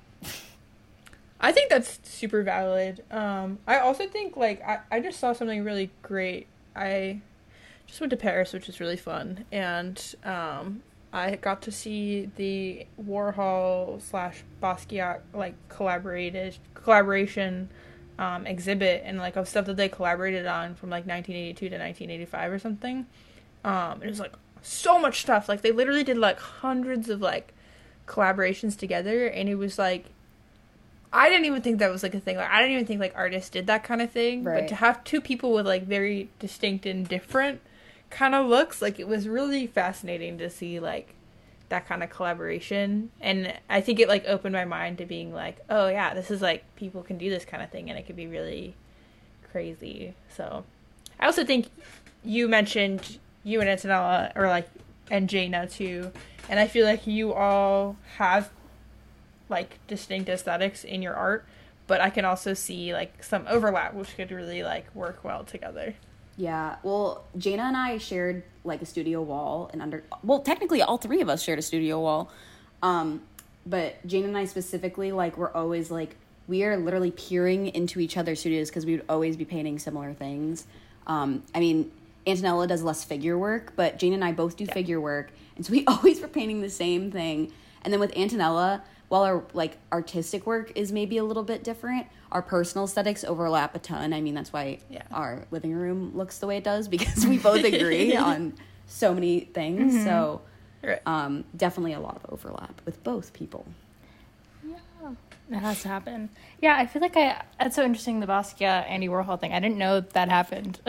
I 1.39 1.53
think 1.53 1.68
that's 1.68 1.99
super 2.05 2.43
valid. 2.43 3.05
Um, 3.11 3.59
I 3.66 3.78
also 3.78 4.07
think 4.09 4.37
like 4.37 4.62
I, 4.66 4.78
I 4.91 5.01
just 5.01 5.20
saw 5.20 5.32
something 5.34 5.62
really 5.64 5.91
great. 6.03 6.47
I 6.74 7.20
just 7.87 8.01
went 8.01 8.11
to 8.11 8.16
Paris, 8.16 8.53
which 8.53 8.66
was 8.66 8.80
really 8.80 8.97
fun, 8.97 9.45
and 9.53 10.14
um, 10.24 10.82
I 11.12 11.36
got 11.36 11.62
to 11.62 11.72
see 11.72 12.30
the 12.36 12.86
Warhol 13.02 14.02
slash 14.02 14.44
Basquiat 14.62 15.20
like 15.32 15.54
collaborated 15.68 16.59
collaboration 16.74 17.70
um, 18.18 18.46
exhibit 18.46 19.02
and 19.04 19.18
like 19.18 19.36
of 19.36 19.48
stuff 19.48 19.66
that 19.66 19.76
they 19.76 19.88
collaborated 19.88 20.46
on 20.46 20.74
from 20.74 20.90
like 20.90 21.07
1982 21.07 21.68
to 21.68 21.76
1985 21.76 22.52
or 22.52 22.59
something. 22.59 23.07
Um, 23.64 24.02
it 24.02 24.09
was 24.09 24.20
like 24.20 24.34
so 24.62 24.98
much 24.98 25.20
stuff. 25.20 25.48
Like 25.48 25.62
they 25.62 25.72
literally 25.72 26.04
did 26.04 26.18
like 26.18 26.38
hundreds 26.38 27.09
of 27.09 27.20
like 27.20 27.52
collaborations 28.07 28.76
together, 28.76 29.26
and 29.26 29.48
it 29.48 29.57
was 29.57 29.78
like 29.78 30.07
I 31.12 31.28
didn't 31.28 31.46
even 31.46 31.62
think 31.62 31.78
that 31.78 31.90
was 31.90 32.02
like 32.02 32.14
a 32.14 32.20
thing. 32.20 32.36
Like 32.36 32.50
I 32.50 32.61
didn't 32.61 32.74
even 32.74 32.86
think 32.86 33.00
like 33.00 33.12
artists 33.14 33.50
did 33.50 33.66
that 33.68 33.84
kind 33.84 34.02
of 34.02 34.11
thing. 34.11 34.44
But 34.44 34.68
to 34.68 34.74
have 34.74 35.02
two 35.04 35.20
people 35.20 35.52
with 35.52 35.66
like 35.66 35.84
very 35.84 36.30
distinct 36.38 36.86
and 36.86 37.07
different 37.07 37.61
kind 38.11 38.34
of 38.34 38.46
looks, 38.46 38.80
like 38.80 38.98
it 38.98 39.09
was 39.09 39.28
really 39.28 39.66
fascinating 39.66 40.38
to 40.38 40.50
see 40.50 40.80
like 40.80 41.14
that 41.68 41.86
kind 41.86 42.02
of 42.02 42.11
collaboration. 42.11 43.11
And 43.20 43.52
I 43.68 43.80
think 43.80 43.98
it 43.98 44.09
like 44.09 44.24
opened 44.26 44.52
my 44.52 44.64
mind 44.64 44.98
to 44.98 45.07
being 45.07 45.32
like, 45.34 45.59
oh 45.68 45.88
yeah, 45.88 46.14
this 46.14 46.30
is 46.30 46.40
like 46.40 46.64
people 46.76 47.02
can 47.02 47.18
do 47.18 47.30
this 47.30 47.44
kind 47.44 47.62
of 47.62 47.70
thing 47.70 47.90
and 47.90 47.98
it 47.98 48.07
could 48.07 48.16
be 48.16 48.26
really 48.26 48.74
crazy. 49.50 50.14
So 50.34 50.64
I 51.18 51.26
also 51.26 51.44
think 51.44 51.70
you 52.24 52.48
mentioned 52.48 53.18
you 53.44 53.61
and 53.61 53.68
Antonella 53.68 54.32
or 54.36 54.48
like 54.48 54.68
and 55.11 55.28
Jaina 55.28 55.66
too. 55.66 56.12
And 56.48 56.61
I 56.61 56.66
feel 56.68 56.86
like 56.86 57.07
you 57.07 57.32
all 57.32 57.96
have 58.16 58.50
like 59.48 59.78
distinct 59.86 60.28
aesthetics 60.28 60.84
in 60.84 61.02
your 61.02 61.14
art, 61.14 61.44
but 61.86 62.00
I 62.00 62.11
can 62.11 62.24
also 62.24 62.54
see 62.54 62.92
like 62.92 63.22
some 63.22 63.44
overlap 63.48 63.94
which 63.94 64.16
could 64.16 64.30
really 64.30 64.62
like 64.62 64.92
work 64.94 65.24
well 65.24 65.44
together. 65.44 65.94
Yeah, 66.37 66.76
well, 66.82 67.24
Jaina 67.39 67.62
and 67.62 67.76
I 67.76 67.99
shared 67.99 68.43
like 68.62 68.82
a 68.82 68.87
studio 68.87 69.22
wall, 69.22 69.70
and 69.72 69.80
under 69.80 70.05
well, 70.22 70.41
technically 70.41 70.82
all 70.82 70.99
three 70.99 71.20
of 71.20 71.28
us 71.28 71.43
shared 71.43 71.59
a 71.59 71.62
studio 71.62 72.01
wall. 72.01 72.30
Um, 72.82 73.22
but 73.64 74.07
Jaina 74.07 74.28
and 74.28 74.37
I 74.37 74.45
specifically, 74.45 75.12
like, 75.12 75.39
we're 75.39 75.53
always 75.53 75.91
like 75.91 76.16
we 76.47 76.62
are 76.64 76.76
literally 76.76 77.11
peering 77.11 77.68
into 77.68 78.01
each 78.01 78.16
other's 78.16 78.41
studios 78.41 78.68
because 78.68 78.87
we 78.87 78.93
would 78.93 79.05
always 79.09 79.37
be 79.37 79.45
painting 79.45 79.78
similar 79.78 80.12
things. 80.12 80.66
Um, 81.07 81.43
I 81.55 81.61
mean, 81.61 81.91
Antonella 82.26 82.68
does 82.68 82.82
less 82.82 83.03
figure 83.03 83.39
work, 83.39 83.72
but 83.74 83.99
Jane 83.99 84.12
and 84.12 84.24
I 84.24 84.32
both 84.32 84.57
do 84.57 84.66
figure 84.66 85.01
work, 85.01 85.30
and 85.57 85.64
so 85.64 85.72
we 85.72 85.84
always 85.87 86.20
were 86.20 86.28
painting 86.28 86.61
the 86.61 86.70
same 86.70 87.11
thing. 87.11 87.53
And 87.82 87.93
then 87.93 88.01
with 88.01 88.12
Antonella, 88.14 88.82
while 89.09 89.22
our 89.22 89.44
like 89.54 89.78
artistic 89.92 90.46
work 90.46 90.72
is 90.74 90.90
maybe 90.92 91.16
a 91.18 91.24
little 91.24 91.42
bit 91.44 91.62
different, 91.64 92.07
our 92.32 92.42
personal 92.42 92.84
aesthetics 92.86 93.22
overlap 93.24 93.74
a 93.74 93.78
ton. 93.78 94.12
I 94.12 94.20
mean, 94.20 94.34
that's 94.34 94.52
why 94.52 94.78
Yeah. 94.90 95.02
our 95.12 95.46
living 95.50 95.72
room 95.72 96.16
looks 96.16 96.38
the 96.38 96.46
way 96.46 96.57
it 96.57 96.64
does 96.64 96.88
because 96.88 97.24
we 97.26 97.38
both 97.38 97.64
agree 97.72 98.16
on 98.16 98.54
so 98.86 99.14
many 99.14 99.40
things. 99.40 100.02
So, 100.04 100.42
Right. 100.82 101.00
um, 101.07 101.44
definitely 101.57 101.94
a 101.94 102.00
lot 102.00 102.16
of 102.22 102.32
overlap 102.32 102.80
with 102.84 103.02
both 103.02 103.32
people. 103.32 103.66
Yeah, 104.64 104.76
That 105.50 105.62
has 105.62 105.82
to 105.82 105.88
happen. 105.88 106.28
Yeah, 106.61 106.76
I 106.76 106.86
feel 106.86 107.02
like 107.02 107.16
I. 107.16 107.42
That's 107.59 107.74
so 107.76 107.82
interesting. 107.84 108.20
The 108.20 108.26
Basquiat 108.26 108.88
Andy 108.88 109.09
Warhol 109.09 109.40
thing. 109.40 109.52
I 109.52 109.61
didn't 109.61 109.78
know 109.78 110.00
that 110.00 110.28
happened. 110.28 110.80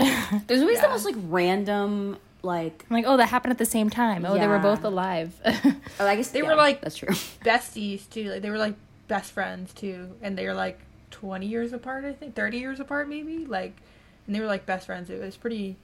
There's 0.48 0.62
always 0.62 0.82
the 0.82 0.88
most 0.90 1.06
like 1.06 1.16
random 1.28 2.18
like. 2.48 2.86
I'm 2.90 2.96
like, 2.96 3.06
oh, 3.06 3.18
that 3.18 3.28
happened 3.30 3.52
at 3.52 3.60
the 3.60 3.66
same 3.66 3.90
time. 3.92 4.26
Oh, 4.26 4.36
they 4.38 4.48
were 4.48 4.58
both 4.60 4.84
alive. 4.84 5.40
Oh, 6.00 6.06
I 6.08 6.16
guess 6.16 6.30
They 6.30 6.42
yeah, 6.42 6.48
were, 6.50 6.56
like- 6.56 6.82
that's 6.82 6.96
true. 6.98 7.10
Besties 7.44 8.10
too. 8.10 8.32
Like 8.32 8.42
they 8.42 8.50
were 8.50 8.58
like 8.58 8.76
best 9.08 9.32
friends 9.32 9.74
too, 9.74 10.16
and 10.22 10.38
they 10.38 10.46
were 10.46 10.54
like 10.54 10.80
twenty 11.12 11.46
years 11.48 11.74
apart. 11.74 12.06
I 12.06 12.14
think 12.14 12.36
thirty 12.36 12.58
years 12.60 12.80
apart 12.80 13.08
maybe. 13.10 13.46
Like, 13.46 13.74
and 14.26 14.36
they 14.36 14.40
were 14.40 14.46
like 14.48 14.66
best 14.66 14.86
friends. 14.88 15.10
It 15.10 15.20
was 15.22 15.36
pretty 15.38 15.76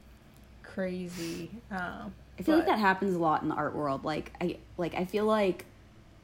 crazy. 0.64 1.50
Um, 1.72 2.14
I 2.40 2.44
feel 2.44 2.58
like 2.58 2.66
that 2.68 2.80
happens 2.80 3.16
a 3.16 3.20
lot 3.20 3.44
in 3.44 3.50
the 3.50 3.56
art 3.56 3.76
world. 3.76 4.04
Like 4.04 4.34
I 4.42 4.58
like 4.78 4.96
I 4.96 5.06
feel 5.06 5.26
like 5.26 5.66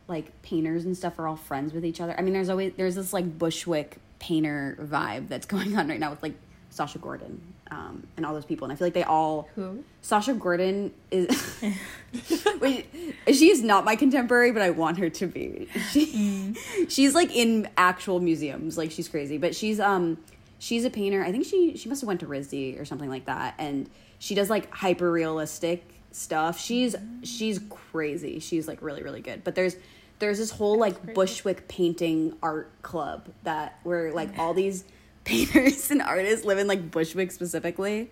like 0.08 0.42
painters 0.42 0.86
and 0.86 0.98
stuff 0.98 1.20
are 1.20 1.28
all 1.28 1.36
friends 1.36 1.74
with 1.74 1.86
each 1.86 2.02
other. 2.02 2.16
I 2.18 2.22
mean, 2.22 2.34
there's 2.34 2.50
always 2.50 2.74
there's 2.78 2.96
this 2.96 3.14
like 3.14 3.38
Bushwick 3.38 3.98
painter 4.20 4.78
vibe 4.82 5.28
that's 5.30 5.46
going 5.54 5.78
on 5.78 5.88
right 5.88 6.00
now 6.00 6.10
with 6.12 6.22
like 6.24 6.36
Sasha 6.70 7.00
Gordon 7.00 7.49
um, 7.72 8.08
and 8.18 8.26
all 8.26 8.34
those 8.34 8.46
people, 8.46 8.66
and 8.66 8.74
I 8.74 8.76
feel 8.76 8.88
like 8.88 8.94
they 8.94 9.04
all 9.04 9.48
Who? 9.56 9.84
Sasha 10.02 10.34
Gordon 10.34 10.92
is. 11.12 11.62
Wait, 12.60 12.88
she 13.32 13.52
is 13.52 13.62
not 13.62 13.86
my 13.86 13.96
contemporary, 13.96 14.52
but 14.52 14.62
I 14.62 14.72
want 14.72 14.98
her 14.98 15.10
to 15.10 15.28
be. 15.28 15.68
She, 15.92 16.56
she's 16.88 17.14
like 17.14 17.36
in 17.36 17.70
actual 17.78 18.20
museums, 18.20 18.78
like 18.78 18.92
she's 18.92 19.08
crazy. 19.08 19.38
But 19.38 19.56
she's 19.56 19.80
um, 19.80 20.18
she's 20.58 20.86
a 20.86 20.90
painter. 20.90 21.24
I 21.24 21.32
think 21.32 21.46
she 21.46 21.78
she 21.78 21.90
must 21.90 22.02
have 22.02 22.08
went 22.08 22.20
to 22.22 22.26
RISD 22.26 22.80
or 22.80 22.86
something 22.86 23.10
like 23.10 23.26
that, 23.26 23.56
and 23.60 23.90
she 24.18 24.36
does 24.36 24.50
like 24.50 24.72
hyper 24.74 25.12
realistic 25.12 25.84
stuff. 26.12 26.60
She's 26.60 26.96
she's 27.24 27.60
crazy. 27.70 28.40
She's 28.40 28.68
like 28.68 28.82
really 28.82 29.04
really 29.04 29.22
good. 29.22 29.44
But 29.44 29.56
there's 29.56 29.76
there's 30.20 30.38
this 30.38 30.52
whole 30.52 30.78
like 30.78 31.14
Bushwick 31.14 31.68
painting 31.68 32.36
art 32.44 32.70
club 32.82 33.30
that 33.44 33.80
where 33.84 34.12
like 34.12 34.38
all 34.38 34.54
these 34.54 34.84
painters 35.30 35.92
and 35.92 36.02
artists 36.02 36.46
live 36.46 36.58
in 36.58 36.68
like 36.68 36.92
Bushwick 36.92 37.32
specifically, 37.32 38.10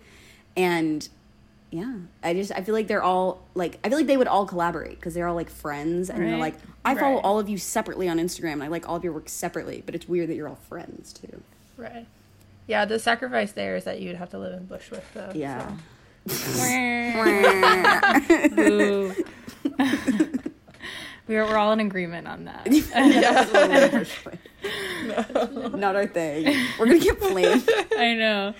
and 0.56 1.06
yeah 1.70 1.96
i 2.22 2.32
just 2.32 2.50
i 2.52 2.62
feel 2.62 2.74
like 2.74 2.86
they're 2.88 3.02
all 3.02 3.42
like 3.54 3.78
i 3.84 3.90
feel 3.90 3.98
like 3.98 4.06
they 4.06 4.16
would 4.16 4.26
all 4.26 4.46
collaborate 4.46 4.98
because 4.98 5.12
they're 5.12 5.28
all 5.28 5.34
like 5.34 5.50
friends 5.50 6.08
and 6.08 6.22
they're 6.24 6.38
like 6.38 6.54
i 6.82 6.94
follow 6.94 7.16
Right. 7.16 7.24
all 7.26 7.38
of 7.38 7.50
you 7.50 7.58
separately 7.58 8.08
on 8.08 8.16
instagram. 8.16 8.54
And 8.54 8.62
i 8.62 8.68
like 8.68 8.88
all 8.88 8.96
of 8.96 9.04
your 9.04 9.12
work 9.12 9.28
separately 9.28 9.82
but 9.84 9.94
it's 9.94 10.08
weird 10.08 10.30
that 10.30 10.34
you're 10.34 10.48
all 10.48 10.54
friends 10.70 11.12
too. 11.12 11.42
Right. 11.76 12.06
Yeah, 12.66 12.86
the 12.86 12.98
sacrifice 12.98 13.52
there 13.52 13.76
is 13.76 13.84
that 13.84 14.00
you'd 14.00 14.16
have 14.16 14.30
to 14.30 14.38
live 14.38 14.54
in 14.54 14.64
Bushwick 14.64 15.04
though. 15.12 15.30
yeah 15.34 15.70
Boo. 21.28 21.34
we're, 21.34 21.44
we're 21.44 21.56
all 21.56 21.72
in 21.72 21.80
agreement 21.80 22.26
on 22.26 22.46
that. 22.46 22.66
not 25.78 25.94
our 25.94 26.06
thing 26.06 26.66
we're 26.78 26.86
gonna 26.86 26.98
get 26.98 27.18
flamed 27.18 27.68
I 27.96 28.14
know. 28.14 28.54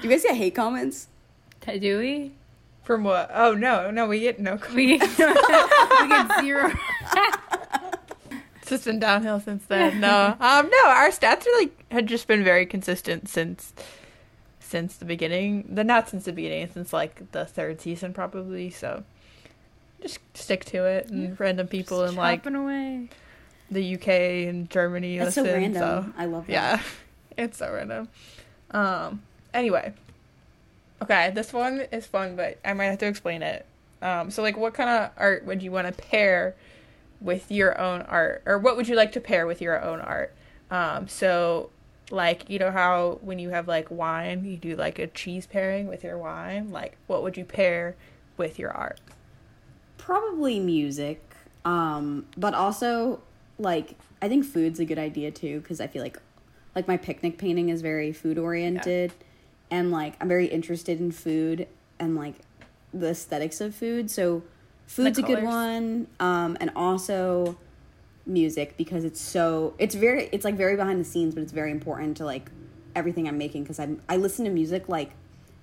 do 0.00 0.08
you 0.08 0.12
guys 0.12 0.22
get 0.24 0.34
hate 0.34 0.54
comments 0.54 1.08
T- 1.60 1.78
Do 1.78 1.98
we? 1.98 2.32
From 2.82 3.04
what? 3.04 3.30
Oh 3.32 3.54
no, 3.54 3.90
no, 3.90 4.06
we 4.06 4.20
get 4.20 4.38
no. 4.38 4.58
We 4.74 4.98
get, 4.98 5.08
we 5.08 6.08
get 6.08 6.40
zero. 6.40 6.70
It's 8.60 8.68
just 8.68 8.84
been 8.84 8.98
downhill 8.98 9.40
since 9.40 9.64
then. 9.64 10.00
No, 10.00 10.36
um, 10.38 10.68
no, 10.68 10.88
our 10.88 11.08
stats 11.08 11.46
are 11.46 11.58
like 11.60 11.90
had 11.90 12.06
just 12.06 12.26
been 12.26 12.44
very 12.44 12.66
consistent 12.66 13.30
since 13.30 13.72
since 14.60 14.96
the 14.96 15.06
beginning. 15.06 15.64
The 15.74 15.84
not 15.84 16.10
since 16.10 16.26
the 16.26 16.32
beginning, 16.32 16.68
since 16.74 16.92
like 16.92 17.32
the 17.32 17.46
third 17.46 17.80
season 17.80 18.12
probably. 18.12 18.68
So 18.68 19.04
just 20.04 20.20
stick 20.34 20.64
to 20.66 20.84
it, 20.84 21.08
and 21.08 21.38
random 21.40 21.66
people 21.66 22.04
in 22.04 22.14
like 22.14 22.44
away. 22.46 23.08
the 23.70 23.94
UK 23.94 24.08
and 24.48 24.68
Germany 24.68 25.18
that's 25.18 25.34
so 25.34 25.44
random 25.44 25.74
So 25.80 26.12
i 26.18 26.26
love 26.26 26.46
that 26.46 26.52
yeah, 26.52 26.82
it's 27.38 27.58
so 27.58 27.72
random. 27.72 28.08
Um. 28.70 29.22
Anyway, 29.54 29.94
okay, 31.00 31.30
this 31.34 31.52
one 31.52 31.82
is 31.92 32.06
fun, 32.06 32.36
but 32.36 32.58
I 32.64 32.74
might 32.74 32.86
have 32.86 32.98
to 32.98 33.06
explain 33.06 33.42
it. 33.42 33.64
Um. 34.02 34.30
So 34.30 34.42
like, 34.42 34.56
what 34.56 34.74
kind 34.74 34.90
of 34.90 35.10
art 35.16 35.46
would 35.46 35.62
you 35.62 35.72
want 35.72 35.86
to 35.86 35.92
pair 35.92 36.54
with 37.20 37.50
your 37.50 37.80
own 37.80 38.02
art, 38.02 38.42
or 38.44 38.58
what 38.58 38.76
would 38.76 38.88
you 38.88 38.96
like 38.96 39.12
to 39.12 39.20
pair 39.20 39.46
with 39.46 39.60
your 39.62 39.82
own 39.82 40.00
art? 40.00 40.34
Um. 40.70 41.08
So. 41.08 41.70
Like 42.10 42.50
you 42.50 42.58
know 42.58 42.70
how 42.70 43.18
when 43.22 43.38
you 43.38 43.48
have 43.48 43.66
like 43.66 43.90
wine, 43.90 44.44
you 44.44 44.58
do 44.58 44.76
like 44.76 44.98
a 44.98 45.06
cheese 45.06 45.46
pairing 45.46 45.88
with 45.88 46.04
your 46.04 46.18
wine. 46.18 46.70
Like, 46.70 46.98
what 47.06 47.22
would 47.22 47.38
you 47.38 47.46
pair 47.46 47.96
with 48.36 48.58
your 48.58 48.70
art? 48.70 49.00
Probably 50.04 50.60
music 50.60 51.34
um 51.64 52.26
but 52.36 52.52
also 52.54 53.20
like 53.58 53.94
i 54.20 54.28
think 54.28 54.44
food's 54.44 54.78
a 54.78 54.84
good 54.84 54.98
idea 54.98 55.30
too 55.30 55.60
because 55.60 55.80
i 55.80 55.86
feel 55.86 56.02
like 56.02 56.18
like 56.74 56.88
my 56.88 56.96
picnic 56.96 57.38
painting 57.38 57.68
is 57.68 57.82
very 57.82 58.12
food 58.12 58.36
oriented 58.38 59.12
and 59.70 59.90
like 59.90 60.14
I'm 60.20 60.28
very 60.28 60.46
interested 60.46 61.00
in 61.00 61.10
food 61.10 61.66
and 61.98 62.16
like 62.16 62.34
the 62.92 63.08
aesthetics 63.08 63.60
of 63.60 63.74
food. 63.74 64.10
So 64.10 64.42
food's 64.86 65.18
a 65.18 65.22
good 65.22 65.42
one. 65.42 66.06
Um, 66.20 66.56
and 66.60 66.70
also 66.76 67.56
music 68.26 68.76
because 68.76 69.04
it's 69.04 69.20
so 69.20 69.74
it's 69.78 69.94
very 69.94 70.28
it's 70.32 70.44
like 70.44 70.54
very 70.54 70.76
behind 70.76 71.00
the 71.00 71.04
scenes, 71.04 71.34
but 71.34 71.42
it's 71.42 71.52
very 71.52 71.70
important 71.70 72.16
to 72.18 72.24
like 72.24 72.50
everything 72.94 73.26
I'm 73.26 73.38
making 73.38 73.64
because 73.64 73.78
I'm 73.78 74.00
I 74.08 74.16
listen 74.16 74.44
to 74.44 74.50
music 74.50 74.88
like 74.88 75.10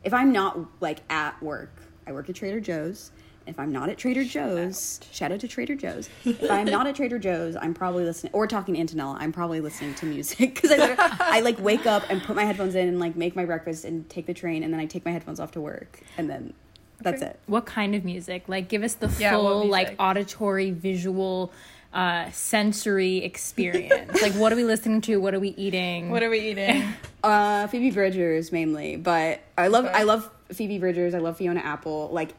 if 0.04 0.14
I'm 0.14 0.32
not 0.32 0.60
like 0.82 1.00
at 1.10 1.42
work, 1.42 1.74
I 2.08 2.12
work 2.12 2.30
at 2.30 2.36
Trader 2.36 2.60
Joe's. 2.60 3.12
If 3.48 3.60
I'm 3.60 3.72
not 3.72 3.90
at 3.90 3.98
Trader 3.98 4.24
Joe's, 4.24 5.00
shout 5.12 5.32
out 5.32 5.40
to 5.42 5.48
Trader 5.48 5.76
Joe's. 5.76 6.10
If 6.26 6.50
I'm 6.50 6.66
not 6.68 6.88
at 6.88 6.96
Trader 6.96 7.18
Joe's, 7.20 7.56
I'm 7.56 7.74
probably 7.74 8.04
listening 8.04 8.32
or 8.34 8.46
talking 8.48 8.76
to 8.76 8.82
Antonella. 8.82 9.18
I'm 9.20 9.32
probably 9.32 9.62
listening 9.62 9.96
to 9.96 10.06
music 10.06 10.56
because 10.62 10.72
I, 10.72 10.96
I 11.20 11.40
like 11.42 11.60
wake 11.60 11.86
up 11.86 12.04
and 12.10 12.22
put 12.24 12.36
my 12.36 12.44
headphones 12.44 12.76
in 12.76 12.88
and 12.88 13.00
like 13.00 13.16
make 13.16 13.36
my 13.36 13.46
breakfast 13.46 13.84
and 13.86 14.08
take 14.10 14.26
the 14.28 14.34
train 14.34 14.64
and 14.64 14.72
then 14.74 14.80
I 14.80 14.86
take 14.86 15.04
my 15.06 15.12
headphones 15.12 15.40
off 15.40 15.52
to 15.54 15.62
work 15.62 16.00
and 16.18 16.30
then 16.30 16.54
that's 17.02 17.24
it. 17.24 17.40
What 17.48 17.66
kind 17.66 17.96
of 17.96 18.06
music? 18.06 18.44
Like, 18.48 18.68
give 18.70 18.84
us 18.84 18.94
the 18.94 19.12
Yeah, 19.18 19.32
full, 19.32 19.66
like, 19.68 19.96
auditory, 19.98 20.70
visual, 20.70 21.52
uh, 21.94 22.30
sensory 22.30 23.18
experience. 23.24 24.22
like, 24.22 24.34
what 24.34 24.54
are 24.54 24.56
we 24.56 24.64
listening 24.66 25.02
to? 25.02 25.18
What 25.18 25.34
are 25.34 25.40
we 25.40 25.50
eating? 25.50 26.12
What 26.12 26.22
are 26.24 26.30
we 26.30 26.40
eating? 26.52 26.84
Uh, 27.24 27.68
Phoebe 27.68 27.92
Bridgers 27.92 28.52
mainly, 28.52 28.96
but 28.96 29.42
I 29.56 29.68
love 29.68 29.86
Okay. 29.86 29.94
I 29.94 30.02
love 30.04 30.28
Phoebe 30.52 30.80
Bridgers. 30.80 31.14
I 31.14 31.20
love 31.20 31.38
Fiona 31.38 31.60
Apple, 31.60 32.10
like 32.12 32.34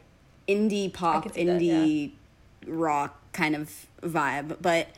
indie 0.48 0.92
pop, 0.92 1.32
see 1.32 1.44
that, 1.44 1.60
indie 1.60 2.12
rock 2.66 3.20
kind 3.32 3.54
of 3.56 3.86
vibe. 4.02 4.56
But 4.60 4.88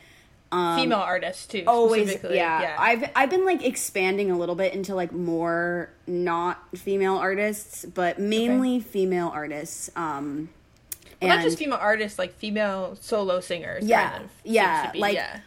um, 0.51 0.79
Female 0.79 0.99
artists 0.99 1.45
too. 1.47 1.63
always, 1.67 2.03
specifically. 2.09 2.37
yeah. 2.37 2.75
I've 2.79 3.09
I've 3.15 3.29
been 3.29 3.45
like 3.45 3.63
expanding 3.65 4.31
a 4.31 4.37
little 4.37 4.55
bit 4.55 4.73
into 4.73 4.95
like 4.95 5.11
more 5.11 5.89
not 6.07 6.77
female 6.77 7.15
artists, 7.15 7.85
but 7.85 8.19
mainly 8.19 8.79
female 8.79 9.29
artists. 9.33 9.89
Um, 9.95 10.49
Well, 11.21 11.35
not 11.35 11.43
just 11.43 11.57
female 11.57 11.79
artists, 11.81 12.19
like 12.19 12.33
female 12.35 12.95
solo 12.99 13.39
singers. 13.39 13.83
Yeah, 13.85 14.09
kind 14.11 14.23
of, 14.25 14.31
yeah, 14.43 14.91
be, 14.91 14.99
like- 14.99 15.15
yeah. 15.15 15.39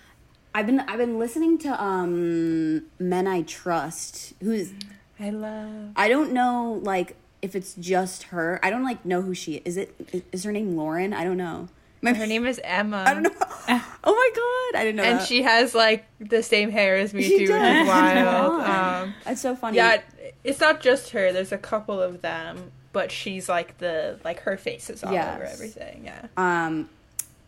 I've 0.54 0.66
been 0.66 0.80
I've 0.80 0.98
been 0.98 1.18
listening 1.18 1.58
to 1.58 1.82
um 1.82 2.82
Men 2.98 3.26
I 3.28 3.42
Trust, 3.42 4.34
who's 4.42 4.72
I 5.20 5.30
love. 5.30 5.90
I 5.94 6.08
don't 6.08 6.32
know 6.32 6.80
like 6.82 7.14
if 7.42 7.54
it's 7.54 7.74
just 7.74 8.24
her. 8.24 8.58
I 8.62 8.70
don't 8.70 8.82
like 8.84 9.04
know 9.04 9.22
who 9.22 9.34
she 9.34 9.56
is. 9.64 9.76
It 9.76 10.24
is, 10.32 10.44
her 10.44 10.52
name 10.52 10.76
Lauren? 10.76 11.12
I 11.12 11.24
don't 11.24 11.36
know. 11.36 11.68
My, 12.00 12.12
Her 12.14 12.26
name 12.26 12.46
is 12.46 12.60
Emma. 12.62 13.04
I 13.06 13.14
don't 13.14 13.22
know. 13.24 13.30
Oh 14.04 14.14
my 14.14 14.30
god, 14.72 14.80
I 14.80 14.84
didn't 14.84 14.96
know. 14.96 15.02
And 15.02 15.18
that. 15.20 15.26
she 15.28 15.42
has 15.42 15.74
like 15.74 16.06
the 16.20 16.42
same 16.42 16.70
hair 16.70 16.96
as 16.96 17.12
me 17.12 17.22
She 17.22 17.46
too, 17.46 17.52
which 17.52 17.62
is 17.62 17.86
wild. 17.88 18.58
Wow. 18.62 19.02
Um, 19.02 19.14
That's 19.24 19.40
so 19.42 19.54
funny. 19.54 19.76
yeah, 19.76 20.00
it's 20.42 20.60
not 20.60 20.80
just 20.80 21.10
her. 21.10 21.32
There's 21.32 21.52
a 21.52 21.58
couple 21.58 22.00
of 22.00 22.22
them, 22.22 22.72
but 22.92 23.12
she's 23.12 23.46
like 23.48 23.76
the 23.78 24.18
like 24.24 24.40
her 24.40 24.56
face 24.56 24.88
is 24.88 25.04
all 25.04 25.12
Yes. 25.12 25.34
over 25.36 25.44
everything. 25.44 26.02
Yeah. 26.04 26.26
Um, 26.38 26.88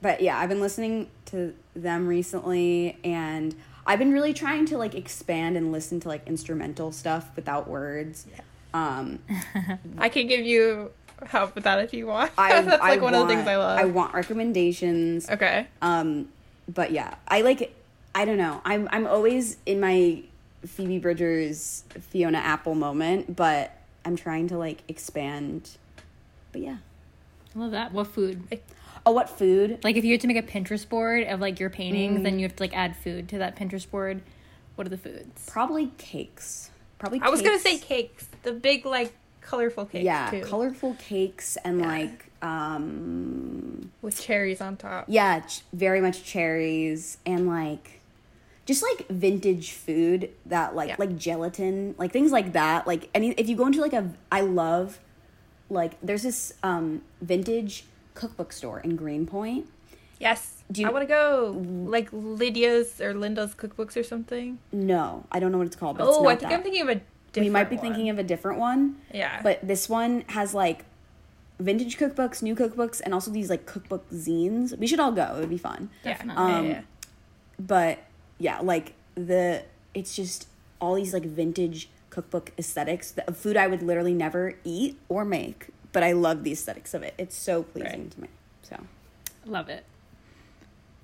but 0.02 0.20
yeah, 0.20 0.36
I've 0.38 0.48
been 0.50 0.60
listening 0.60 1.08
to 1.26 1.54
them 1.74 2.06
recently, 2.06 2.98
and 3.02 3.54
I've 3.86 3.98
been 3.98 4.12
really 4.12 4.34
trying 4.34 4.66
to 4.66 4.76
like 4.76 4.94
expand 4.94 5.56
and 5.56 5.72
listen 5.72 6.00
to 6.00 6.08
like 6.08 6.26
instrumental 6.26 6.92
stuff 6.92 7.30
without 7.36 7.66
words. 7.68 8.26
Um, 8.72 9.18
I 9.98 10.08
can 10.08 10.26
give 10.26 10.40
you 10.44 10.90
help 11.26 11.54
with 11.54 11.64
that 11.64 11.80
if 11.84 11.92
you 11.92 12.06
want. 12.06 12.32
I 12.38 12.48
That's 12.62 12.80
like 12.80 12.98
I 13.00 13.02
one 13.02 13.12
want, 13.12 13.16
of 13.16 13.28
the 13.28 13.34
things 13.34 13.46
I 13.48 13.56
love. 13.56 13.78
I 13.78 13.84
want 13.84 14.14
recommendations. 14.14 15.28
okay. 15.28 15.66
Um, 15.82 16.28
but 16.68 16.92
yeah, 16.92 17.14
I 17.28 17.42
like. 17.42 17.74
I 18.14 18.24
don't 18.24 18.38
know. 18.38 18.60
I'm 18.64 18.88
I'm 18.90 19.06
always 19.06 19.56
in 19.66 19.80
my 19.80 20.22
Phoebe 20.66 20.98
Bridgers, 20.98 21.84
Fiona 22.10 22.38
Apple 22.38 22.74
moment, 22.74 23.36
but 23.36 23.72
I'm 24.04 24.16
trying 24.16 24.48
to 24.48 24.58
like 24.58 24.82
expand. 24.88 25.70
But 26.52 26.62
yeah. 26.62 26.76
I 27.54 27.58
love 27.58 27.70
that. 27.72 27.92
What 27.92 28.06
food? 28.08 28.60
Oh, 29.06 29.12
what 29.12 29.30
food? 29.30 29.78
Like, 29.82 29.96
if 29.96 30.04
you 30.04 30.12
had 30.12 30.20
to 30.20 30.26
make 30.28 30.36
a 30.36 30.42
Pinterest 30.42 30.86
board 30.88 31.26
of, 31.26 31.40
like, 31.40 31.58
your 31.58 31.70
paintings, 31.70 32.20
Mm. 32.20 32.22
then 32.22 32.38
you 32.38 32.44
have 32.44 32.54
to, 32.56 32.62
like, 32.62 32.76
add 32.76 32.94
food 32.96 33.28
to 33.30 33.38
that 33.38 33.56
Pinterest 33.56 33.90
board. 33.90 34.20
What 34.76 34.86
are 34.86 34.90
the 34.90 34.98
foods? 34.98 35.48
Probably 35.50 35.90
cakes. 35.96 36.70
Probably. 36.98 37.18
I 37.22 37.30
was 37.30 37.40
gonna 37.42 37.58
say 37.58 37.78
cakes, 37.78 38.28
the 38.42 38.52
big 38.52 38.84
like 38.86 39.12
colorful 39.40 39.86
cakes 39.86 40.04
yeah, 40.04 40.30
too, 40.30 40.42
colorful 40.42 40.94
cakes 40.98 41.56
and 41.64 41.80
Yeah. 41.80 41.86
like 41.86 42.26
um 42.42 43.90
with 44.02 44.20
cherries 44.20 44.60
on 44.60 44.76
top. 44.76 45.04
yeah, 45.08 45.40
ch- 45.40 45.62
very 45.72 46.00
much 46.00 46.24
cherries 46.24 47.18
and 47.26 47.46
like 47.46 48.00
just 48.66 48.82
like 48.82 49.08
vintage 49.08 49.72
food 49.72 50.30
that 50.46 50.74
like 50.74 50.88
Yeah. 50.90 50.96
like 50.98 51.16
gelatin, 51.16 51.94
like 51.98 52.12
things 52.12 52.30
like 52.32 52.52
that. 52.52 52.86
Like 52.86 53.08
any 53.14 53.30
if 53.32 53.48
you 53.48 53.56
go 53.56 53.66
into 53.66 53.80
like 53.80 53.92
a 53.92 54.10
I 54.30 54.42
love 54.42 54.98
like 55.68 56.00
there's 56.02 56.22
this 56.22 56.52
um 56.62 57.02
vintage 57.20 57.84
cookbook 58.14 58.52
store 58.52 58.80
in 58.80 58.96
Greenpoint. 58.96 59.66
Yes. 60.18 60.62
Do 60.70 60.82
you- 60.82 60.86
I 60.88 60.90
want 60.92 61.02
to 61.02 61.06
go 61.08 61.56
like 61.88 62.08
Lydia's 62.12 63.00
or 63.00 63.14
Linda's 63.14 63.54
cookbooks 63.54 63.96
or 63.96 64.02
something. 64.04 64.58
No, 64.72 65.24
I 65.32 65.40
don't 65.40 65.50
know 65.50 65.58
what 65.58 65.66
it's 65.66 65.76
called, 65.76 65.98
but 65.98 66.06
it's 66.08 66.16
Oh, 66.16 66.22
not 66.22 66.28
I 66.32 66.36
think 66.36 66.50
that. 66.50 66.56
I'm 66.56 66.62
thinking 66.62 66.82
of 66.82 66.88
a. 66.90 67.00
we 67.36 67.48
might 67.50 67.70
be 67.70 67.76
one. 67.76 67.84
thinking 67.84 68.08
of 68.10 68.18
a 68.18 68.22
different 68.22 68.58
one. 68.58 68.96
Yeah. 69.12 69.40
But 69.42 69.66
this 69.66 69.88
one 69.88 70.24
has 70.28 70.54
like 70.54 70.84
vintage 71.58 71.98
cookbooks, 71.98 72.42
new 72.42 72.54
cookbooks, 72.56 73.00
and 73.04 73.12
also 73.14 73.30
these 73.30 73.50
like 73.50 73.66
cookbook 73.66 74.08
zines. 74.10 74.76
We 74.78 74.86
should 74.86 75.00
all 75.00 75.12
go. 75.12 75.36
It 75.36 75.40
would 75.40 75.50
be 75.50 75.58
fun. 75.58 75.90
Definitely. 76.02 76.42
Um, 76.42 76.66
yeah, 76.66 76.72
yeah. 76.72 76.80
But 77.58 77.98
yeah, 78.38 78.60
like 78.60 78.94
the 79.14 79.62
it's 79.94 80.16
just 80.16 80.48
all 80.80 80.94
these 80.94 81.12
like 81.12 81.24
vintage 81.24 81.88
cookbook 82.08 82.50
aesthetics 82.58 83.12
the 83.12 83.22
food 83.32 83.56
I 83.56 83.66
would 83.68 83.82
literally 83.82 84.14
never 84.14 84.54
eat 84.64 84.98
or 85.08 85.24
make, 85.24 85.68
but 85.92 86.02
I 86.02 86.12
love 86.12 86.42
the 86.42 86.52
aesthetics 86.52 86.94
of 86.94 87.02
it. 87.02 87.14
It's 87.18 87.36
so 87.36 87.62
pleasing 87.62 88.00
Right. 88.02 88.10
to 88.12 88.20
me. 88.22 88.28
So 88.62 88.76
Love 89.46 89.68
it. 89.68 89.84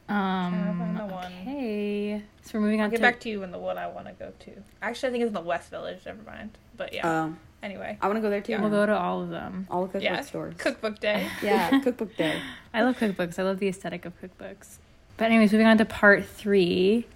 Find 0.08 0.54
Um, 0.78 0.94
the 1.08 1.16
okay. 1.16 2.22
So 2.42 2.50
we're 2.54 2.60
moving 2.60 2.80
on 2.80 2.84
I'll 2.84 2.90
get 2.90 2.96
to 2.98 3.02
back 3.02 3.20
to 3.20 3.28
you 3.28 3.40
when 3.40 3.50
the 3.50 3.58
one 3.58 3.78
I 3.78 3.86
want 3.88 4.06
to 4.06 4.12
go 4.12 4.32
to. 4.38 4.52
Actually, 4.82 5.08
I 5.08 5.12
think 5.12 5.22
it's 5.22 5.28
in 5.28 5.34
the 5.34 5.40
West 5.40 5.70
Village. 5.70 5.98
Never 6.06 6.22
mind. 6.22 6.56
But 6.76 6.92
yeah. 6.92 7.22
um, 7.24 7.38
anyway. 7.62 7.98
I 8.00 8.06
want 8.06 8.16
to 8.18 8.20
go 8.22 8.30
there 8.30 8.40
too. 8.40 8.52
Yeah. 8.52 8.60
We'll 8.60 8.70
go 8.70 8.86
to 8.86 8.96
all 8.96 9.22
of 9.22 9.30
them. 9.30 9.66
all 9.70 9.82
the 9.82 9.88
cookbook 9.88 10.02
Yeah. 10.02 10.20
stores. 10.22 10.54
Cookbook 10.58 11.00
day. 11.00 11.28
yeah, 11.42 11.80
cookbook 11.80 12.16
day. 12.16 12.40
I 12.74 12.82
love 12.82 12.98
cookbooks. 12.98 13.38
I 13.38 13.42
love 13.42 13.58
the 13.58 13.68
aesthetic 13.68 14.04
of 14.04 14.12
cookbooks. 14.20 14.76
But 15.16 15.26
anyways, 15.26 15.52
moving 15.52 15.66
on 15.66 15.78
to 15.78 15.84
part 15.84 16.24
three. 16.26 17.06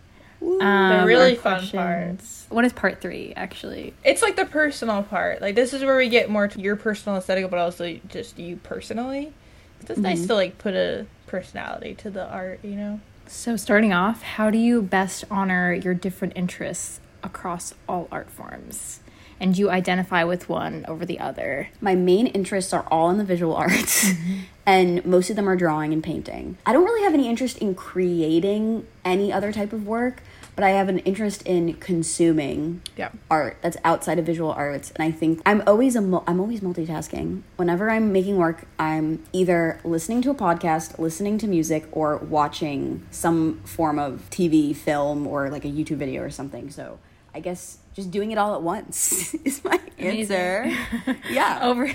Um, 0.43 0.59
the 0.59 1.05
really 1.07 1.37
our 1.37 1.61
fun 1.61 1.69
part. 1.69 2.23
What 2.49 2.65
is 2.65 2.73
part 2.73 3.03
three, 3.03 3.35
actually? 3.37 3.93
It's 4.03 4.23
like 4.23 4.37
the 4.37 4.47
personal 4.47 5.03
part. 5.03 5.43
Like 5.43 5.55
this 5.55 5.75
is 5.75 5.85
where 5.85 5.97
we 5.99 6.09
get 6.09 6.31
more 6.31 6.49
to 6.49 6.59
your 6.61 6.77
personal 6.77 7.19
aesthetic, 7.19 7.49
but 7.51 7.59
also 7.59 8.01
just 8.09 8.39
you 8.39 8.57
personally. 8.57 9.35
It's 9.81 9.89
just 9.89 10.01
nice 10.01 10.27
to 10.27 10.35
like 10.35 10.57
put 10.57 10.75
a 10.75 11.07
personality 11.31 11.95
to 11.95 12.11
the 12.11 12.29
art, 12.29 12.61
you 12.63 12.75
know. 12.75 13.01
So, 13.27 13.57
starting 13.57 13.93
off, 13.93 14.23
how 14.23 14.51
do 14.51 14.59
you 14.59 14.83
best 14.83 15.25
honor 15.31 15.73
your 15.73 15.95
different 15.95 16.33
interests 16.37 17.01
across 17.23 17.73
all 17.89 18.09
art 18.11 18.29
forms? 18.29 19.01
And 19.39 19.57
you 19.57 19.71
identify 19.71 20.25
with 20.25 20.49
one 20.49 20.85
over 20.87 21.07
the 21.07 21.19
other? 21.21 21.69
My 21.81 21.95
main 21.95 22.27
interests 22.27 22.75
are 22.75 22.85
all 22.91 23.09
in 23.09 23.17
the 23.17 23.25
visual 23.25 23.55
arts, 23.55 24.11
and 24.67 25.03
most 25.07 25.31
of 25.31 25.37
them 25.37 25.49
are 25.49 25.57
drawing 25.57 25.93
and 25.93 26.03
painting. 26.03 26.59
I 26.67 26.73
don't 26.73 26.85
really 26.85 27.05
have 27.05 27.15
any 27.15 27.29
interest 27.29 27.59
in 27.59 27.75
creating 27.75 28.87
any 29.05 29.33
other 29.33 29.53
type 29.53 29.73
of 29.73 29.87
work, 29.87 30.23
but 30.57 30.65
I 30.65 30.71
have 30.71 30.89
an 30.89 30.99
interest 31.01 31.43
in 31.47 31.75
consuming 31.75 32.83
Yeah. 32.97 33.11
art 33.31 33.57
that's 33.63 33.77
outside 33.85 34.19
of 34.19 34.27
visual 34.27 34.51
arts. 34.53 34.93
And 34.97 35.03
I 35.05 35.11
think 35.11 35.41
I'm 35.47 35.63
always 35.67 35.97
a 35.97 36.01
I'm 36.01 36.41
always 36.41 36.61
multitasking. 36.61 37.43
Whenever 37.57 37.91
I'm 37.91 38.13
making 38.13 38.37
work, 38.37 38.67
I'm 38.79 39.23
either 39.33 39.81
listening 39.85 40.23
to 40.23 40.31
a 40.31 40.35
podcast, 40.35 40.99
listening 40.99 41.39
to 41.39 41.47
music, 41.47 41.87
or 41.93 42.17
watching 42.19 43.07
some 43.11 43.61
form 43.65 43.99
of 43.99 44.29
TV, 44.31 44.75
film, 44.75 45.27
or 45.27 45.51
like 45.51 45.65
a 45.65 45.69
YouTube 45.69 45.97
video 45.99 46.23
or 46.23 46.31
something. 46.31 46.71
So 46.71 46.99
I 47.35 47.41
guess 47.41 47.79
just 47.95 48.11
doing 48.11 48.31
it 48.31 48.39
all 48.39 48.55
at 48.55 48.63
once 48.63 49.35
is 49.45 49.63
my 49.65 49.79
answer. 49.99 50.71
yeah. 51.31 51.61
Over 51.63 51.91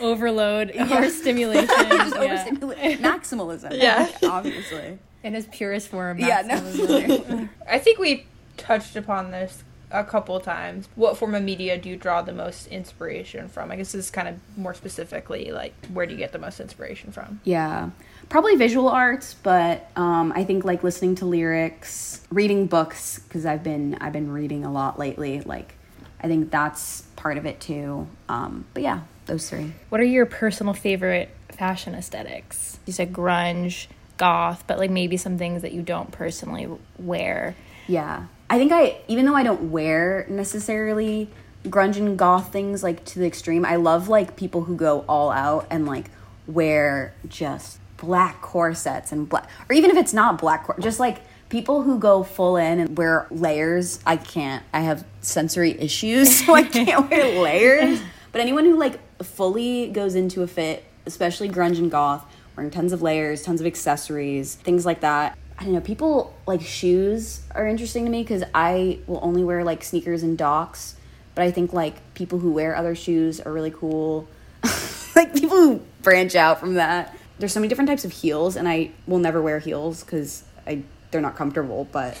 overload, 0.00 0.72
Yeah. 0.74 0.84
overstimulation. 0.90 1.68
yeah. 1.68 2.10
overstimulate 2.16 3.00
maximalism. 3.00 3.72
Yeah. 3.80 4.10
obviously. 4.24 4.98
In 5.26 5.34
its 5.34 5.48
purest 5.50 5.88
form. 5.88 6.20
Yeah, 6.20 6.42
no. 6.42 7.48
I 7.68 7.80
think 7.80 7.98
we 7.98 8.26
touched 8.56 8.94
upon 8.94 9.32
this 9.32 9.64
a 9.90 10.04
couple 10.04 10.38
times. 10.38 10.88
What 10.94 11.16
form 11.16 11.34
of 11.34 11.42
media 11.42 11.76
do 11.78 11.88
you 11.88 11.96
draw 11.96 12.22
the 12.22 12.32
most 12.32 12.68
inspiration 12.68 13.48
from? 13.48 13.72
I 13.72 13.76
guess 13.76 13.90
this 13.90 14.04
is 14.04 14.10
kind 14.12 14.28
of 14.28 14.36
more 14.56 14.72
specifically 14.72 15.50
like 15.50 15.74
where 15.92 16.06
do 16.06 16.12
you 16.12 16.18
get 16.18 16.30
the 16.30 16.38
most 16.38 16.60
inspiration 16.60 17.10
from? 17.10 17.40
Yeah, 17.42 17.90
probably 18.28 18.54
visual 18.54 18.88
arts, 18.88 19.34
but 19.42 19.90
um, 19.96 20.32
I 20.36 20.44
think 20.44 20.64
like 20.64 20.84
listening 20.84 21.16
to 21.16 21.26
lyrics, 21.26 22.24
reading 22.30 22.66
books 22.66 23.18
because 23.18 23.44
I've 23.46 23.64
been 23.64 23.96
I've 24.00 24.12
been 24.12 24.30
reading 24.30 24.64
a 24.64 24.70
lot 24.70 24.96
lately. 24.96 25.40
Like, 25.40 25.74
I 26.20 26.28
think 26.28 26.52
that's 26.52 27.02
part 27.16 27.36
of 27.36 27.46
it 27.46 27.58
too. 27.58 28.06
Um, 28.28 28.64
but 28.74 28.84
yeah, 28.84 29.00
those 29.26 29.50
three. 29.50 29.72
What 29.88 30.00
are 30.00 30.04
your 30.04 30.26
personal 30.26 30.72
favorite 30.72 31.30
fashion 31.50 31.96
aesthetics? 31.96 32.78
You 32.86 32.92
said 32.92 33.12
grunge, 33.12 33.88
goth, 34.16 34.64
but 34.66 34.78
like 34.78 34.90
maybe 34.90 35.16
some 35.16 35.38
things 35.38 35.62
that 35.62 35.72
you 35.72 35.82
don't 35.82 36.10
personally 36.12 36.68
wear. 36.98 37.54
Yeah, 37.86 38.26
I 38.50 38.58
think 38.58 38.72
I 38.72 38.98
even 39.08 39.26
though 39.26 39.34
I 39.34 39.42
don't 39.42 39.70
wear 39.70 40.26
necessarily 40.28 41.30
grunge 41.64 41.96
and 41.96 42.18
goth 42.18 42.52
things 42.52 42.82
like 42.82 43.04
to 43.04 43.18
the 43.18 43.26
extreme. 43.26 43.64
I 43.64 43.76
love 43.76 44.08
like 44.08 44.36
people 44.36 44.62
who 44.62 44.76
go 44.76 45.04
all 45.08 45.30
out 45.30 45.66
and 45.70 45.86
like 45.86 46.10
wear 46.46 47.14
just 47.28 47.78
black 47.96 48.40
corsets 48.40 49.12
and 49.12 49.28
black, 49.28 49.48
or 49.68 49.74
even 49.74 49.90
if 49.90 49.96
it's 49.96 50.12
not 50.12 50.38
black, 50.38 50.64
cor- 50.64 50.78
just 50.78 51.00
like 51.00 51.22
people 51.48 51.82
who 51.82 51.98
go 51.98 52.22
full 52.22 52.56
in 52.56 52.80
and 52.80 52.96
wear 52.96 53.26
layers. 53.30 54.00
I 54.06 54.16
can't. 54.16 54.62
I 54.72 54.80
have 54.80 55.04
sensory 55.20 55.78
issues, 55.80 56.44
so 56.46 56.54
I 56.54 56.62
can't 56.62 57.10
wear 57.10 57.40
layers. 57.40 58.00
But 58.32 58.40
anyone 58.40 58.64
who 58.64 58.78
like 58.78 59.00
fully 59.22 59.88
goes 59.88 60.14
into 60.14 60.42
a 60.42 60.46
fit, 60.46 60.84
especially 61.06 61.48
grunge 61.48 61.78
and 61.78 61.90
goth, 61.90 62.24
wearing 62.56 62.70
tons 62.70 62.92
of 62.92 63.02
layers, 63.02 63.42
tons 63.42 63.60
of 63.60 63.66
accessories, 63.66 64.54
things 64.54 64.86
like 64.86 65.00
that. 65.00 65.36
I 65.58 65.64
don't 65.64 65.72
know. 65.72 65.80
People 65.80 66.34
like 66.46 66.60
shoes 66.60 67.42
are 67.54 67.66
interesting 67.66 68.04
to 68.04 68.10
me 68.10 68.22
because 68.22 68.44
I 68.54 68.98
will 69.06 69.20
only 69.22 69.42
wear 69.42 69.64
like 69.64 69.82
sneakers 69.84 70.22
and 70.22 70.36
Docs. 70.36 70.96
But 71.34 71.42
I 71.42 71.50
think 71.50 71.72
like 71.72 72.14
people 72.14 72.38
who 72.38 72.50
wear 72.50 72.76
other 72.76 72.94
shoes 72.94 73.40
are 73.40 73.52
really 73.52 73.70
cool. 73.70 74.28
like 75.16 75.34
people 75.34 75.56
who 75.56 75.80
branch 76.02 76.34
out 76.34 76.60
from 76.60 76.74
that. 76.74 77.16
There's 77.38 77.52
so 77.52 77.60
many 77.60 77.68
different 77.68 77.88
types 77.88 78.04
of 78.06 78.12
heels, 78.12 78.56
and 78.56 78.66
I 78.66 78.90
will 79.06 79.18
never 79.18 79.42
wear 79.42 79.58
heels 79.58 80.02
because 80.02 80.44
I 80.66 80.82
they're 81.10 81.20
not 81.20 81.36
comfortable. 81.36 81.86
But 81.92 82.18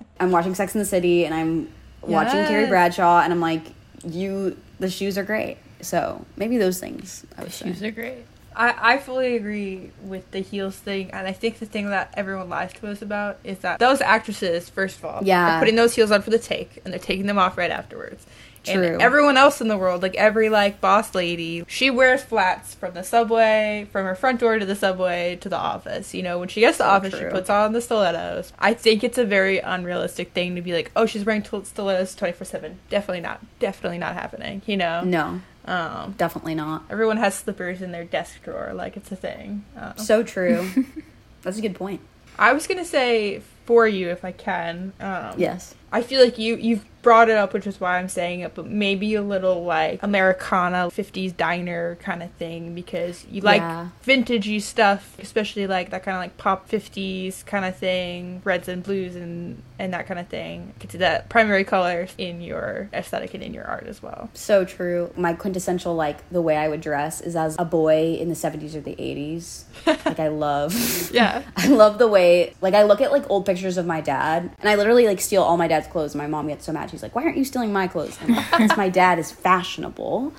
I'm 0.20 0.30
watching 0.30 0.54
Sex 0.54 0.74
in 0.74 0.78
the 0.78 0.84
City, 0.84 1.26
and 1.26 1.34
I'm 1.34 1.72
watching 2.02 2.44
Carrie 2.46 2.68
Bradshaw, 2.68 3.20
and 3.20 3.32
I'm 3.32 3.40
like, 3.40 3.66
you. 4.06 4.56
The 4.78 4.90
shoes 4.90 5.16
are 5.16 5.24
great. 5.24 5.58
So 5.80 6.24
maybe 6.36 6.58
those 6.58 6.80
things. 6.80 7.24
I 7.36 7.48
say. 7.48 7.66
Shoes 7.66 7.82
are 7.82 7.90
great. 7.90 8.24
I, 8.56 8.94
I 8.94 8.98
fully 8.98 9.36
agree 9.36 9.90
with 10.02 10.30
the 10.30 10.38
heels 10.40 10.76
thing, 10.76 11.10
and 11.10 11.26
I 11.26 11.32
think 11.32 11.58
the 11.58 11.66
thing 11.66 11.90
that 11.90 12.14
everyone 12.16 12.48
lies 12.48 12.72
to 12.74 12.86
us 12.88 13.02
about 13.02 13.38
is 13.42 13.58
that 13.58 13.78
those 13.80 14.00
actresses, 14.00 14.68
first 14.68 14.98
of 14.98 15.04
all, 15.04 15.20
Yeah. 15.24 15.56
are 15.56 15.58
putting 15.58 15.74
those 15.74 15.94
heels 15.94 16.10
on 16.10 16.22
for 16.22 16.30
the 16.30 16.38
take, 16.38 16.80
and 16.84 16.92
they're 16.92 17.00
taking 17.00 17.26
them 17.26 17.38
off 17.38 17.58
right 17.58 17.70
afterwards. 17.70 18.26
True. 18.64 18.82
And 18.94 19.02
everyone 19.02 19.36
else 19.36 19.60
in 19.60 19.68
the 19.68 19.76
world, 19.78 20.02
like 20.02 20.14
every 20.16 20.48
like 20.48 20.80
boss 20.80 21.14
lady, 21.14 21.64
she 21.68 21.90
wears 21.90 22.22
flats 22.22 22.74
from 22.74 22.94
the 22.94 23.02
subway, 23.04 23.86
from 23.92 24.04
her 24.06 24.14
front 24.14 24.40
door 24.40 24.58
to 24.58 24.64
the 24.66 24.74
subway 24.74 25.36
to 25.42 25.48
the 25.48 25.56
office. 25.58 26.14
You 26.14 26.22
know, 26.22 26.38
when 26.38 26.48
she 26.48 26.60
gets 26.60 26.78
to 26.78 26.82
the 26.84 26.88
So 26.88 26.94
office, 26.96 27.18
she 27.18 27.24
puts 27.26 27.50
on 27.50 27.72
the 27.72 27.80
stilettos. 27.80 28.52
I 28.58 28.74
think 28.74 29.04
it's 29.04 29.18
a 29.18 29.24
very 29.24 29.58
unrealistic 29.58 30.32
thing 30.32 30.54
to 30.56 30.62
be 30.62 30.72
like, 30.72 30.90
oh, 30.96 31.06
she's 31.06 31.24
wearing 31.24 31.42
til- 31.42 31.64
stilettos 31.64 32.14
twenty 32.14 32.32
four 32.32 32.44
seven. 32.44 32.78
Definitely 32.90 33.20
not. 33.20 33.40
Definitely 33.58 33.98
not 33.98 34.14
happening. 34.14 34.62
You 34.66 34.76
know. 34.78 35.02
No, 35.04 35.40
Um, 35.66 36.14
definitely 36.18 36.54
not. 36.54 36.84
everyone 36.90 37.16
has 37.18 37.34
slippers 37.34 37.80
in 37.82 37.92
their 37.92 38.04
desk 38.04 38.42
drawer, 38.44 38.72
like 38.74 38.96
it's 38.96 39.10
a 39.12 39.16
thing. 39.16 39.64
Um, 39.76 39.92
So 39.98 40.22
true. 40.22 40.68
That's 41.42 41.58
a 41.58 41.62
good 41.62 41.74
point. 41.74 42.00
I 42.38 42.52
was 42.52 42.66
gonna 42.66 42.84
say 42.84 43.42
for 43.66 43.86
you 43.86 44.08
if 44.10 44.24
I 44.24 44.32
can. 44.32 44.92
Um, 45.00 45.34
Yes. 45.38 45.74
I 45.94 46.02
feel 46.02 46.22
like 46.22 46.38
you 46.38 46.56
you've 46.56 46.84
brought 47.02 47.28
it 47.28 47.36
up, 47.36 47.52
which 47.52 47.66
is 47.66 47.78
why 47.78 47.98
I'm 47.98 48.08
saying 48.08 48.40
it, 48.40 48.54
but 48.54 48.66
maybe 48.66 49.14
a 49.14 49.20
little 49.20 49.62
like 49.64 50.02
Americana 50.02 50.88
50s 50.90 51.36
diner 51.36 51.96
kind 51.96 52.22
of 52.22 52.30
thing 52.32 52.74
because 52.74 53.26
you 53.30 53.42
like 53.42 53.60
Yeah. 53.60 53.88
vintagey 54.06 54.62
stuff, 54.62 55.14
especially 55.18 55.66
like 55.66 55.90
that 55.90 56.02
kind 56.02 56.16
of 56.16 56.22
like 56.22 56.38
pop 56.38 56.66
50s 56.66 57.44
kind 57.44 57.66
of 57.66 57.76
thing, 57.76 58.40
reds 58.42 58.68
and 58.68 58.82
blues 58.82 59.16
and 59.16 59.62
and 59.78 59.92
that 59.92 60.06
kind 60.06 60.18
of 60.18 60.28
thing. 60.28 60.72
Get 60.78 60.90
to 60.92 60.98
that 60.98 61.28
primary 61.28 61.64
colors 61.64 62.14
in 62.16 62.40
your 62.40 62.88
aesthetic 62.94 63.34
and 63.34 63.42
in 63.42 63.52
your 63.52 63.64
art 63.66 63.86
as 63.86 64.02
well. 64.02 64.30
So 64.32 64.64
true. 64.64 65.12
My 65.14 65.34
quintessential 65.34 65.94
like 65.94 66.26
the 66.30 66.40
way 66.40 66.56
I 66.56 66.68
would 66.68 66.80
dress 66.80 67.20
is 67.20 67.36
as 67.36 67.54
a 67.58 67.66
boy 67.66 68.14
in 68.18 68.30
the 68.30 68.34
70s 68.34 68.74
or 68.74 68.80
the 68.80 68.96
80s. 68.96 69.64
like 69.86 70.20
I 70.20 70.28
love 70.28 70.72
Yeah. 71.12 71.42
I 71.56 71.66
love 71.68 71.98
the 71.98 72.08
way 72.08 72.54
like 72.62 72.72
I 72.72 72.84
look 72.84 73.02
at 73.02 73.12
like 73.12 73.28
old 73.28 73.44
pictures 73.44 73.76
of 73.76 73.84
my 73.84 74.00
dad 74.00 74.50
and 74.58 74.68
I 74.70 74.76
literally 74.76 75.06
like 75.06 75.20
steal 75.20 75.42
all 75.42 75.58
my 75.58 75.68
dad's 75.68 75.83
clothes 75.90 76.14
and 76.14 76.22
my 76.22 76.26
mom 76.26 76.48
gets 76.48 76.64
so 76.66 76.72
mad. 76.72 76.90
She's 76.90 77.02
like, 77.02 77.14
"Why 77.14 77.24
aren't 77.24 77.36
you 77.36 77.44
stealing 77.44 77.72
my 77.72 77.86
clothes?" 77.86 78.18
"Because 78.18 78.76
my 78.76 78.88
dad 78.88 79.18
is 79.18 79.30
fashionable." 79.30 80.32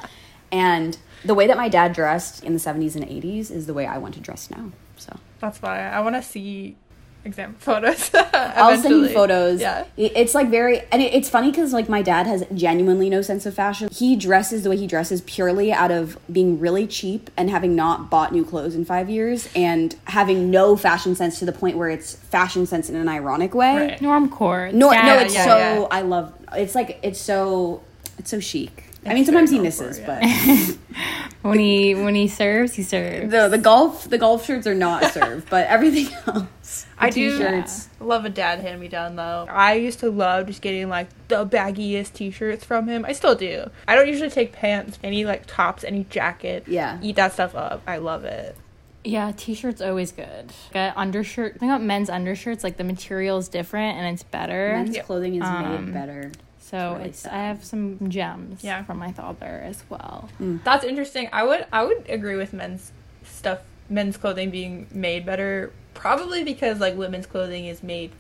And 0.52 0.98
the 1.24 1.34
way 1.34 1.48
that 1.48 1.58
my 1.58 1.70
dad 1.70 1.94
dressed 1.94 2.44
in 2.44 2.54
the 2.54 2.60
70s 2.60 2.96
and 2.96 3.04
80s 3.06 3.50
is 3.52 3.66
the 3.66 3.74
way 3.74 3.86
I 3.86 3.98
want 3.98 4.14
to 4.14 4.20
dress 4.20 4.50
now. 4.50 4.72
So, 4.98 5.18
That's 5.40 5.62
why 5.62 5.90
I 5.90 6.00
want 6.00 6.16
to 6.16 6.22
see 6.22 6.78
example 7.26 7.58
photos. 7.60 8.12
I'll 8.34 8.78
send 8.78 8.96
you 9.02 9.10
photos. 9.10 9.60
Yeah. 9.60 9.86
It's 9.98 10.34
like 10.36 10.50
very, 10.50 10.82
and 10.92 11.02
it, 11.02 11.14
it's 11.14 11.30
funny 11.30 11.52
because 11.52 11.74
like 11.74 11.90
my 11.90 12.02
dad 12.02 12.28
has 12.28 12.44
genuinely 12.54 13.10
no 13.10 13.22
sense 13.22 13.46
of 13.46 13.54
fashion. 13.54 13.90
He 13.92 14.16
dresses 14.16 14.64
the 14.64 14.70
way 14.70 14.78
he 14.78 14.88
dresses 14.88 15.22
purely 15.22 15.74
out 15.74 15.92
of 15.92 16.18
being 16.32 16.60
really 16.60 16.88
cheap 16.88 17.30
and 17.36 17.50
having 17.50 17.76
not 17.76 18.10
bought 18.10 18.32
new 18.32 18.46
clothes 18.46 18.76
in 18.76 18.86
five 18.86 19.10
years 19.10 19.50
and 19.56 19.96
having 20.06 20.50
no 20.52 20.76
fashion 20.78 21.16
sense 21.16 21.40
to 21.40 21.46
the 21.46 21.52
point 21.52 21.78
where 21.78 21.90
it's 21.90 22.16
fashion 22.16 22.66
sense 22.66 22.90
in 22.90 22.96
an 22.96 23.10
ironic 23.10 23.54
way. 23.54 23.76
Right. 23.76 24.00
Normcore. 24.00 24.74
No, 24.74 24.92
Yeah, 24.92 25.06
no, 25.06 25.20
it's 25.20 25.34
yeah, 25.34 25.46
so. 25.46 25.58
yeah. 25.58 25.88
I 25.92 26.02
love. 26.02 26.34
It's 26.54 26.76
like 26.76 27.00
it's 27.04 27.20
so. 27.20 27.82
It's 28.18 28.30
so 28.32 28.40
chic. 28.40 28.84
I 29.06 29.14
mean, 29.14 29.26
sometimes 29.26 29.52
he 29.52 29.58
very 29.58 29.68
misses, 29.68 30.00
but 30.00 30.24
when 31.42 31.60
he 31.60 31.94
when 31.96 32.16
he 32.16 32.28
serves, 32.28 32.74
he 32.74 32.84
serves. 32.84 33.32
the 33.32 33.48
the 33.50 33.58
golf 33.58 34.10
the 34.10 34.18
golf 34.18 34.46
shirts 34.46 34.66
are 34.68 34.74
not 34.76 35.04
served, 35.14 35.50
but 35.50 35.68
everything 35.68 36.14
else. 36.28 36.86
I 36.98 37.10
the 37.10 37.16
do 37.16 37.32
T-shirts. 37.38 37.90
love 38.00 38.26
a 38.26 38.30
dad 38.30 38.60
hand 38.62 38.80
me 38.80 38.88
down 38.88 39.16
though. 39.16 39.46
I 39.50 39.74
used 39.76 40.00
to 40.00 40.10
love 40.10 40.48
just 40.48 40.62
getting 40.62 40.90
like 40.90 41.08
the 41.28 41.46
baggiest 41.46 42.14
t-shirts 42.14 42.64
from 42.64 42.88
him. 42.88 43.06
I 43.06 43.12
still 43.14 43.36
do. 43.36 43.70
I 43.88 43.96
don't 43.96 44.08
usually 44.08 44.30
take 44.30 44.54
pants, 44.54 44.98
any 45.04 45.26
like 45.26 45.44
tops, 45.46 45.84
any 45.84 46.06
jacket. 46.10 46.64
Yeah. 46.68 46.98
Eat 47.02 47.18
that 47.18 47.34
stuff 47.34 47.54
up. 47.54 47.82
I 47.86 47.98
love 47.98 48.24
it. 48.26 48.56
Yeah, 49.04 49.32
t-shirts 49.38 49.82
always 49.84 50.12
good. 50.12 50.52
Got 50.74 50.98
undershirt. 50.98 51.54
The 51.54 51.60
thing 51.60 51.70
about 51.70 51.84
men's 51.84 52.10
undershirts, 52.10 52.64
like 52.64 52.78
the 52.78 52.84
material 52.84 53.38
is 53.38 53.50
different 53.50 53.98
and 54.00 54.08
it's 54.12 54.24
better. 54.24 54.74
Men's 54.78 54.96
Yeah. 54.96 55.04
clothing 55.04 55.36
is 55.36 55.44
Um, 55.44 55.86
made 55.86 55.94
better. 55.94 56.32
So 56.70 56.94
really 56.96 57.10
it's 57.10 57.20
sad. 57.20 57.34
I 57.34 57.48
have 57.48 57.64
some 57.64 58.10
gems 58.10 58.64
Yeah. 58.64 58.84
from 58.84 58.98
my 58.98 59.12
father 59.12 59.62
as 59.66 59.84
well. 59.90 60.30
Mm. 60.40 60.64
That's 60.64 60.84
interesting. 60.84 61.30
I 61.32 61.44
would 61.44 61.66
I 61.72 61.84
would 61.84 62.06
agree 62.10 62.36
with 62.36 62.54
men's 62.54 62.92
stuff 63.24 63.60
men's 63.90 64.18
clothing 64.18 64.50
being 64.50 64.88
made 64.92 65.26
better 65.26 65.72
probably 65.94 66.44
because 66.44 66.80
like 66.80 66.96
women's 66.98 67.26
clothing 67.28 67.66
is 67.66 67.84
made 67.84 68.12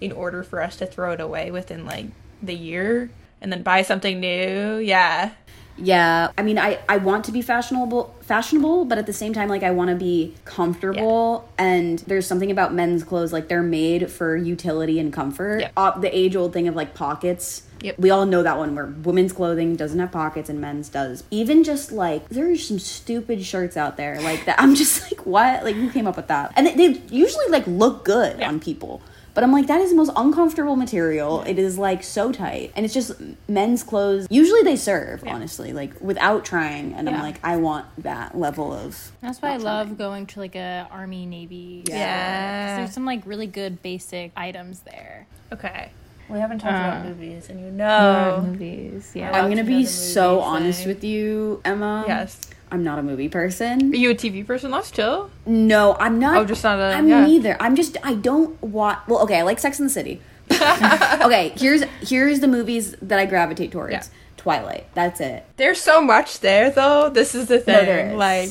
in 0.00 0.12
order 0.12 0.42
for 0.42 0.62
us 0.62 0.76
to 0.76 0.86
throw 0.86 1.12
it 1.12 1.20
away 1.20 1.50
within 1.50 1.86
like 1.86 2.06
the 2.42 2.54
year 2.54 3.10
and 3.40 3.50
then 3.52 3.62
buy 3.62 3.82
something 3.82 4.20
new. 4.20 4.76
Yeah. 4.78 5.30
Yeah, 5.76 6.30
I 6.38 6.42
mean, 6.42 6.58
I 6.58 6.78
I 6.88 6.98
want 6.98 7.24
to 7.26 7.32
be 7.32 7.42
fashionable, 7.42 8.14
fashionable, 8.20 8.84
but 8.84 8.96
at 8.98 9.06
the 9.06 9.12
same 9.12 9.32
time, 9.32 9.48
like 9.48 9.62
I 9.62 9.72
want 9.72 9.90
to 9.90 9.96
be 9.96 10.34
comfortable. 10.44 11.48
And 11.58 11.98
there's 12.00 12.26
something 12.26 12.50
about 12.50 12.72
men's 12.72 13.02
clothes, 13.04 13.32
like 13.32 13.48
they're 13.48 13.62
made 13.62 14.10
for 14.10 14.36
utility 14.36 14.98
and 15.00 15.12
comfort. 15.12 15.60
Yeah. 15.62 15.70
Uh, 15.76 15.98
the 15.98 16.16
age 16.16 16.36
old 16.36 16.52
thing 16.52 16.68
of 16.68 16.76
like 16.76 16.94
pockets. 16.94 17.62
Yep. 17.80 17.98
We 17.98 18.08
all 18.10 18.24
know 18.24 18.42
that 18.42 18.56
one 18.56 18.74
where 18.74 18.86
women's 18.86 19.32
clothing 19.32 19.76
doesn't 19.76 19.98
have 19.98 20.10
pockets 20.10 20.48
and 20.48 20.58
men's 20.60 20.88
does. 20.88 21.22
Even 21.30 21.64
just 21.64 21.92
like 21.92 22.28
there's 22.30 22.66
some 22.66 22.78
stupid 22.78 23.44
shirts 23.44 23.76
out 23.76 23.96
there 23.96 24.20
like 24.22 24.46
that. 24.46 24.60
I'm 24.60 24.74
just 24.74 25.02
like, 25.10 25.26
what? 25.26 25.64
Like 25.64 25.74
who 25.76 25.90
came 25.90 26.06
up 26.06 26.16
with 26.16 26.28
that? 26.28 26.52
And 26.56 26.66
they, 26.66 26.74
they 26.74 27.00
usually 27.10 27.46
like 27.48 27.66
look 27.66 28.04
good 28.04 28.38
Yeah. 28.38 28.48
on 28.48 28.60
people. 28.60 29.02
But 29.34 29.42
I'm 29.42 29.50
like, 29.50 29.66
that 29.66 29.80
is 29.80 29.90
the 29.90 29.96
most 29.96 30.12
uncomfortable 30.14 30.76
material. 30.76 31.42
It 31.42 31.58
is 31.58 31.76
like 31.76 32.04
so 32.04 32.30
tight. 32.30 32.72
And 32.76 32.84
it's 32.84 32.94
just 32.94 33.12
men's 33.48 33.82
clothes. 33.82 34.28
Usually 34.30 34.62
they 34.62 34.76
serve, 34.76 35.24
honestly, 35.26 35.72
like 35.72 36.00
without 36.00 36.44
trying. 36.44 36.94
And 36.94 37.08
I'm 37.08 37.20
like, 37.20 37.40
I 37.42 37.56
want 37.56 37.86
that 38.04 38.38
level 38.38 38.72
of. 38.72 39.10
That's 39.20 39.42
why 39.42 39.50
I 39.50 39.56
not 39.56 39.62
love 39.64 39.98
going 39.98 40.26
to 40.26 40.38
like 40.40 40.54
a 40.54 40.86
army 40.90 41.26
navy. 41.26 41.82
Yeah. 41.84 41.84
store, 41.84 41.94
'cause 41.94 41.98
Yeah. 41.98 42.76
There's 42.78 42.92
some 42.92 43.04
like 43.06 43.22
really 43.26 43.48
good 43.48 43.82
basic 43.82 44.30
items 44.36 44.80
there. 44.80 45.26
Okay. 45.52 45.90
We 46.28 46.38
haven't 46.38 46.58
talked 46.60 46.72
Uh, 46.74 46.76
about 47.00 47.04
movies 47.06 47.48
and 47.50 47.60
you 47.60 47.70
know 47.70 48.42
movies. 48.46 49.12
Yeah. 49.14 49.30
I 49.32 49.40
I'm 49.40 49.50
gonna 49.50 49.64
be 49.64 49.84
so 49.84 50.36
movie 50.36 50.44
honest 50.46 50.86
with 50.86 51.04
you, 51.04 51.60
Emma. 51.64 52.04
Yes. 52.06 52.40
I'm 52.72 52.82
not 52.82 52.98
a 52.98 53.02
movie 53.02 53.28
person. 53.28 53.92
Are 53.92 53.96
you 53.96 54.10
a 54.10 54.14
TV 54.14 54.44
person? 54.44 54.70
That's 54.70 54.90
chill. 54.90 55.30
No, 55.46 55.96
I'm 56.00 56.18
not. 56.18 56.38
Oh, 56.38 56.44
just 56.44 56.64
not 56.64 56.78
a- 56.80 56.94
I'm 56.96 57.06
yeah. 57.08 57.24
neither. 57.24 57.56
I'm 57.60 57.76
just. 57.76 57.96
I 58.02 58.14
don't 58.14 58.60
watch. 58.62 58.98
Well, 59.06 59.20
okay. 59.24 59.38
I 59.38 59.42
like 59.42 59.58
Sex 59.60 59.78
in 59.78 59.84
the 59.86 59.90
City. 59.92 60.20
okay. 60.50 61.52
Here's 61.56 61.84
here's 62.00 62.40
the 62.40 62.48
movies 62.48 62.96
that 63.02 63.18
I 63.18 63.26
gravitate 63.26 63.70
towards. 63.70 63.92
Yeah. 63.92 64.02
Twilight. 64.36 64.86
That's 64.94 65.20
it. 65.20 65.44
There's 65.56 65.80
so 65.80 66.00
much 66.02 66.40
there 66.40 66.70
though. 66.70 67.10
This 67.10 67.34
is 67.34 67.46
the 67.48 67.58
thing. 67.60 67.84
there 67.84 68.08
is. 68.10 68.14
Like 68.16 68.50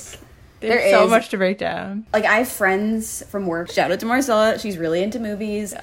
there's 0.60 0.82
There 0.82 0.92
so 0.92 1.06
is. 1.06 1.10
much 1.10 1.30
to 1.30 1.38
break 1.38 1.58
down. 1.58 2.06
Like 2.14 2.26
I 2.26 2.38
have 2.38 2.48
friends 2.50 3.24
from 3.30 3.46
work. 3.48 3.70
Shout 3.72 3.92
out 3.92 4.00
to 4.00 4.06
Marcella. 4.06 4.58
She's 4.58 4.78
really 4.78 5.04
into 5.04 5.20
movies, 5.20 5.74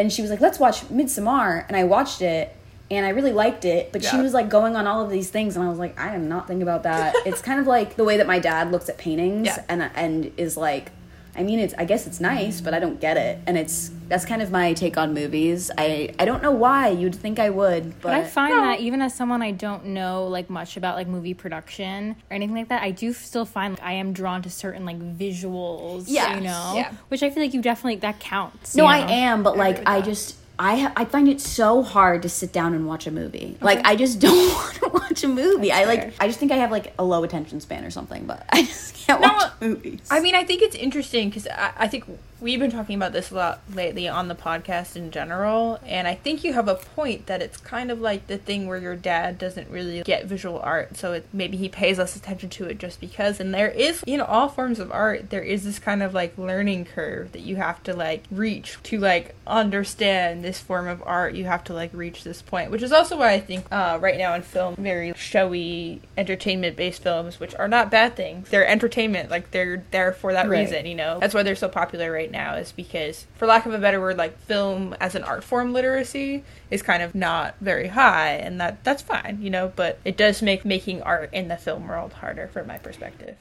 and 0.00 0.12
she 0.12 0.22
was 0.22 0.30
like, 0.30 0.40
"Let's 0.40 0.58
watch 0.58 0.80
Midsommar," 0.88 1.64
and 1.68 1.76
I 1.76 1.84
watched 1.84 2.22
it. 2.22 2.56
And 2.92 3.06
I 3.06 3.10
really 3.10 3.32
liked 3.32 3.64
it, 3.64 3.92
but 3.92 4.02
she 4.02 4.16
was 4.16 4.34
like 4.34 4.48
going 4.48 4.74
on 4.74 4.88
all 4.88 5.00
of 5.04 5.10
these 5.10 5.30
things, 5.30 5.54
and 5.54 5.64
I 5.64 5.68
was 5.68 5.78
like, 5.78 5.96
I 5.96 6.12
am 6.12 6.28
not 6.28 6.48
thinking 6.48 6.64
about 6.64 6.82
that. 6.82 7.14
it's 7.24 7.40
kind 7.40 7.60
of 7.60 7.68
like 7.68 7.94
the 7.94 8.02
way 8.02 8.16
that 8.16 8.26
my 8.26 8.40
dad 8.40 8.72
looks 8.72 8.88
at 8.88 8.98
paintings, 8.98 9.46
Yeah. 9.50 9.62
and 9.68 9.80
uh, 9.80 9.90
and 9.94 10.32
is 10.36 10.56
like, 10.56 10.90
I 11.36 11.42
mean, 11.42 11.58
it's 11.60 11.74
I 11.78 11.84
guess 11.84 12.06
it's 12.06 12.20
nice, 12.20 12.60
but 12.60 12.74
I 12.74 12.78
don't 12.80 13.00
get 13.00 13.16
it, 13.16 13.38
and 13.46 13.56
it's 13.56 13.90
that's 14.08 14.24
kind 14.24 14.42
of 14.42 14.50
my 14.50 14.72
take 14.72 14.96
on 14.98 15.14
movies. 15.14 15.70
I 15.78 16.12
I 16.18 16.24
don't 16.24 16.42
know 16.42 16.50
why 16.50 16.88
you'd 16.88 17.14
think 17.14 17.38
I 17.38 17.50
would, 17.50 17.90
but, 18.00 18.08
But 18.08 18.14
I 18.14 18.24
find 18.24 18.54
No. 18.54 18.62
that 18.62 18.80
even 18.80 19.00
as 19.00 19.14
someone 19.14 19.40
I 19.40 19.52
don't 19.52 19.86
know 19.86 20.26
like 20.26 20.50
much 20.50 20.76
about 20.76 20.96
like 20.96 21.06
movie 21.06 21.34
production 21.34 22.16
or 22.30 22.34
anything 22.34 22.56
like 22.56 22.68
that, 22.68 22.82
I 22.82 22.90
do 22.90 23.12
still 23.12 23.44
find 23.44 23.74
like, 23.74 23.82
I 23.86 23.92
am 23.92 24.12
drawn 24.12 24.42
to 24.42 24.50
certain 24.50 24.84
like 24.84 24.98
visuals. 24.98 26.04
Yes. 26.08 26.34
you 26.36 26.40
know, 26.42 26.72
Yeah. 26.76 26.92
which 27.08 27.22
I 27.22 27.30
feel 27.30 27.42
like 27.42 27.54
you 27.54 27.62
definitely 27.62 27.96
that 28.00 28.18
counts. 28.20 28.74
no, 28.74 28.84
you 28.84 28.90
I 28.90 28.98
am, 29.10 29.42
but 29.42 29.56
like 29.56 29.82
I 29.88 30.00
just 30.00 30.36
I 30.60 30.76
ha- 30.76 30.92
I 30.94 31.06
find 31.06 31.26
it 31.26 31.40
so 31.40 31.82
hard 31.82 32.20
to 32.22 32.28
sit 32.28 32.52
down 32.52 32.74
and 32.74 32.86
watch 32.86 33.06
a 33.06 33.10
movie. 33.10 33.56
Like 33.62 33.80
I 33.84 33.96
just 33.96 34.20
don't 34.26 34.54
want 34.54 34.74
to 34.76 34.88
watch 34.90 35.24
a 35.24 35.28
movie. 35.28 35.72
I 35.72 35.84
like 35.84 36.12
I 36.20 36.26
just 36.28 36.38
think 36.38 36.52
I 36.52 36.56
have 36.56 36.70
like 36.70 36.92
a 36.98 37.04
low 37.04 37.24
attention 37.24 37.60
span 37.60 37.82
or 37.84 37.90
something, 37.90 38.26
but 38.26 38.44
I 38.50 38.62
just 38.64 38.94
can't 38.94 39.22
No, 39.22 39.28
watch 39.28 39.52
movies. 39.60 40.00
I 40.10 40.20
mean, 40.20 40.34
I 40.34 40.44
think 40.44 40.60
it's 40.60 40.76
interesting 40.76 41.30
because 41.30 41.46
I, 41.48 41.72
I 41.78 41.88
think 41.88 42.04
we've 42.42 42.58
been 42.58 42.70
talking 42.70 42.96
about 42.96 43.12
this 43.12 43.30
a 43.30 43.34
lot 43.34 43.60
lately 43.74 44.08
on 44.08 44.28
the 44.28 44.34
podcast 44.34 44.96
in 44.96 45.10
general, 45.10 45.78
and 45.84 46.08
I 46.08 46.14
think 46.14 46.42
you 46.42 46.54
have 46.54 46.68
a 46.68 46.74
point 46.74 47.26
that 47.26 47.42
it's 47.42 47.58
kind 47.58 47.90
of 47.90 48.00
like 48.00 48.28
the 48.28 48.38
thing 48.38 48.66
where 48.66 48.78
your 48.78 48.96
dad 48.96 49.38
doesn't 49.38 49.68
really 49.68 50.02
get 50.02 50.24
visual 50.26 50.58
art, 50.60 50.96
so 50.96 51.12
it, 51.14 51.26
maybe 51.34 51.56
he 51.58 51.68
pays 51.68 51.98
less 51.98 52.16
attention 52.16 52.48
to 52.50 52.64
it 52.64 52.78
just 52.78 53.00
because. 53.00 53.40
And 53.40 53.52
there 53.52 53.68
is, 53.68 54.02
you 54.06 54.16
know, 54.16 54.24
all 54.24 54.48
forms 54.48 54.78
of 54.78 54.90
art, 54.90 55.30
there 55.30 55.42
is 55.42 55.64
this 55.64 55.78
kind 55.78 56.02
of 56.02 56.14
like 56.14 56.36
learning 56.38 56.86
curve 56.86 57.32
that 57.32 57.40
you 57.40 57.56
have 57.56 57.82
to 57.84 57.94
like 57.94 58.24
reach 58.30 58.78
to 58.84 58.98
like 58.98 59.34
understand 59.46 60.42
this 60.50 60.58
form 60.58 60.88
of 60.88 61.00
art. 61.06 61.34
You 61.34 61.44
have 61.44 61.62
to 61.64 61.74
like 61.74 61.90
reach 61.94 62.24
this 62.24 62.42
point, 62.42 62.72
which 62.72 62.82
is 62.82 62.90
also 62.90 63.16
why 63.16 63.30
I 63.30 63.40
think 63.40 63.64
uh, 63.70 63.98
right 64.00 64.18
now 64.18 64.34
in 64.34 64.42
film, 64.42 64.74
very 64.76 65.12
showy, 65.14 66.00
entertainment 66.18 66.76
based 66.76 67.02
films, 67.02 67.38
which 67.38 67.54
are 67.54 67.68
not 67.68 67.88
bad 67.90 68.16
things. 68.16 68.48
They're 68.48 68.66
entertainment, 68.66 69.30
like 69.30 69.52
they're 69.52 69.84
there 69.92 70.12
for 70.12 70.32
that 70.32 70.48
Right. 70.48 70.60
reason, 70.62 70.86
you 70.86 70.96
know. 70.96 71.20
That's 71.20 71.34
why 71.34 71.44
they're 71.44 71.54
so 71.54 71.68
popular 71.68 72.10
right 72.10 72.30
now, 72.30 72.54
is 72.56 72.72
because, 72.72 73.26
for 73.36 73.46
lack 73.46 73.64
of 73.66 73.72
a 73.74 73.78
better 73.78 74.00
word, 74.00 74.16
like 74.16 74.36
film 74.40 74.96
as 75.00 75.14
an 75.14 75.22
art 75.22 75.44
form 75.44 75.72
literacy 75.72 76.42
is 76.70 76.82
kind 76.82 77.02
of 77.02 77.14
not 77.14 77.54
very 77.60 77.86
high, 77.88 78.32
and 78.32 78.60
that 78.60 78.82
that's 78.82 79.02
fine, 79.02 79.38
you 79.40 79.50
know. 79.50 79.72
But 79.76 80.00
it 80.04 80.16
does 80.16 80.42
make 80.42 80.64
making 80.64 81.02
art 81.02 81.32
in 81.32 81.46
the 81.46 81.56
film 81.56 81.86
world 81.86 82.14
harder, 82.14 82.48
from 82.48 82.66
my 82.66 82.78
perspective. 82.78 83.36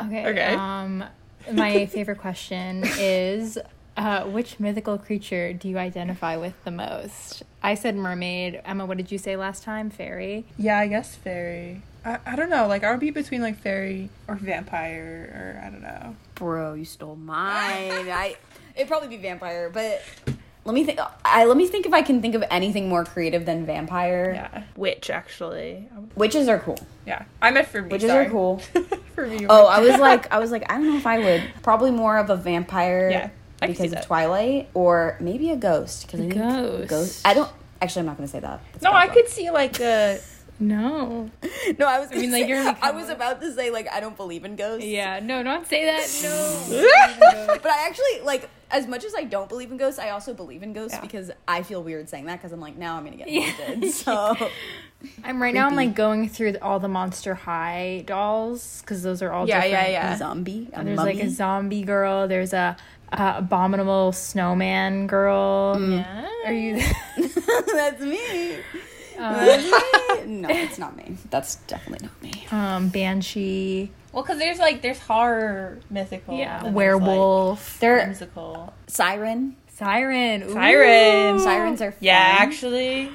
Okay. 0.00 0.26
Okay. 0.26 0.54
Um, 0.54 1.04
my 1.52 1.84
favorite 1.92 2.18
question 2.18 2.82
is, 2.98 3.58
uh, 3.96 4.24
which 4.24 4.60
mythical 4.60 4.98
creature 4.98 5.52
do 5.52 5.68
you 5.68 5.78
identify 5.78 6.36
with 6.36 6.54
the 6.64 6.70
most? 6.70 7.42
I 7.62 7.74
said 7.74 7.96
mermaid. 7.96 8.60
Emma, 8.64 8.86
what 8.86 8.96
did 8.96 9.10
you 9.10 9.18
say 9.18 9.36
last 9.36 9.62
time? 9.62 9.90
Fairy. 9.90 10.44
Yeah, 10.58 10.78
I 10.78 10.86
guess 10.86 11.14
fairy. 11.14 11.82
I, 12.04 12.18
I 12.24 12.36
don't 12.36 12.50
know. 12.50 12.66
Like 12.66 12.84
I 12.84 12.90
would 12.90 13.00
be 13.00 13.10
between 13.10 13.42
like 13.42 13.58
fairy 13.58 14.10
or 14.28 14.36
vampire, 14.36 15.58
or 15.60 15.66
I 15.66 15.70
don't 15.70 15.82
know. 15.82 16.16
Bro, 16.34 16.74
you 16.74 16.84
stole 16.84 17.16
mine. 17.16 18.08
I 18.10 18.36
it'd 18.76 18.88
probably 18.88 19.08
be 19.08 19.16
vampire, 19.16 19.70
but 19.70 20.02
let 20.64 20.74
me 20.74 20.84
think. 20.84 21.00
I 21.24 21.44
let 21.44 21.56
me 21.56 21.66
think 21.66 21.86
if 21.86 21.92
I 21.92 22.02
can 22.02 22.20
think 22.20 22.34
of 22.34 22.44
anything 22.50 22.88
more 22.88 23.04
creative 23.04 23.46
than 23.46 23.66
vampire. 23.66 24.32
Yeah, 24.34 24.62
witch 24.76 25.10
actually. 25.10 25.88
Witches 26.14 26.48
are 26.48 26.58
cool. 26.58 26.78
Yeah, 27.06 27.24
I 27.40 27.50
meant 27.50 27.68
for 27.68 27.82
me. 27.82 27.88
Witches 27.88 28.10
sorry. 28.10 28.26
are 28.26 28.30
cool. 28.30 28.58
for 29.16 29.26
me. 29.26 29.46
Oh, 29.48 29.66
I 29.66 29.80
was 29.80 29.96
like, 29.98 30.32
I 30.32 30.38
was 30.38 30.52
like, 30.52 30.70
I 30.70 30.74
don't 30.74 30.86
know 30.86 30.96
if 30.96 31.06
I 31.06 31.18
would. 31.18 31.42
Probably 31.62 31.90
more 31.90 32.18
of 32.18 32.30
a 32.30 32.36
vampire. 32.36 33.10
Yeah, 33.10 33.30
I 33.66 33.72
because 33.72 33.86
of 33.86 33.98
that. 33.98 34.04
Twilight, 34.06 34.68
or 34.74 35.16
maybe 35.20 35.50
a 35.50 35.56
ghost. 35.56 36.06
Because 36.06 36.20
I 36.20 36.22
think 36.24 36.34
Ghost. 36.34 36.88
ghost. 36.88 37.22
I 37.26 37.34
don't. 37.34 37.50
Actually, 37.82 38.00
I'm 38.00 38.06
not 38.06 38.16
gonna 38.16 38.28
say 38.28 38.40
that. 38.40 38.60
That's 38.72 38.82
no, 38.84 38.90
I 38.90 39.04
luck. 39.04 39.14
could 39.14 39.28
see 39.28 39.50
like 39.50 39.80
a. 39.80 40.18
No. 40.58 41.30
No, 41.78 41.86
I 41.86 41.98
was. 42.00 42.08
I 42.10 42.14
mean, 42.14 42.30
like, 42.32 42.48
you're 42.48 42.62
gonna 42.64 42.78
I 42.80 42.92
was 42.92 43.10
about 43.10 43.42
to 43.42 43.52
say 43.52 43.68
like 43.70 43.88
I 43.92 44.00
don't 44.00 44.16
believe 44.16 44.44
in 44.46 44.56
ghosts. 44.56 44.86
Yeah. 44.86 45.20
No. 45.20 45.42
Don't 45.42 45.66
say 45.66 45.84
that. 45.84 46.06
No. 46.70 47.58
But 47.62 47.66
I 47.70 47.86
actually 47.86 48.20
like 48.24 48.48
as 48.70 48.86
much 48.86 49.04
as 49.04 49.14
I 49.14 49.24
don't 49.24 49.48
believe 49.50 49.70
in 49.70 49.76
ghosts, 49.76 49.98
I 49.98 50.10
also 50.10 50.32
believe 50.32 50.62
in 50.62 50.72
ghosts 50.72 50.94
Yeah. 50.94 51.00
because 51.02 51.30
I 51.46 51.62
feel 51.62 51.82
weird 51.82 52.08
saying 52.08 52.24
that 52.26 52.36
because 52.36 52.52
I'm 52.52 52.60
like 52.60 52.76
now 52.76 52.96
I'm 52.96 53.04
gonna 53.04 53.16
get 53.16 53.28
Yeah. 53.28 53.50
haunted. 53.50 53.90
So 53.92 54.34
I'm 55.24 55.42
right 55.42 55.52
now. 55.52 55.66
I'm 55.66 55.76
like 55.76 55.94
going 55.94 56.28
through 56.30 56.56
all 56.62 56.80
the 56.80 56.88
Monster 56.88 57.34
High 57.34 58.04
dolls 58.06 58.80
because 58.80 59.02
those 59.02 59.20
are 59.22 59.32
all 59.32 59.46
Yeah, 59.46 59.60
different. 59.62 59.72
yeah, 59.90 59.90
yeah. 59.90 60.14
a 60.14 60.16
zombie. 60.16 60.70
A 60.72 60.82
There's 60.84 60.96
mummy. 60.96 61.14
like 61.14 61.22
a 61.22 61.28
zombie 61.30 61.82
girl. 61.82 62.28
There's 62.28 62.52
a, 62.54 62.76
a 63.12 63.34
abominable 63.38 64.12
snowman 64.12 65.06
girl. 65.06 65.78
Yeah. 65.80 66.28
Are 66.44 66.52
you? 66.52 66.76
That's 67.72 68.00
me. 68.00 68.54
Um, 69.18 69.34
That's 69.34 69.64
me. 69.64 70.26
No, 70.26 70.48
it's 70.50 70.78
not 70.78 70.96
me. 70.96 71.16
That's 71.30 71.56
definitely 71.66 72.06
not 72.08 72.22
me. 72.22 72.46
um, 72.50 72.88
banshee. 72.88 73.90
Well, 74.12 74.22
because 74.22 74.38
there's 74.38 74.58
like 74.58 74.82
there's 74.82 74.98
horror 74.98 75.78
mythical. 75.90 76.36
Yeah. 76.38 76.56
and 76.56 76.66
there's, 76.66 76.74
Werewolf. 76.74 77.74
Like, 77.74 77.80
They're 77.80 78.14
siren. 78.86 79.56
Siren. 79.68 80.42
Ooh. 80.42 80.52
Siren. 80.52 81.38
Sirens 81.38 81.82
are 81.82 81.92
fun. 81.92 81.98
Yeah, 82.00 82.36
actually. 82.38 83.10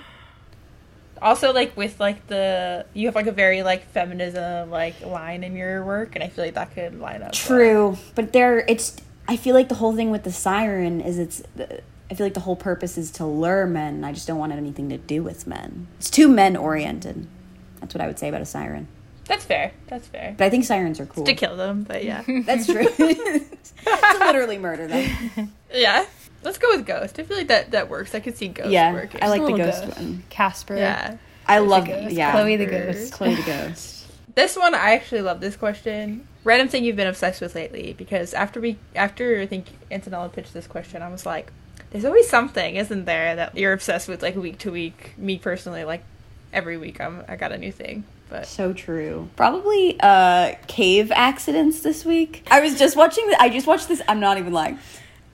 Also, 1.22 1.54
like 1.54 1.76
with 1.78 2.00
like 2.00 2.28
the 2.28 2.86
you 2.94 3.08
have 3.08 3.16
like 3.16 3.28
a 3.28 3.32
very 3.32 3.62
like 3.64 3.86
feminism 3.92 4.70
like 4.72 5.02
line 5.06 5.44
in 5.44 5.56
your 5.56 5.84
work, 5.84 6.16
and 6.16 6.24
I 6.24 6.30
feel 6.30 6.46
like 6.46 6.56
that 6.56 6.74
could 6.74 7.00
line 7.00 7.18
up. 7.24 7.32
well. 7.32 7.32
True, 7.34 7.98
but 8.16 8.32
there 8.34 8.60
it's. 8.68 8.98
I 9.32 9.38
feel 9.38 9.56
like 9.56 9.70
the 9.70 9.76
whole 9.76 9.96
thing 9.96 10.12
with 10.12 10.24
the 10.24 10.32
siren 10.32 11.00
is 11.00 11.18
it's. 11.18 11.42
I 12.10 12.14
feel 12.14 12.26
like 12.26 12.34
the 12.34 12.42
whole 12.42 12.58
purpose 12.58 12.98
is 12.98 13.10
to 13.12 13.26
lure 13.26 13.66
men. 13.66 14.04
I 14.04 14.12
just 14.12 14.28
don't 14.28 14.38
want 14.38 14.52
anything 14.52 14.90
to 14.90 14.98
do 14.98 15.24
with 15.24 15.48
men. 15.48 15.88
It's 15.98 16.10
too 16.10 16.28
men 16.28 16.58
oriented. 16.58 17.26
That's 17.80 17.94
what 17.96 18.02
I 18.02 18.08
would 18.08 18.20
say 18.20 18.28
about 18.28 18.42
a 18.42 18.46
siren. 18.46 18.90
That's 19.26 19.46
fair. 19.46 19.72
That's 19.88 20.06
fair. 20.08 20.36
But 20.38 20.44
I 20.46 20.50
think 20.50 20.66
sirens 20.66 21.00
are 21.00 21.06
cool. 21.06 21.24
To 21.24 21.34
kill 21.34 21.56
them, 21.56 21.84
but 21.84 22.04
yeah, 22.04 22.24
That's 22.46 22.66
true. 22.66 22.84
to 22.90 24.18
literally 24.20 24.58
murder 24.58 24.88
them. 24.88 25.54
yeah. 25.74 26.06
Let's 26.44 26.58
go 26.58 26.76
with 26.76 26.86
ghost. 26.86 27.18
I 27.20 27.24
feel 27.24 27.38
like 27.38 27.48
that 27.48 27.72
that 27.72 27.90
works. 27.90 28.14
I 28.14 28.20
could 28.20 28.36
see 28.36 28.50
ghost 28.50 28.70
Yeah, 28.72 28.92
working. 28.92 29.24
I 29.24 29.30
like 29.30 29.46
the 29.46 29.54
ghost 29.54 29.86
ghost. 29.86 29.98
one. 29.98 30.24
Casper. 30.30 30.76
Yeah. 30.76 31.18
I 31.48 31.60
love 31.60 31.88
ghost. 31.88 32.14
yeah. 32.14 32.32
Chloe 32.34 32.58
the 32.58 32.66
ghost. 32.66 33.14
Chloe 33.14 33.36
the 33.36 33.44
ghost. 33.44 34.01
This 34.36 34.56
one, 34.56 34.74
I 34.76 34.94
actually 34.94 35.22
love 35.22 35.40
this 35.42 35.56
question. 35.56 36.28
Random 36.44 36.68
thing 36.68 36.84
you've 36.84 36.96
been 36.96 37.08
obsessed 37.08 37.42
with 37.42 37.54
lately, 37.56 37.94
because 37.98 38.34
after 38.34 38.60
we, 38.60 38.78
after 38.96 39.40
I 39.40 39.46
think 39.46 39.66
Antonella 39.92 40.32
pitched 40.32 40.54
this 40.54 40.68
question, 40.68 41.02
I 41.02 41.10
was 41.10 41.26
like, 41.26 41.52
"There's 41.92 42.06
always 42.06 42.28
something, 42.30 42.76
isn't 42.78 43.06
there, 43.06 43.36
that 43.36 43.56
you're 43.58 43.74
obsessed 43.74 44.08
with, 44.08 44.22
like 44.24 44.36
week 44.36 44.58
to 44.60 44.72
week." 44.72 45.14
Me 45.18 45.38
personally, 45.38 45.84
like 45.84 46.04
every 46.54 46.78
week, 46.78 47.00
I'm 47.02 47.24
I 47.28 47.36
got 47.36 47.52
a 47.52 47.58
new 47.58 47.72
thing. 47.72 48.04
But 48.30 48.48
So 48.48 48.72
true. 48.74 49.30
Probably 49.36 49.98
uh 50.00 50.56
cave 50.68 51.12
accidents 51.14 51.82
this 51.82 52.06
week. 52.06 52.48
I 52.50 52.62
was 52.62 52.80
just 52.80 52.96
watching 52.96 53.28
the, 53.30 53.42
I 53.42 53.50
just 53.50 53.68
watched 53.68 53.88
this 53.90 54.02
I'm 54.08 54.20
not 54.22 54.38
even 54.38 54.54
lying. 54.54 54.80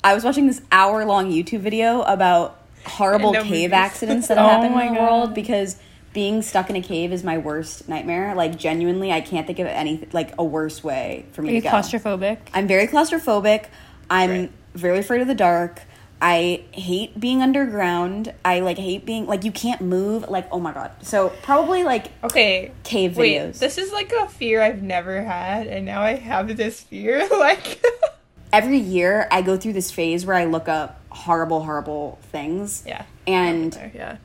I 0.04 0.14
was 0.16 0.24
watching 0.24 0.48
this 0.48 0.62
hour 0.72 1.06
long 1.06 1.32
YouTube 1.32 1.60
video 1.60 2.02
about 2.02 2.60
horrible 2.86 3.34
Random 3.34 3.48
cave 3.50 3.70
movies. 3.72 3.74
accidents 3.86 4.28
that 4.30 4.38
have 4.38 4.46
Oh 4.48 4.50
happened 4.50 4.82
in 4.82 4.94
the 4.94 5.00
God. 5.00 5.02
world 5.12 5.34
because 5.36 5.78
being 6.18 6.42
stuck 6.42 6.68
in 6.72 6.76
a 6.76 6.82
cave 6.82 7.14
is 7.14 7.24
my 7.24 7.38
worst 7.38 7.88
nightmare. 7.88 8.34
Like 8.34 8.58
genuinely, 8.58 9.12
I 9.12 9.22
can't 9.22 9.46
think 9.46 9.60
of 9.60 9.68
any 9.68 10.08
like 10.14 10.34
a 10.40 10.44
worse 10.44 10.84
way 10.84 11.28
for 11.32 11.44
me 11.44 11.50
Are 11.50 11.52
you 11.54 11.62
to 11.62 11.68
go. 11.70 11.74
claustrophobic? 11.76 12.40
I'm 12.56 12.66
very 12.68 12.88
claustrophobic. 12.88 13.66
I'm 14.10 14.30
Right. 14.32 14.52
very 14.74 14.98
afraid 14.98 15.22
of 15.22 15.28
the 15.28 15.36
dark. 15.36 15.82
I 16.20 16.64
hate 16.72 17.20
being 17.20 17.44
underground. 17.44 18.34
I 18.44 18.62
like 18.62 18.80
hate 18.80 19.06
being 19.06 19.28
like 19.28 19.44
you 19.44 19.52
can't 19.52 19.80
move. 19.80 20.28
Like 20.28 20.48
oh 20.52 20.60
my 20.60 20.72
god. 20.74 20.90
So 21.04 21.30
probably 21.44 21.84
like 21.84 22.08
okay, 22.24 22.72
cave 22.84 23.16
wait, 23.16 23.38
videos. 23.40 23.60
this 23.60 23.78
is 23.78 23.92
like 23.92 24.12
a 24.12 24.28
fear 24.28 24.60
I've 24.64 24.82
never 24.82 25.22
had, 25.22 25.68
and 25.68 25.86
now 25.86 26.02
I 26.02 26.16
have 26.16 26.58
this 26.58 26.82
fear. 26.82 27.28
like, 27.32 27.80
every 28.52 28.80
year 28.80 29.28
I 29.30 29.44
go 29.44 29.56
through 29.56 29.74
this 29.74 29.92
phase 29.92 30.26
where 30.26 30.36
I 30.36 30.46
look 30.46 30.68
up 30.68 31.00
horrible, 31.10 31.64
horrible 31.64 32.18
things. 32.32 32.84
yeah, 32.88 33.04
And 33.28 33.78
yeah, 33.94 34.18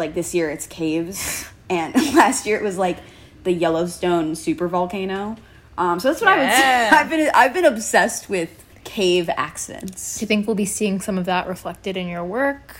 like 0.00 0.14
this 0.14 0.34
year 0.34 0.50
it's 0.50 0.66
caves, 0.66 1.46
and 1.70 1.94
last 2.14 2.46
year 2.46 2.56
it 2.56 2.62
was 2.62 2.76
like 2.76 2.98
the 3.44 3.52
Yellowstone 3.52 4.34
super 4.34 4.66
volcano. 4.66 5.36
Um, 5.78 6.00
so 6.00 6.08
that's 6.08 6.20
what 6.20 6.30
I 6.30 6.38
would 6.38 6.52
say. 6.52 6.88
I've 6.92 7.08
been 7.08 7.30
I've 7.34 7.54
been 7.54 7.64
obsessed 7.64 8.28
with 8.28 8.64
cave 8.82 9.30
accidents. 9.36 10.18
Do 10.18 10.24
you 10.24 10.26
think 10.26 10.46
we'll 10.46 10.56
be 10.56 10.66
seeing 10.66 11.00
some 11.00 11.16
of 11.16 11.26
that 11.26 11.46
reflected 11.46 11.96
in 11.96 12.08
your 12.08 12.24
work? 12.24 12.76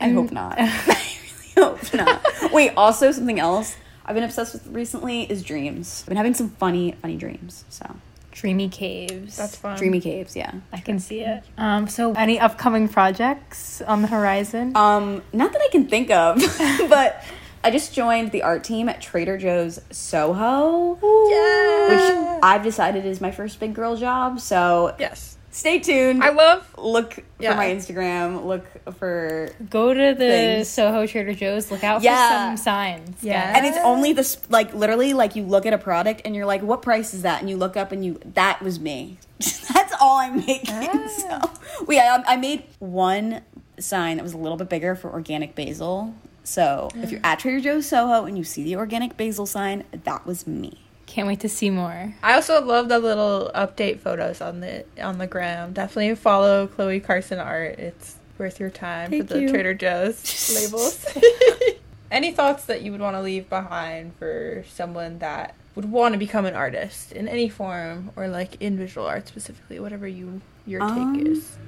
I 0.00 0.08
hope 0.08 0.32
not. 0.32 0.58
I 0.58 0.64
really 0.86 1.68
hope 1.68 1.94
not. 1.94 2.52
Wait, 2.52 2.72
also 2.76 3.12
something 3.12 3.38
else 3.38 3.76
I've 4.04 4.14
been 4.14 4.24
obsessed 4.24 4.54
with 4.54 4.66
recently 4.68 5.22
is 5.22 5.42
dreams. 5.42 6.02
I've 6.02 6.08
been 6.08 6.16
having 6.16 6.34
some 6.34 6.50
funny, 6.50 6.92
funny 7.00 7.16
dreams. 7.16 7.64
So 7.68 7.96
Dreamy 8.32 8.68
caves. 8.68 9.36
that's 9.36 9.56
fun. 9.56 9.76
dreamy 9.78 10.00
caves, 10.00 10.34
yeah. 10.34 10.52
I 10.72 10.78
can 10.80 10.98
see 10.98 11.20
it. 11.20 11.44
Um, 11.56 11.86
so, 11.86 12.12
any 12.14 12.40
upcoming 12.40 12.88
projects 12.88 13.80
on 13.82 14.02
the 14.02 14.08
horizon? 14.08 14.76
Um, 14.76 15.22
not 15.32 15.52
that 15.52 15.60
I 15.62 15.68
can 15.70 15.86
think 15.86 16.10
of, 16.10 16.36
but 16.88 17.22
I 17.62 17.70
just 17.70 17.94
joined 17.94 18.32
the 18.32 18.42
art 18.42 18.64
team 18.64 18.88
at 18.88 19.00
Trader 19.00 19.38
Joe's 19.38 19.80
Soho, 19.90 20.98
Yeah. 21.30 21.88
which 21.90 22.40
I've 22.42 22.62
decided 22.64 23.06
is 23.06 23.20
my 23.20 23.30
first 23.30 23.60
big 23.60 23.74
girl 23.74 23.96
job. 23.96 24.40
So 24.40 24.96
yes, 24.98 25.36
stay 25.52 25.78
tuned. 25.78 26.24
I 26.24 26.30
love. 26.30 26.66
look 26.76 27.18
Yeah. 27.38 27.52
for 27.52 27.56
my 27.58 27.66
Instagram. 27.68 28.44
Look 28.44 28.66
for, 28.96 29.48
Go 29.70 29.94
to 29.94 30.00
the 30.14 30.14
things. 30.16 30.68
Soho 30.68 31.06
Trader 31.06 31.32
Joe's. 31.34 31.70
Look 31.70 31.84
out 31.84 32.02
Yeah. 32.02 32.50
for 32.50 32.56
some 32.56 32.56
signs. 32.64 33.22
Yeah. 33.22 33.46
guys. 33.52 33.56
and 33.58 33.66
it's 33.66 33.78
only 33.84 34.12
this 34.12 34.38
like 34.48 34.74
literally 34.74 35.12
like 35.12 35.36
you 35.36 35.44
look 35.44 35.64
at 35.66 35.72
a 35.72 35.78
product 35.78 36.22
and 36.24 36.34
you're 36.34 36.46
like, 36.46 36.62
what 36.62 36.82
price 36.82 37.14
is 37.14 37.22
that? 37.22 37.40
And 37.40 37.48
you 37.48 37.56
look 37.56 37.76
up 37.76 37.92
and 37.92 38.04
you 38.04 38.18
that 38.34 38.60
was 38.60 38.80
me. 38.80 39.18
That's 39.38 39.92
all 40.00 40.18
I'm 40.18 40.36
making. 40.44 40.66
Ah. 40.70 41.08
So 41.78 41.84
we 41.86 42.00
I, 42.00 42.22
I 42.26 42.36
made 42.36 42.64
one 42.80 43.42
sign 43.78 44.16
that 44.16 44.22
was 44.22 44.32
a 44.32 44.38
little 44.38 44.56
bit 44.58 44.68
bigger 44.68 44.94
for 44.96 45.10
organic 45.12 45.54
basil. 45.54 46.14
So 46.44 46.88
if 46.96 47.12
you're 47.12 47.20
at 47.22 47.38
Trader 47.38 47.60
Joe's 47.60 47.86
Soho 47.86 48.24
and 48.24 48.36
you 48.36 48.42
see 48.42 48.64
the 48.64 48.74
organic 48.76 49.16
basil 49.16 49.46
sign, 49.46 49.84
that 49.92 50.26
was 50.26 50.44
me. 50.46 50.78
Can't 51.12 51.28
wait 51.28 51.40
to 51.40 51.48
see 51.50 51.68
more. 51.68 52.14
I 52.22 52.32
also 52.32 52.64
love 52.64 52.88
the 52.88 52.98
little 52.98 53.50
update 53.54 54.00
photos 54.00 54.40
on 54.40 54.60
the 54.60 54.86
on 54.98 55.18
the 55.18 55.26
gram. 55.26 55.74
Definitely 55.74 56.14
follow 56.14 56.66
Chloe 56.68 57.00
Carson 57.00 57.38
art. 57.38 57.78
It's 57.78 58.16
worth 58.38 58.58
your 58.58 58.70
time 58.70 59.10
Thank 59.10 59.28
for 59.28 59.34
the 59.34 59.42
you. 59.42 59.48
Trader 59.50 59.74
Joe's 59.74 60.54
labels. 60.72 61.04
Any 62.10 62.32
thoughts 62.32 62.64
that 62.64 62.80
you 62.80 62.92
would 62.92 63.02
want 63.02 63.14
to 63.16 63.20
leave 63.20 63.50
behind 63.50 64.14
for 64.18 64.64
someone 64.72 65.18
that 65.18 65.54
would 65.74 65.90
want 65.92 66.14
to 66.14 66.18
become 66.18 66.46
an 66.46 66.54
artist 66.54 67.12
in 67.12 67.28
any 67.28 67.50
form 67.50 68.10
or 68.16 68.26
like 68.28 68.56
in 68.60 68.78
visual 68.78 69.06
art 69.06 69.28
specifically, 69.28 69.78
whatever 69.80 70.06
you 70.08 70.40
your 70.66 70.80
take 70.80 70.88
Um, 70.90 71.26
is. 71.26 71.58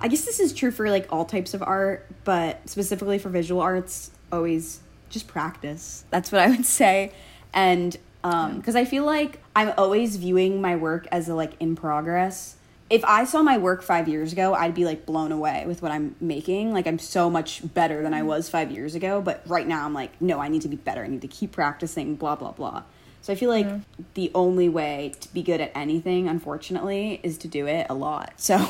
I 0.00 0.08
guess 0.08 0.24
this 0.24 0.40
is 0.40 0.54
true 0.54 0.70
for 0.70 0.88
like 0.90 1.12
all 1.12 1.26
types 1.26 1.52
of 1.52 1.62
art, 1.62 2.06
but 2.24 2.66
specifically 2.70 3.18
for 3.18 3.28
visual 3.28 3.60
arts, 3.60 4.10
always 4.32 4.80
just 5.10 5.28
practice. 5.28 6.04
That's 6.08 6.32
what 6.32 6.40
I 6.40 6.48
would 6.48 6.64
say. 6.80 7.12
And 7.52 7.96
um 8.24 8.56
because 8.56 8.74
I 8.74 8.84
feel 8.84 9.04
like 9.04 9.40
I'm 9.54 9.72
always 9.78 10.16
viewing 10.16 10.60
my 10.60 10.74
work 10.74 11.06
as 11.12 11.28
a 11.28 11.34
like 11.34 11.52
in 11.60 11.76
progress. 11.76 12.56
If 12.90 13.04
I 13.04 13.24
saw 13.24 13.42
my 13.42 13.56
work 13.56 13.82
5 13.82 14.08
years 14.08 14.32
ago, 14.32 14.52
I'd 14.54 14.74
be 14.74 14.84
like 14.84 15.06
blown 15.06 15.32
away 15.32 15.64
with 15.66 15.80
what 15.80 15.90
I'm 15.90 16.16
making. 16.20 16.72
Like 16.72 16.86
I'm 16.86 16.98
so 16.98 17.30
much 17.30 17.62
better 17.74 18.02
than 18.02 18.12
I 18.12 18.22
was 18.22 18.48
5 18.48 18.70
years 18.70 18.94
ago, 18.94 19.22
but 19.22 19.42
right 19.46 19.66
now 19.66 19.84
I'm 19.84 19.94
like 19.94 20.20
no, 20.20 20.40
I 20.40 20.48
need 20.48 20.62
to 20.62 20.68
be 20.68 20.76
better. 20.76 21.04
I 21.04 21.06
need 21.06 21.22
to 21.22 21.28
keep 21.28 21.52
practicing 21.52 22.16
blah 22.16 22.34
blah 22.34 22.52
blah. 22.52 22.82
So 23.22 23.32
I 23.32 23.36
feel 23.36 23.48
like 23.48 23.66
the 24.12 24.30
only 24.34 24.68
way 24.68 25.14
to 25.20 25.32
be 25.32 25.42
good 25.42 25.58
at 25.62 25.72
anything, 25.74 26.28
unfortunately, 26.28 27.20
is 27.22 27.38
to 27.38 27.48
do 27.48 27.66
it 27.66 27.86
a 27.88 27.94
lot. 27.94 28.34
So 28.38 28.68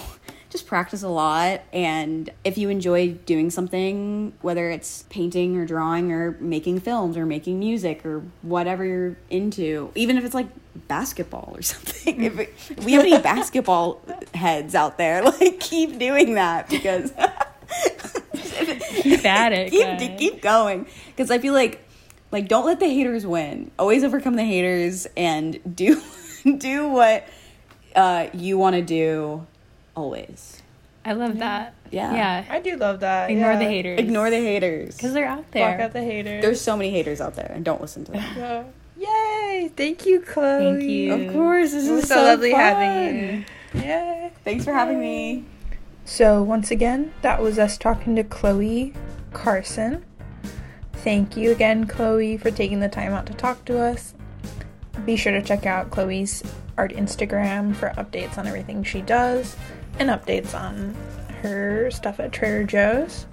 just 0.55 0.69
practice 0.69 1.03
a 1.03 1.09
lot. 1.09 1.63
And 1.73 2.31
if 2.45 2.57
you 2.57 2.69
enjoy 2.69 3.15
doing 3.27 3.51
something, 3.51 4.33
whether 4.41 4.71
it's 4.71 5.03
painting 5.11 5.57
or 5.57 5.67
drawing 5.67 6.13
or 6.13 6.37
making 6.39 6.79
films 6.79 7.17
or 7.17 7.27
making 7.27 7.59
music 7.59 8.07
or 8.07 8.23
whatever 8.43 8.85
you're 8.85 9.17
into, 9.31 9.91
even 9.97 10.17
if 10.17 10.25
it's 10.25 10.35
like 10.35 10.47
basketball 10.87 11.55
or 11.57 11.63
something, 11.63 12.23
if, 12.23 12.39
it, 12.39 12.55
if 12.71 12.85
we 12.85 12.93
have 12.93 13.03
any 13.03 13.19
basketball 13.21 14.01
heads 14.33 14.77
out 14.77 14.97
there, 14.97 15.23
like 15.41 15.59
keep 15.59 15.99
doing 15.99 16.35
that 16.35 16.69
because. 16.71 17.13
Keep 19.03 19.25
at 19.27 19.53
it, 19.53 19.71
keep 19.71 20.19
keep 20.19 20.41
going 20.41 20.87
because 21.09 21.31
I 21.31 21.39
feel 21.39 21.53
like 21.53 21.87
like 22.31 22.49
don't 22.49 22.65
let 22.65 22.79
the 22.79 22.87
haters 22.87 23.27
win. 23.27 23.71
Always 23.79 24.05
overcome 24.05 24.37
the 24.37 24.45
haters 24.45 25.07
and 25.17 25.77
do 25.77 26.01
do 26.59 26.89
what 26.89 27.27
uh, 27.95 28.29
you 28.33 28.59
want 28.59 28.77
to 28.77 28.83
do. 28.83 29.47
Always 29.97 30.63
I 31.05 31.13
love 31.13 31.39
that. 31.39 31.75
Yeah. 31.91 32.15
Yeah. 32.15 32.45
I 32.49 32.61
do 32.61 32.77
love 32.77 33.01
that. 33.01 33.31
Ignore 33.31 33.53
yeah. 33.53 33.59
the 33.59 33.65
haters. 33.67 34.01
ignore 34.01 34.31
the 34.31 34.39
haters 34.39 34.97
Because 34.97 35.13
they're 35.13 35.27
out 35.27 35.39
Block 35.39 35.53
there. 35.53 35.81
out 35.83 35.93
the 35.93 36.03
haters. 36.03 36.43
There's 36.43 36.61
so 36.61 36.77
many 36.77 36.91
haters 36.91 37.21
out 37.21 37.35
there, 37.35 37.53
and 37.55 37.65
don't 37.65 37.81
listen 37.81 38.05
to 38.07 38.13
them. 38.13 38.25
Yeah. 38.37 38.65
Yay! 38.97 39.71
Thank 39.77 40.07
you, 40.07 40.21
Chloe. 40.21 40.79
Thank 40.79 40.83
you. 40.85 41.13
of 41.13 41.33
course, 41.33 41.73
this 41.73 41.89
It 41.89 41.93
was 41.93 42.03
is 42.05 42.09
so, 42.09 42.15
so, 42.17 42.23
lovely 42.23 42.53
fun. 42.53 42.61
having 42.61 43.45
you. 43.75 43.81
Yay. 43.83 44.33
Thanks 44.45 44.65
for 44.65 44.73
having 44.73 44.99
me. 45.01 45.45
So, 46.07 46.43
once 46.43 46.71
again, 46.71 47.13
that 47.23 47.43
was 47.43 47.59
us 47.59 47.77
talking 47.77 48.17
to 48.17 48.25
Chloe 48.25 48.95
Carson. 49.33 50.05
Thank 50.93 51.37
you 51.37 51.51
again, 51.51 51.87
Chloe, 51.87 52.39
for 52.39 52.51
taking 52.51 52.81
the 52.81 52.89
time 52.89 53.13
out 53.13 53.27
to 53.27 53.35
talk 53.35 53.65
to 53.67 53.79
us. 53.79 54.15
Be 55.05 55.17
sure 55.17 55.33
to 55.33 55.43
check 55.43 55.67
out 55.67 55.91
Chloe's 55.91 56.43
art 56.79 56.93
Instagram 56.93 57.75
for 57.75 57.91
updates 57.91 58.39
on 58.39 58.47
everything 58.47 58.85
she 58.85 59.03
does 59.03 59.57
and 59.99 60.11
updates 60.11 60.55
on 60.59 60.95
her 61.43 61.91
stuff 61.91 62.21
at 62.21 62.33
Trader 62.33 62.65
Joe's. 62.65 63.27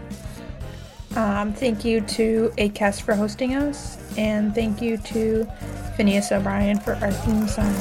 Um, 1.16 1.54
thank 1.54 1.84
you 1.84 2.02
to 2.02 2.54
ACAST 2.58 3.02
for 3.02 3.16
hosting 3.16 3.56
us, 3.56 3.98
and 4.18 4.56
thank 4.56 4.82
you 4.82 4.98
to 4.98 5.46
Phineas 5.98 6.32
O'Brien 6.32 6.80
for 6.80 6.96
our 6.96 7.12
theme 7.12 7.48
song. 7.48 7.74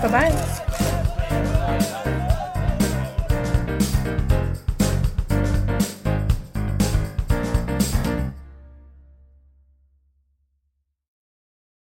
Bye 0.00 0.30
bye. 0.30 2.26